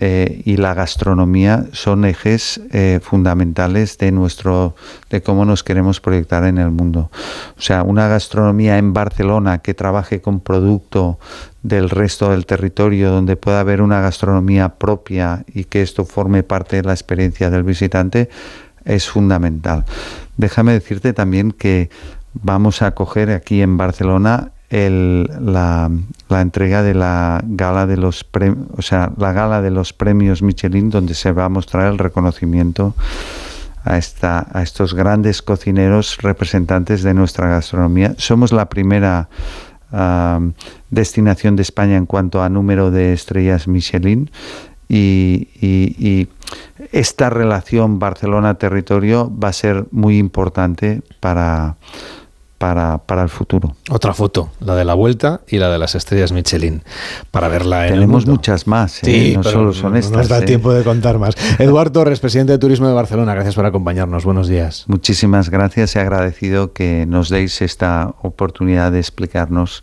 [0.00, 4.76] eh, y la gastronomía son ejes eh, fundamentales de nuestro
[5.10, 7.10] de cómo nos queremos proyectar en el mundo.
[7.56, 11.18] O sea, una gastronomía en Barcelona que trabaje con producto
[11.64, 16.76] del resto del territorio donde pueda haber una gastronomía propia y que esto forme parte
[16.76, 18.28] de la experiencia del visitante
[18.84, 19.84] es fundamental.
[20.36, 21.90] Déjame decirte también que
[22.34, 25.90] vamos a coger aquí en Barcelona la,
[26.30, 28.26] entrega de la gala de los
[28.76, 32.94] o sea, la gala de los premios Michelin donde se va a mostrar el reconocimiento
[33.84, 38.14] a, esta, a estos grandes cocineros representantes de nuestra gastronomía.
[38.18, 39.28] Somos la primera
[40.90, 44.30] destinación de España en cuanto a número de estrellas Michelin
[44.86, 46.28] y
[46.92, 51.76] esta relación Barcelona-territorio va a ser muy importante para
[52.58, 53.76] para, para, el futuro.
[53.90, 56.82] Otra foto, la de la vuelta y la de las estrellas Michelin,
[57.30, 59.32] para verla en Tenemos muchas más, ¿eh?
[59.36, 60.12] no solo son estas.
[60.12, 60.42] No nos da ¿eh?
[60.42, 61.34] tiempo de contar más.
[61.58, 64.24] Eduardo Torres, presidente de Turismo de Barcelona, gracias por acompañarnos.
[64.24, 64.84] Buenos días.
[64.88, 69.82] Muchísimas gracias y agradecido que nos deis esta oportunidad de explicarnos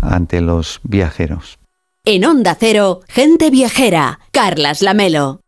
[0.00, 1.58] ante los viajeros.
[2.04, 5.40] En Onda Cero, gente viajera, Carlas Lamelo.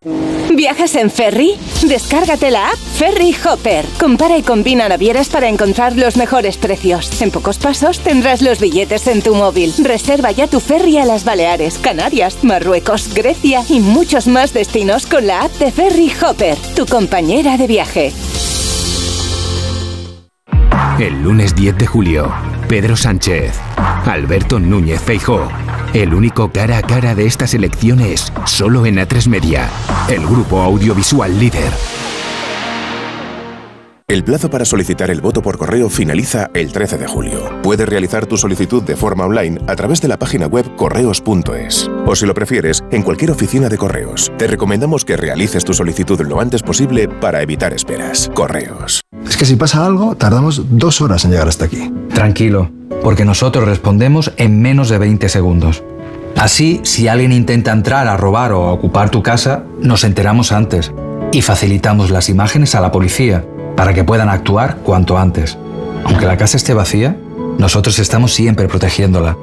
[0.63, 1.59] ¿Viajas en ferry?
[1.89, 3.85] Descárgate la app Ferry Hopper.
[3.99, 7.21] Compara y combina navieras para encontrar los mejores precios.
[7.21, 9.75] En pocos pasos tendrás los billetes en tu móvil.
[9.79, 15.27] Reserva ya tu ferry a las Baleares, Canarias, Marruecos, Grecia y muchos más destinos con
[15.27, 18.13] la app de Ferry Hopper, tu compañera de viaje.
[20.99, 22.32] El lunes 10 de julio,
[22.69, 23.59] Pedro Sánchez,
[24.07, 25.49] Alberto Núñez Feijó
[25.94, 29.69] el único cara a cara de estas elecciones, solo en A3 Media,
[30.09, 31.70] el grupo audiovisual líder.
[34.13, 37.49] El plazo para solicitar el voto por correo finaliza el 13 de julio.
[37.63, 41.91] Puedes realizar tu solicitud de forma online a través de la página web correos.es.
[42.05, 44.31] O si lo prefieres, en cualquier oficina de correos.
[44.37, 48.31] Te recomendamos que realices tu solicitud lo antes posible para evitar esperas.
[48.35, 49.01] Correos.
[49.27, 51.91] Es que si pasa algo, tardamos dos horas en llegar hasta aquí.
[52.13, 52.71] Tranquilo
[53.03, 55.83] porque nosotros respondemos en menos de 20 segundos.
[56.37, 60.93] Así, si alguien intenta entrar a robar o a ocupar tu casa, nos enteramos antes
[61.33, 63.45] y facilitamos las imágenes a la policía
[63.83, 65.59] para que puedan actuar cuanto antes.
[66.05, 67.17] Aunque la casa esté vacía,
[67.59, 69.37] nosotros estamos siempre protegiéndola.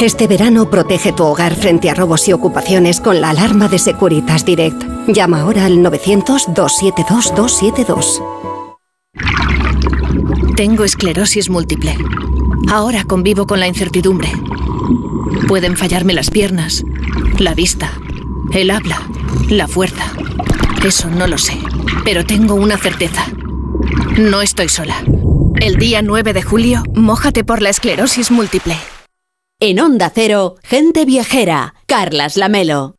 [0.00, 4.44] Este verano protege tu hogar frente a robos y ocupaciones con la alarma de Securitas
[4.44, 4.80] Direct.
[5.08, 8.22] Llama ahora al 900-272-272.
[10.54, 11.98] Tengo esclerosis múltiple.
[12.70, 14.30] Ahora convivo con la incertidumbre.
[15.48, 16.84] Pueden fallarme las piernas,
[17.40, 17.90] la vista,
[18.52, 19.02] el habla,
[19.48, 20.04] la fuerza.
[20.84, 21.58] Eso no lo sé,
[22.04, 23.26] pero tengo una certeza.
[24.18, 24.96] No estoy sola.
[25.60, 28.76] El día 9 de julio, mójate por la esclerosis múltiple.
[29.60, 32.96] En Onda Cero, gente viajera, Carlas Lamelo.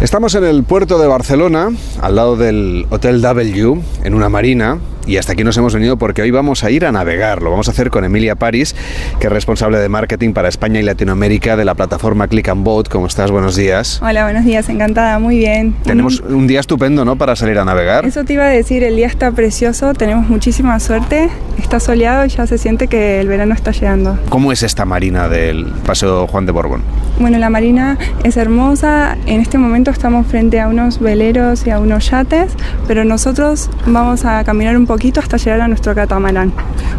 [0.00, 1.70] Estamos en el puerto de Barcelona,
[2.00, 6.22] al lado del Hotel W, en una marina, y hasta aquí nos hemos venido porque
[6.22, 7.42] hoy vamos a ir a navegar.
[7.42, 8.74] Lo vamos a hacer con Emilia Paris,
[9.20, 12.88] que es responsable de marketing para España y Latinoamérica de la plataforma Click and Boat.
[12.88, 13.30] ¿Cómo estás?
[13.30, 14.00] Buenos días.
[14.02, 15.74] Hola, buenos días, encantada, muy bien.
[15.84, 17.16] Tenemos un día estupendo, ¿no?
[17.16, 18.04] Para salir a navegar.
[18.04, 22.28] Eso te iba a decir, el día está precioso, tenemos muchísima suerte, está soleado y
[22.28, 24.18] ya se siente que el verano está llegando.
[24.28, 26.82] ¿Cómo es esta marina del Paseo Juan de Borbón?
[27.18, 31.78] Bueno, la marina es hermosa, en este momento estamos frente a unos veleros y a
[31.78, 32.52] unos yates,
[32.86, 36.52] pero nosotros vamos a caminar un poquito hasta llegar a nuestro catamarán.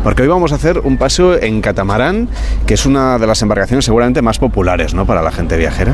[0.03, 2.27] Porque hoy vamos a hacer un paseo en catamarán,
[2.65, 5.05] que es una de las embarcaciones seguramente más populares, ¿no?
[5.05, 5.93] Para la gente viajera.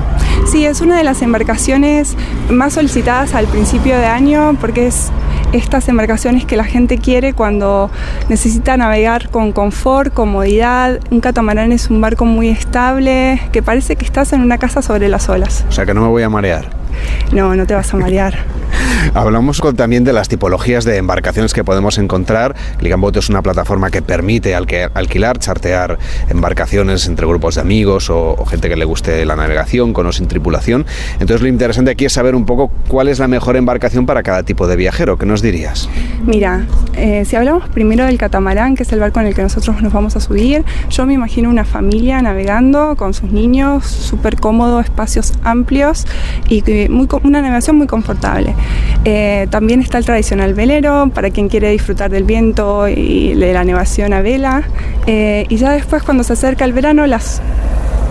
[0.50, 2.16] Sí, es una de las embarcaciones
[2.50, 5.12] más solicitadas al principio de año porque es
[5.52, 7.92] estas embarcaciones que la gente quiere cuando
[8.30, 11.02] necesita navegar con confort, comodidad.
[11.12, 15.10] Un catamarán es un barco muy estable, que parece que estás en una casa sobre
[15.10, 15.66] las olas.
[15.68, 16.79] O sea que no me voy a marear.
[17.32, 18.38] No, no te vas a marear.
[19.14, 22.56] Hablamos con- también de las tipologías de embarcaciones que podemos encontrar.
[22.78, 25.98] Click and Boat es una plataforma que permite alquilar, chartear
[26.30, 30.12] embarcaciones entre grupos de amigos o, o gente que le guste la navegación con o
[30.12, 30.86] sin tripulación.
[31.14, 34.44] Entonces lo interesante aquí es saber un poco cuál es la mejor embarcación para cada
[34.44, 35.18] tipo de viajero.
[35.18, 35.90] ¿Qué nos dirías?
[36.26, 36.66] Mira,
[36.96, 39.94] eh, si hablamos primero del catamarán, que es el barco en el que nosotros nos
[39.94, 45.34] vamos a subir, yo me imagino una familia navegando con sus niños, súper cómodo, espacios
[45.44, 46.06] amplios
[46.48, 46.89] y que
[47.24, 48.56] una navegación muy confortable.
[49.06, 53.64] Eh, también está el tradicional velero, para quien quiere disfrutar del viento y de la
[53.64, 54.64] navegación a vela.
[55.08, 57.42] Eh, y ya después, cuando se acerca el verano, las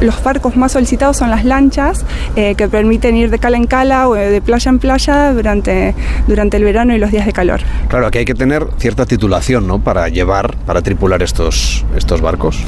[0.00, 2.04] los barcos más solicitados son las lanchas,
[2.36, 5.94] eh, que permiten ir de cala en cala o de playa en playa durante,
[6.26, 7.60] durante el verano y los días de calor.
[7.88, 9.80] Claro, aquí hay que tener cierta titulación, ¿no?
[9.80, 12.60] Para llevar, para tripular estos, estos barcos.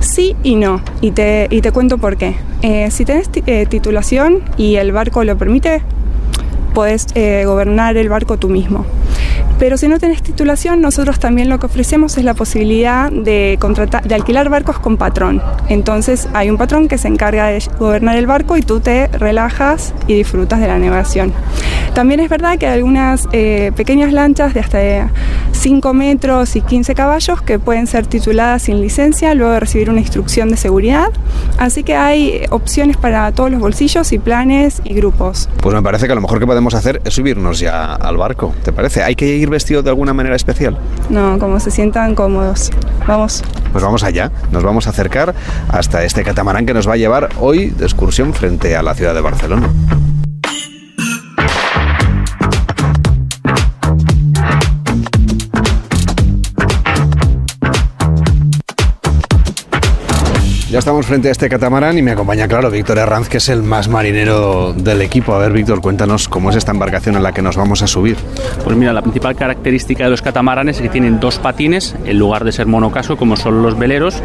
[0.00, 2.36] Sí y no, y te, y te cuento por qué.
[2.62, 5.82] Eh, si tenés ti- eh, titulación y el barco lo permite,
[6.74, 8.84] podés eh, gobernar el barco tú mismo.
[9.58, 14.06] Pero si no tenés titulación, nosotros también lo que ofrecemos es la posibilidad de, contratar,
[14.06, 15.42] de alquilar barcos con patrón.
[15.68, 19.94] Entonces hay un patrón que se encarga de gobernar el barco y tú te relajas
[20.06, 21.32] y disfrutas de la navegación.
[21.94, 24.76] También es verdad que hay algunas eh, pequeñas lanchas de hasta
[25.52, 30.00] 5 metros y 15 caballos que pueden ser tituladas sin licencia luego de recibir una
[30.00, 31.08] instrucción de seguridad.
[31.58, 35.48] Así que hay opciones para todos los bolsillos y planes y grupos.
[35.60, 38.54] Pues me parece que lo mejor que podemos hacer es subirnos ya al barco.
[38.62, 39.02] ¿Te parece?
[39.02, 40.78] ¿Hay que ir vestido de alguna manera especial?
[41.10, 42.70] No, como se sientan cómodos.
[43.06, 43.42] Vamos.
[43.72, 44.30] Pues vamos allá.
[44.50, 45.34] Nos vamos a acercar
[45.68, 49.14] hasta este catamarán que nos va a llevar hoy de excursión frente a la ciudad
[49.14, 49.68] de Barcelona.
[60.68, 63.62] Ya estamos frente a este catamarán y me acompaña, claro, Víctor Herranz, que es el
[63.62, 65.32] más marinero del equipo.
[65.32, 68.16] A ver, Víctor, cuéntanos cómo es esta embarcación en la que nos vamos a subir.
[68.64, 72.42] Pues mira, la principal característica de los catamaranes es que tienen dos patines en lugar
[72.42, 74.20] de ser monocaso como son los veleros.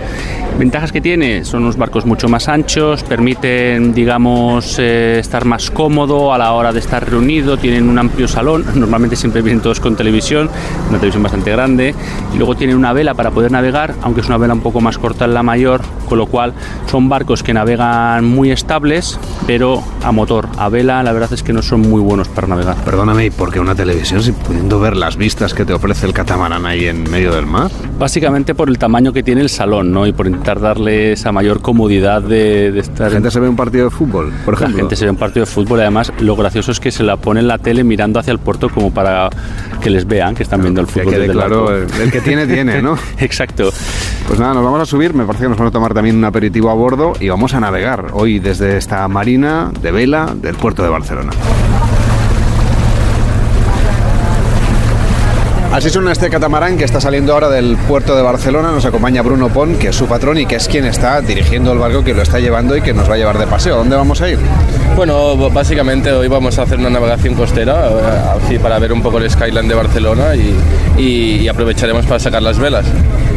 [0.57, 6.33] Ventajas que tiene son unos barcos mucho más anchos, permiten, digamos, eh, estar más cómodo
[6.33, 9.95] a la hora de estar reunido, tienen un amplio salón, normalmente siempre vienen todos con
[9.95, 10.49] televisión,
[10.89, 11.93] una televisión bastante grande,
[12.33, 14.97] y luego tienen una vela para poder navegar, aunque es una vela un poco más
[14.97, 16.53] corta en la mayor, con lo cual
[16.87, 21.53] son barcos que navegan muy estables, pero a motor, a vela, la verdad es que
[21.53, 22.77] no son muy buenos para navegar.
[22.77, 26.13] Perdóname, ¿y por qué una televisión si pudiendo ver las vistas que te ofrece el
[26.13, 27.69] catamarán ahí en medio del mar?
[28.01, 30.07] Básicamente por el tamaño que tiene el salón, ¿no?
[30.07, 33.09] Y por intentar darle esa mayor comodidad de, de estar.
[33.09, 34.75] La gente se ve un partido de fútbol, por ejemplo.
[34.75, 37.03] La gente se ve un partido de fútbol y además lo gracioso es que se
[37.03, 39.29] la pone en la tele mirando hacia el puerto como para
[39.83, 41.11] que les vean que están viendo el Que fútbol.
[41.11, 42.97] desde el claro, el, el que tiene, tiene, ¿no?
[43.19, 43.69] Exacto.
[44.27, 46.25] Pues nada, nos vamos a subir, me parece que nos van a tomar también un
[46.25, 50.81] aperitivo a bordo y vamos a navegar hoy desde esta marina de vela del puerto
[50.81, 51.29] de Barcelona.
[55.71, 58.71] Así suena este catamarán que está saliendo ahora del puerto de Barcelona.
[58.71, 61.79] Nos acompaña Bruno Pon, que es su patrón y que es quien está dirigiendo el
[61.79, 63.77] barco que lo está llevando y que nos va a llevar de paseo.
[63.77, 64.37] ¿Dónde vamos a ir?
[64.97, 69.17] Bueno, básicamente hoy vamos a hacer una navegación costera eh, así para ver un poco
[69.19, 70.53] el skyline de Barcelona y,
[71.01, 72.85] y- y aprovecharemos para sacar las velas.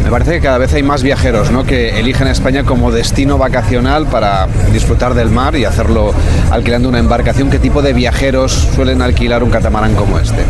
[0.02, 1.62] Me parece que cada vez hay más viajeros ¿no?
[1.64, 6.12] que eligen España como destino vacacional para disfrutar del mar y hacerlo
[6.50, 7.48] alquilando una embarcación.
[7.48, 10.42] ¿Qué tipo de viajeros suelen alquilar un catamarán como este?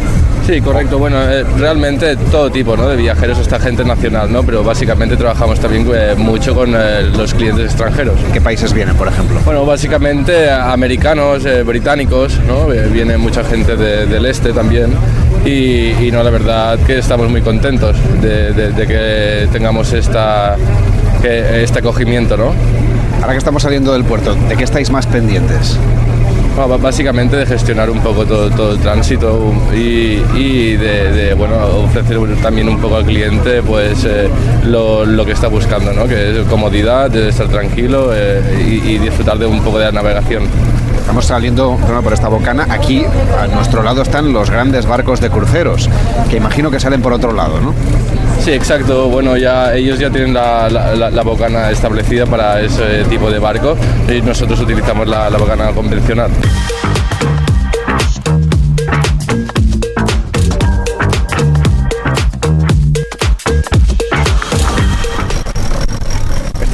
[0.46, 0.98] Sí, correcto.
[0.98, 2.86] Bueno, eh, realmente todo tipo ¿no?
[2.88, 4.42] de viajeros, esta gente nacional, ¿no?
[4.42, 8.18] pero básicamente trabajamos también eh, mucho con eh, los clientes extranjeros.
[8.30, 9.40] ¿Qué países vienen, por ejemplo?
[9.46, 12.66] Bueno, básicamente americanos, eh, británicos, ¿no?
[12.66, 14.92] Viene mucha gente de- del este también.
[15.46, 20.56] Y, y no, la verdad que estamos muy contentos de, de- de que tengamos esta,
[21.22, 22.52] que- este acogimiento, ¿no?
[23.22, 25.78] Ahora que estamos saliendo del puerto, ¿de qué estáis más pendientes?
[26.56, 32.16] Ba- básicamente de gestionar un poco todo, todo el tránsito y, y de, bueno, ofrecer
[32.42, 34.28] también un poco al cliente pues, eh,
[34.64, 36.06] lo, lo que está buscando, ¿no?
[36.06, 40.44] que es comodidad, estar tranquilo eh, y, y disfrutar de un poco de la navegación.
[41.04, 42.66] Estamos saliendo por esta bocana.
[42.70, 43.04] Aquí
[43.38, 45.90] a nuestro lado están los grandes barcos de cruceros,
[46.30, 47.74] que imagino que salen por otro lado, ¿no?
[48.40, 49.10] Sí, exacto.
[49.10, 53.76] Bueno, ya ellos ya tienen la, bocana establecida para ese tipo de barco
[54.08, 56.30] y nosotros utilizamos la bocana convencional.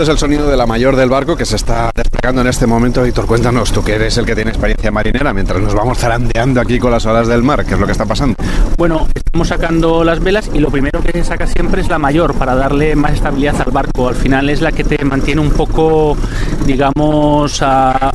[0.01, 2.67] Este es el sonido de la mayor del barco que se está desplegando en este
[2.67, 3.03] momento.
[3.03, 6.79] Víctor, cuéntanos, tú que eres el que tiene experiencia marinera, mientras nos vamos zarandeando aquí
[6.79, 8.35] con las olas del mar, ¿qué es lo que está pasando?
[8.79, 12.33] Bueno, estamos sacando las velas y lo primero que se saca siempre es la mayor
[12.33, 14.09] para darle más estabilidad al barco.
[14.09, 16.17] Al final es la que te mantiene un poco,
[16.65, 18.11] digamos, a-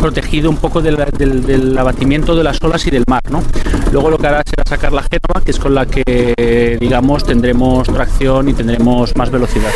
[0.00, 3.42] protegido un poco del abatimiento de las olas y del mar, ¿no?
[3.90, 7.88] Luego lo que hará será sacar la Génova, que es con la que, digamos, tendremos
[7.88, 9.72] tracción y tendremos más velocidad.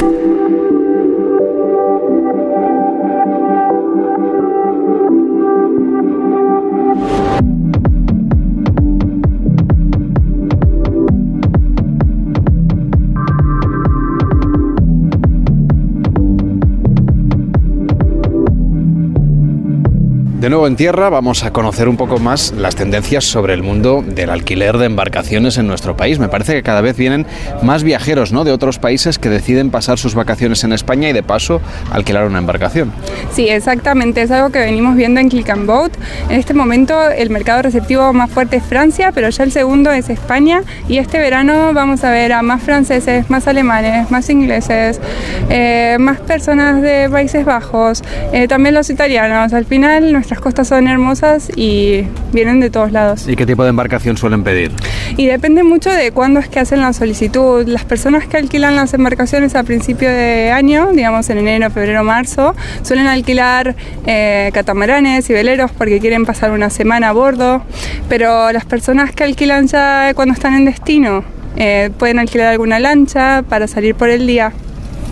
[20.44, 24.04] De nuevo en tierra vamos a conocer un poco más las tendencias sobre el mundo
[24.06, 26.18] del alquiler de embarcaciones en nuestro país.
[26.18, 27.26] Me parece que cada vez vienen
[27.62, 28.44] más viajeros ¿no?
[28.44, 32.40] de otros países que deciden pasar sus vacaciones en España y de paso alquilar una
[32.40, 32.92] embarcación.
[33.32, 35.92] Sí, exactamente, es algo que venimos viendo en Click and Boat.
[36.28, 40.10] En este momento el mercado receptivo más fuerte es Francia, pero ya el segundo es
[40.10, 45.00] España y este verano vamos a ver a más franceses, más alemanes, más ingleses,
[45.48, 48.04] eh, más personas de Países Bajos,
[48.34, 49.54] eh, también los italianos.
[49.54, 53.28] Al final nuestras costas son hermosas y vienen de todos lados.
[53.28, 54.72] ¿Y qué tipo de embarcación suelen pedir?
[55.16, 57.68] Y depende mucho de cuándo es que hacen la solicitud.
[57.68, 62.56] Las personas que alquilan las embarcaciones a principio de año, digamos en enero, febrero, marzo,
[62.82, 67.62] suelen alquilar eh, catamaranes y veleros porque quieren pasar una semana a bordo.
[68.08, 71.22] Pero las personas que alquilan ya cuando están en destino
[71.56, 74.52] eh, pueden alquilar alguna lancha para salir por el día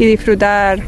[0.01, 0.81] y disfrutar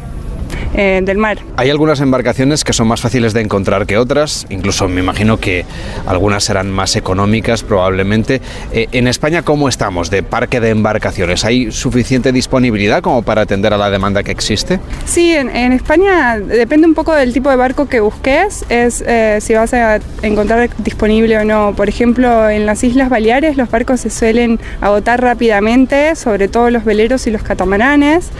[0.75, 1.39] eh, del mar.
[1.57, 5.65] Hay algunas embarcaciones que son más fáciles de encontrar que otras, incluso me imagino que
[6.07, 8.41] algunas serán más económicas probablemente.
[8.73, 11.45] Eh, en España, ¿cómo estamos de parque de embarcaciones?
[11.45, 14.81] ¿Hay suficiente disponibilidad como para atender a la demanda que existe?
[15.05, 19.39] Sí, en, en España depende un poco del tipo de barco que busques, es eh,
[19.41, 21.75] si vas a encontrar disponible o no.
[21.77, 26.85] Por ejemplo, en las Islas Baleares los barcos se suelen agotar rápidamente, sobre todo los
[26.85, 28.31] veleros y los catamaranes,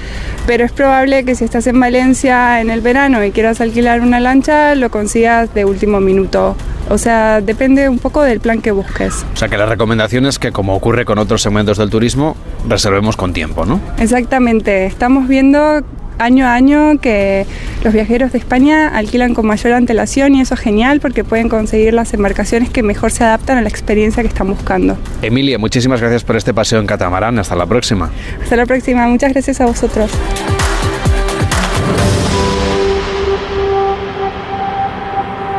[0.47, 4.19] pero es probable que si estás en Valencia en el verano y quieras alquilar una
[4.19, 6.57] lancha, lo consigas de último minuto.
[6.89, 9.25] O sea, depende un poco del plan que busques.
[9.35, 12.37] O sea que la recomendación es que, como ocurre con otros segmentos del turismo,
[12.69, 13.81] reservemos con tiempo, ¿no?
[13.99, 15.83] Exactamente, estamos viendo
[16.19, 17.47] año a año que
[17.83, 21.93] los viajeros de España alquilan con mayor antelación y eso es genial porque pueden conseguir
[21.93, 24.97] las embarcaciones que mejor se adaptan a la experiencia que están buscando.
[25.23, 27.39] Emilia, muchísimas gracias por este paseo en catamarán.
[27.39, 28.11] Hasta la próxima.
[28.43, 30.11] Hasta la próxima, muchas gracias a vosotros.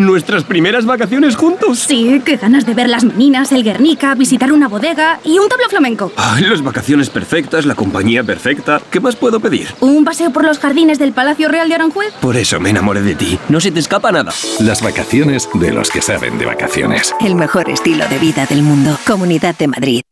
[0.00, 1.80] ¿Nuestras primeras vacaciones juntos?
[1.80, 5.68] Sí, qué ganas de ver las meninas, el Guernica, visitar una bodega y un tablo
[5.68, 6.12] flamenco.
[6.14, 8.80] Ay, las vacaciones perfectas, la compañía perfecta.
[8.92, 9.66] ¿Qué más puedo pedir?
[9.80, 12.14] ¿Un paseo por los jardines del Palacio Real de Aranjuez?
[12.20, 13.40] Por eso me enamoré de ti.
[13.48, 14.32] No se te escapa nada.
[14.60, 17.12] Las vacaciones de los que saben de vacaciones.
[17.20, 18.96] El mejor estilo de vida del mundo.
[19.04, 20.02] Comunidad de Madrid.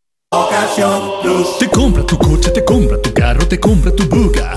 [1.60, 4.56] Te compra tu coche, te compra tu carro, te compra tu buga.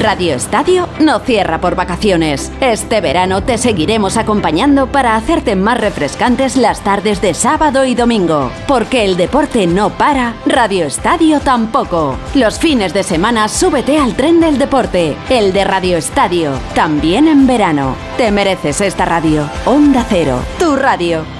[0.00, 2.50] Radio Estadio no cierra por vacaciones.
[2.62, 8.50] Este verano te seguiremos acompañando para hacerte más refrescantes las tardes de sábado y domingo.
[8.66, 12.16] Porque el deporte no para, Radio Estadio tampoco.
[12.34, 17.46] Los fines de semana súbete al tren del deporte, el de Radio Estadio, también en
[17.46, 17.94] verano.
[18.16, 19.50] Te mereces esta radio.
[19.66, 21.39] Onda Cero, tu radio.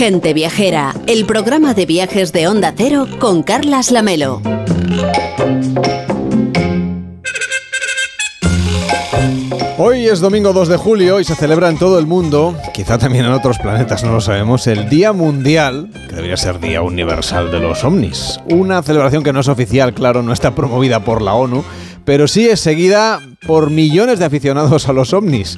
[0.00, 4.40] Gente Viajera, el programa de viajes de Onda Cero con Carlas Lamelo.
[9.76, 13.26] Hoy es domingo 2 de julio y se celebra en todo el mundo, quizá también
[13.26, 17.60] en otros planetas, no lo sabemos, el Día Mundial, que debería ser Día Universal de
[17.60, 18.40] los OVNIs.
[18.48, 21.62] Una celebración que no es oficial, claro, no está promovida por la ONU,
[22.06, 25.56] pero sí es seguida por millones de aficionados a los ovnis.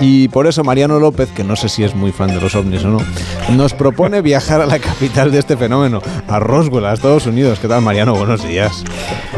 [0.00, 2.84] Y por eso Mariano López, que no sé si es muy fan de los ovnis
[2.84, 2.98] o no,
[3.50, 7.58] nos propone viajar a la capital de este fenómeno, a Roswell, a Estados Unidos.
[7.60, 8.14] ¿Qué tal, Mariano?
[8.14, 8.84] Buenos días.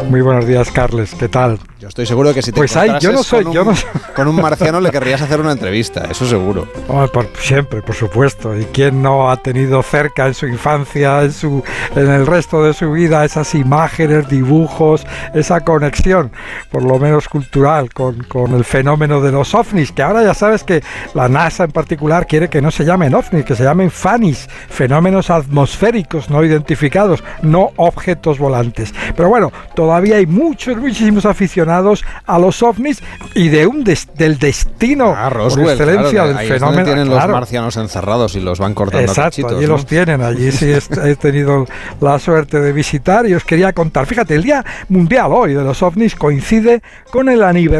[0.09, 1.13] Muy buenos días, Carles.
[1.15, 1.59] ¿Qué tal?
[1.79, 3.75] Yo estoy seguro que si te Pues ahí, yo no soy, con yo un- no
[3.75, 3.89] soy.
[4.15, 6.67] con un marciano le querrías hacer una entrevista, eso seguro.
[6.87, 8.57] Oh, por, siempre, por supuesto.
[8.57, 11.63] ¿Y quién no ha tenido cerca en su infancia, en, su,
[11.95, 15.05] en el resto de su vida, esas imágenes, dibujos,
[15.35, 16.31] esa conexión,
[16.71, 19.91] por lo menos cultural, con, con el fenómeno de los ovnis?
[19.91, 20.83] Que ahora ya sabes que
[21.13, 25.29] la NASA en particular quiere que no se llamen ovnis, que se llamen FANIS, fenómenos
[25.29, 28.93] atmosféricos no identificados, no objetos volantes.
[29.15, 33.01] Pero bueno, todavía hay muchos, muchísimos aficionados a los ovnis
[33.33, 36.85] y de un des- del destino por Roswell, excelencia claro, del ahí es donde fenómeno.
[36.85, 37.27] tienen claro.
[37.27, 39.71] los marcianos encerrados y los van cortando Exacto, cachitos, allí ¿no?
[39.73, 41.65] los tienen, allí sí es- he tenido
[42.01, 44.05] la suerte de visitar y os quería contar.
[44.05, 46.81] Fíjate, el Día Mundial hoy de los OVNIs coincide
[47.11, 47.76] con el aniversario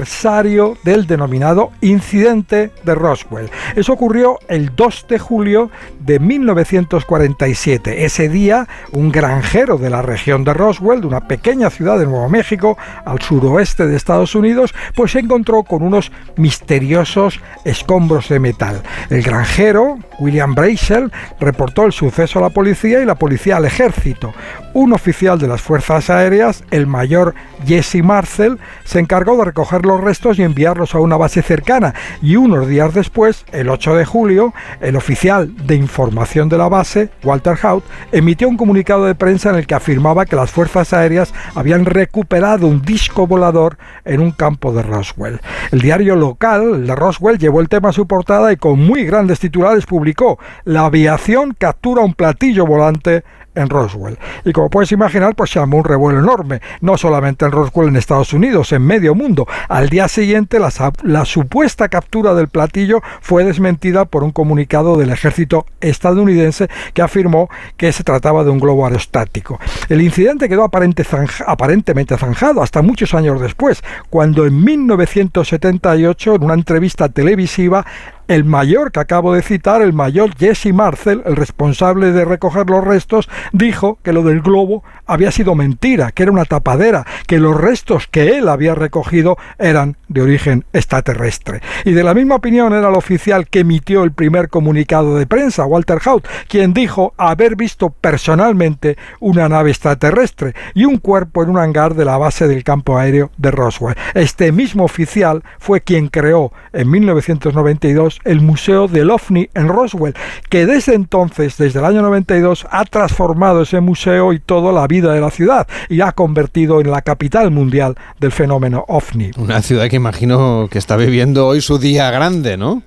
[0.83, 3.49] del denominado incidente de Roswell.
[3.75, 8.05] Eso ocurrió el 2 de julio de 1947.
[8.05, 12.29] Ese día, un granjero de la región de Roswell, de una pequeña ciudad de Nuevo
[12.29, 18.81] México, al suroeste de Estados Unidos, pues se encontró con unos misteriosos escombros de metal.
[19.09, 24.33] El granjero, William Brazel, reportó el suceso a la policía y la policía al ejército.
[24.73, 27.33] Un oficial de las Fuerzas Aéreas, el mayor
[27.65, 31.93] Jesse Marcel, se encargó de recoger los restos y enviarlos a una base cercana.
[32.21, 37.09] Y unos días después, el 8 de julio, el oficial de información de la base,
[37.23, 41.33] Walter Haut, emitió un comunicado de prensa en el que afirmaba que las fuerzas aéreas
[41.55, 45.39] habían recuperado un disco volador en un campo de Roswell.
[45.71, 49.39] El diario local, de Roswell, llevó el tema a su portada y con muy grandes
[49.39, 53.23] titulares publicó La aviación captura un platillo volante
[53.57, 54.17] en Roswell.
[54.45, 57.95] Y como puedes imaginar, pues se armó un revuelo enorme, no solamente en Roswell en
[57.95, 59.47] Estados Unidos, en medio mundo.
[59.67, 60.71] Al día siguiente, la,
[61.03, 67.49] la, supuesta captura del platillo fue desmentida por un comunicado del ejército estadounidense que afirmó
[67.75, 69.59] que se trataba de un globo aerostático.
[69.89, 71.05] El incidente quedó aparente
[71.45, 77.85] aparentemente zanjado hasta muchos años después, cuando en 1978, en una entrevista televisiva,
[78.27, 82.83] el mayor que acabo de citar, el mayor Jesse Marcel, el responsable de recoger los
[82.83, 87.55] restos, dijo que lo del globo había sido mentira, que era una tapadera, que los
[87.55, 91.61] restos que él había recogido eran de origen extraterrestre.
[91.85, 95.65] Y de la misma opinión era el oficial que emitió el primer comunicado de prensa,
[95.65, 101.57] Walter Haut, quien dijo haber visto personalmente una nave extraterrestre y un cuerpo en un
[101.57, 103.95] hangar de la base del campo aéreo de Roswell.
[104.13, 110.13] Este mismo oficial fue quien creó en 1992 el Museo del OVNI en Roswell,
[110.49, 115.13] que desde entonces, desde el año 92, ha transformado ese museo y toda la vida
[115.13, 119.31] de la ciudad y ha convertido en la capital mundial del fenómeno OVNI.
[119.37, 122.83] Una ciudad que imagino que está viviendo hoy su día grande, ¿no?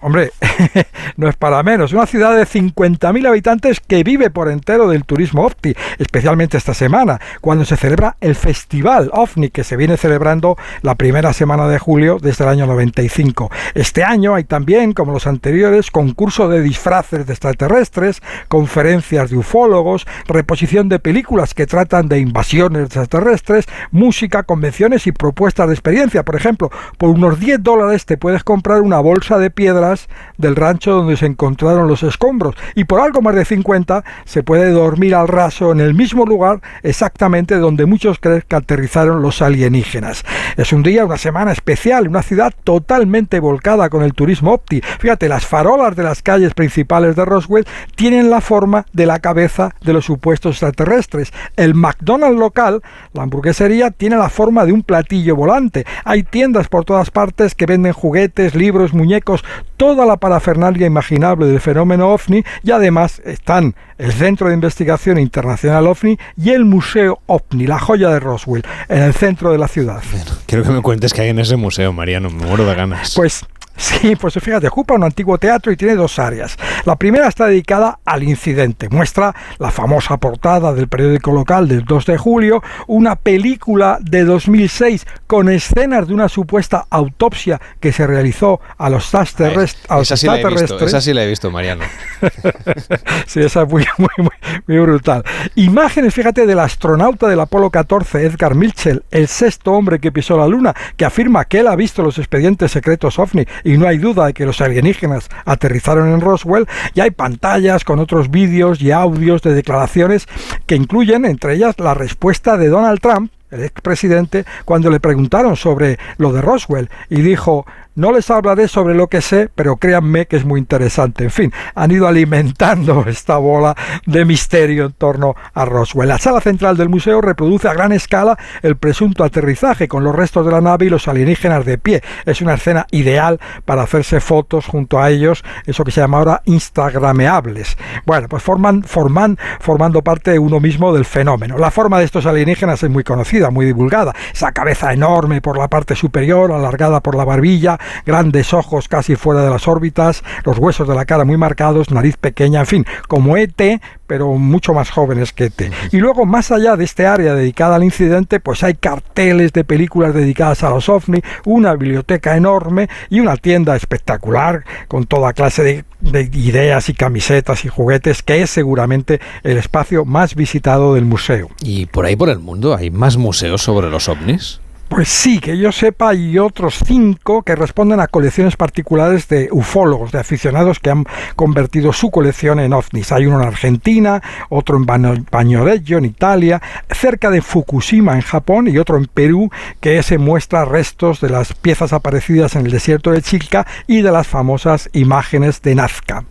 [0.00, 0.30] Hombre,
[1.16, 1.92] no es para menos.
[1.92, 7.20] Una ciudad de 50.000 habitantes que vive por entero del turismo OVNI, especialmente esta semana,
[7.40, 12.18] cuando se celebra el Festival OVNI, que se viene celebrando la primera semana de julio
[12.20, 13.50] desde el año 95.
[13.74, 20.06] Este año hay también, como los anteriores, concurso de disfraces de extraterrestres, conferencias de ufólogos,
[20.28, 26.22] reposición de películas que tratan de invasiones extraterrestres, música, convenciones y propuestas de experiencia.
[26.22, 29.87] Por ejemplo, por unos 10 dólares te puedes comprar una bolsa de piedra
[30.36, 34.70] del rancho donde se encontraron los escombros y por algo más de 50 se puede
[34.70, 40.24] dormir al raso en el mismo lugar exactamente donde muchos creen que aterrizaron los alienígenas.
[40.56, 44.80] Es un día, una semana especial, una ciudad totalmente volcada con el turismo opti.
[44.98, 49.74] Fíjate, las farolas de las calles principales de Roswell tienen la forma de la cabeza
[49.82, 51.32] de los supuestos extraterrestres.
[51.56, 52.82] El McDonald's local,
[53.12, 55.84] la hamburguesería, tiene la forma de un platillo volante.
[56.04, 59.44] Hay tiendas por todas partes que venden juguetes, libros, muñecos,
[59.78, 65.86] toda la parafernalia imaginable del fenómeno OVNI y además están el Centro de Investigación Internacional
[65.86, 70.02] OVNI y el Museo OVNI, la joya de Roswell, en el centro de la ciudad.
[70.46, 73.14] quiero que me cuentes qué hay en ese museo, Mariano, me muero de ganas.
[73.14, 73.46] Pues
[73.78, 76.56] Sí, pues fíjate, ocupa un antiguo teatro y tiene dos áreas.
[76.84, 78.88] La primera está dedicada al incidente.
[78.88, 85.06] Muestra la famosa portada del periódico local del 2 de julio, una película de 2006
[85.28, 89.84] con escenas de una supuesta autopsia que se realizó a los extraterrestres.
[89.84, 91.84] Esa, sí esa sí la he visto, Mariano.
[93.26, 94.28] sí, esa es muy, muy,
[94.66, 95.22] muy, brutal.
[95.54, 100.48] Imágenes, fíjate, del astronauta del Apolo 14, Edgar Mitchell, el sexto hombre que pisó la
[100.48, 104.26] Luna, que afirma que él ha visto los expedientes secretos OVNI y no hay duda
[104.26, 109.42] de que los alienígenas aterrizaron en Roswell, y hay pantallas con otros vídeos y audios
[109.42, 110.26] de declaraciones
[110.64, 115.98] que incluyen entre ellas la respuesta de Donald Trump el expresidente, cuando le preguntaron sobre
[116.18, 117.64] lo de Roswell y dijo,
[117.98, 121.24] no les hablaré sobre lo que sé, pero créanme que es muy interesante.
[121.24, 123.74] En fin, han ido alimentando esta bola
[124.06, 126.08] de misterio en torno a Roswell.
[126.08, 130.46] La sala central del museo reproduce a gran escala el presunto aterrizaje con los restos
[130.46, 132.02] de la nave y los alienígenas de pie.
[132.24, 136.42] Es una escena ideal para hacerse fotos junto a ellos, eso que se llama ahora
[136.44, 137.76] instagrameables.
[138.06, 141.58] Bueno, pues forman, forman, formando parte uno mismo del fenómeno.
[141.58, 144.14] La forma de estos alienígenas es muy conocida, muy divulgada.
[144.32, 149.42] Esa cabeza enorme por la parte superior, alargada por la barbilla, grandes ojos casi fuera
[149.42, 153.36] de las órbitas, los huesos de la cara muy marcados, nariz pequeña, en fin, como
[153.36, 155.72] ET, pero mucho más jóvenes que ET.
[155.92, 160.14] Y luego, más allá de este área dedicada al incidente, pues hay carteles de películas
[160.14, 165.84] dedicadas a los ovni, una biblioteca enorme y una tienda espectacular con toda clase de,
[166.00, 171.50] de ideas y camisetas y juguetes, que es seguramente el espacio más visitado del museo.
[171.60, 174.60] ¿Y por ahí por el mundo hay más museos sobre los ovnis?
[174.88, 180.12] Pues sí, que yo sepa, hay otros cinco que responden a colecciones particulares de ufólogos,
[180.12, 181.04] de aficionados que han
[181.36, 183.12] convertido su colección en ovnis.
[183.12, 188.78] Hay uno en Argentina, otro en Bagnoregio, en Italia, cerca de Fukushima, en Japón, y
[188.78, 189.50] otro en Perú,
[189.80, 194.10] que se muestra restos de las piezas aparecidas en el desierto de Chilca y de
[194.10, 196.24] las famosas imágenes de Nazca.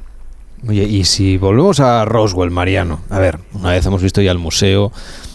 [0.67, 4.39] Oye, y si volvemos a Roswell, Mariano, a ver, una vez hemos visto ya el
[4.39, 4.91] museo,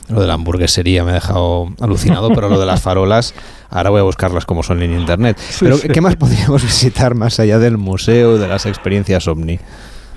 [0.08, 3.34] Lo de la hamburguesería me ha dejado alucinado, pero lo de las farolas,
[3.70, 5.38] ahora voy a buscarlas como son en internet.
[5.60, 9.58] pero, ¿qué más podríamos visitar más allá del museo, de las experiencias ovni?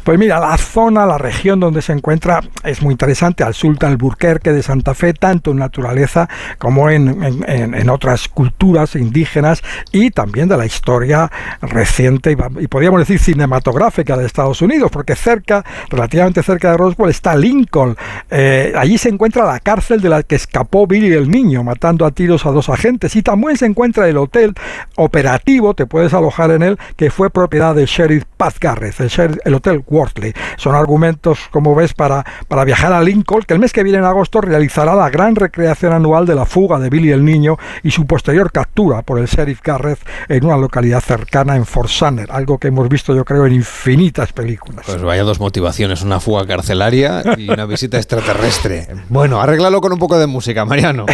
[0.06, 3.90] Pues mira, la zona, la región donde se encuentra es muy interesante, al sur del
[3.90, 6.30] Alburquerque de Santa Fe, tanto en naturaleza
[6.60, 14.16] como en, otras culturas indígenas y también de la historia reciente y, podríamos decir cinematográfica
[14.16, 17.98] de Estados Unidos, porque cerca, relativamente cerca de Roswell, está Lincoln.
[18.30, 22.12] Eh, allí se encuentra la cárcel de la que escapó Billy el Niño, matando a
[22.12, 24.54] tiros a dos agentes, y también se encuentra el hotel
[24.98, 29.54] operativo, te puedes alojar en él, que fue propiedad del sheriff Pat Garrett, el, el
[29.54, 30.34] hotel Wortley.
[30.58, 34.06] Son argumentos, como ves, para, para viajar a Lincoln, que el mes que viene en
[34.06, 38.06] agosto realizará la gran recreación anual de la fuga de Billy el Niño y su
[38.06, 42.68] posterior captura por el sheriff Garrett en una localidad cercana en Fort Sumner, algo que
[42.68, 44.86] hemos visto yo creo en infinitas películas.
[44.86, 48.88] Pues vaya dos motivaciones, una fuga carcelaria y una visita extraterrestre.
[49.10, 51.06] Bueno, arréglalo con un poco de música, Mariano.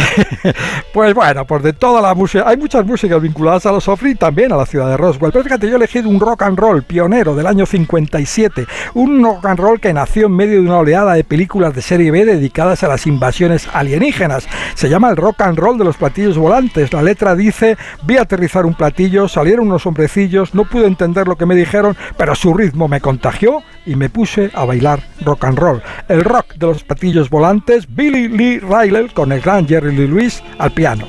[0.92, 4.52] pues bueno, pues de toda la música, hay muchas músicas vinculadas a los OVNI también
[4.52, 7.11] a la ciudad de Roswell, pero fíjate, yo he elegido un rock and roll pionero
[7.12, 11.24] del año 57, un rock and roll que nació en medio de una oleada de
[11.24, 14.48] películas de serie B dedicadas a las invasiones alienígenas.
[14.74, 16.90] Se llama el rock and roll de los platillos volantes.
[16.94, 21.44] La letra dice, vi aterrizar un platillo, salieron unos hombrecillos, no pude entender lo que
[21.44, 25.82] me dijeron, pero su ritmo me contagió y me puse a bailar rock and roll.
[26.08, 30.42] El rock de los platillos volantes, Billy Lee Riley con el gran Jerry Lee Lewis
[30.58, 31.06] al piano.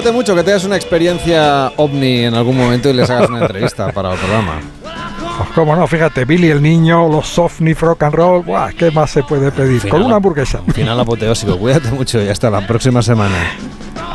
[0.00, 3.92] Cuídate mucho, que tengas una experiencia ovni en algún momento y les hagas una entrevista
[3.92, 4.79] para el programa.
[5.40, 8.44] Pues cómo no, fíjate, Billy el niño, los ovni, rock and roll,
[8.76, 9.88] ¿qué más se puede pedir?
[9.88, 10.60] Con una hamburguesa.
[10.74, 13.36] Final apoteósico, cuídate mucho y hasta la próxima semana.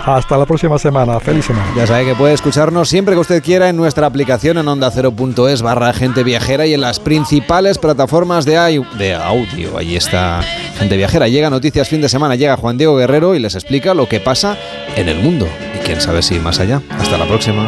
[0.05, 1.19] Hasta la próxima semana.
[1.19, 1.65] Feliz semana.
[1.75, 5.93] Ya sabe que puede escucharnos siempre que usted quiera en nuestra aplicación en onda0.es barra
[5.93, 9.77] gente viajera y en las principales plataformas de, de audio.
[9.79, 10.41] Ahí está
[10.77, 11.27] gente viajera.
[11.27, 14.57] Llega Noticias Fin de Semana, llega Juan Diego Guerrero y les explica lo que pasa
[14.95, 15.47] en el mundo.
[15.75, 16.83] Y quién sabe si más allá.
[16.99, 17.67] Hasta la próxima.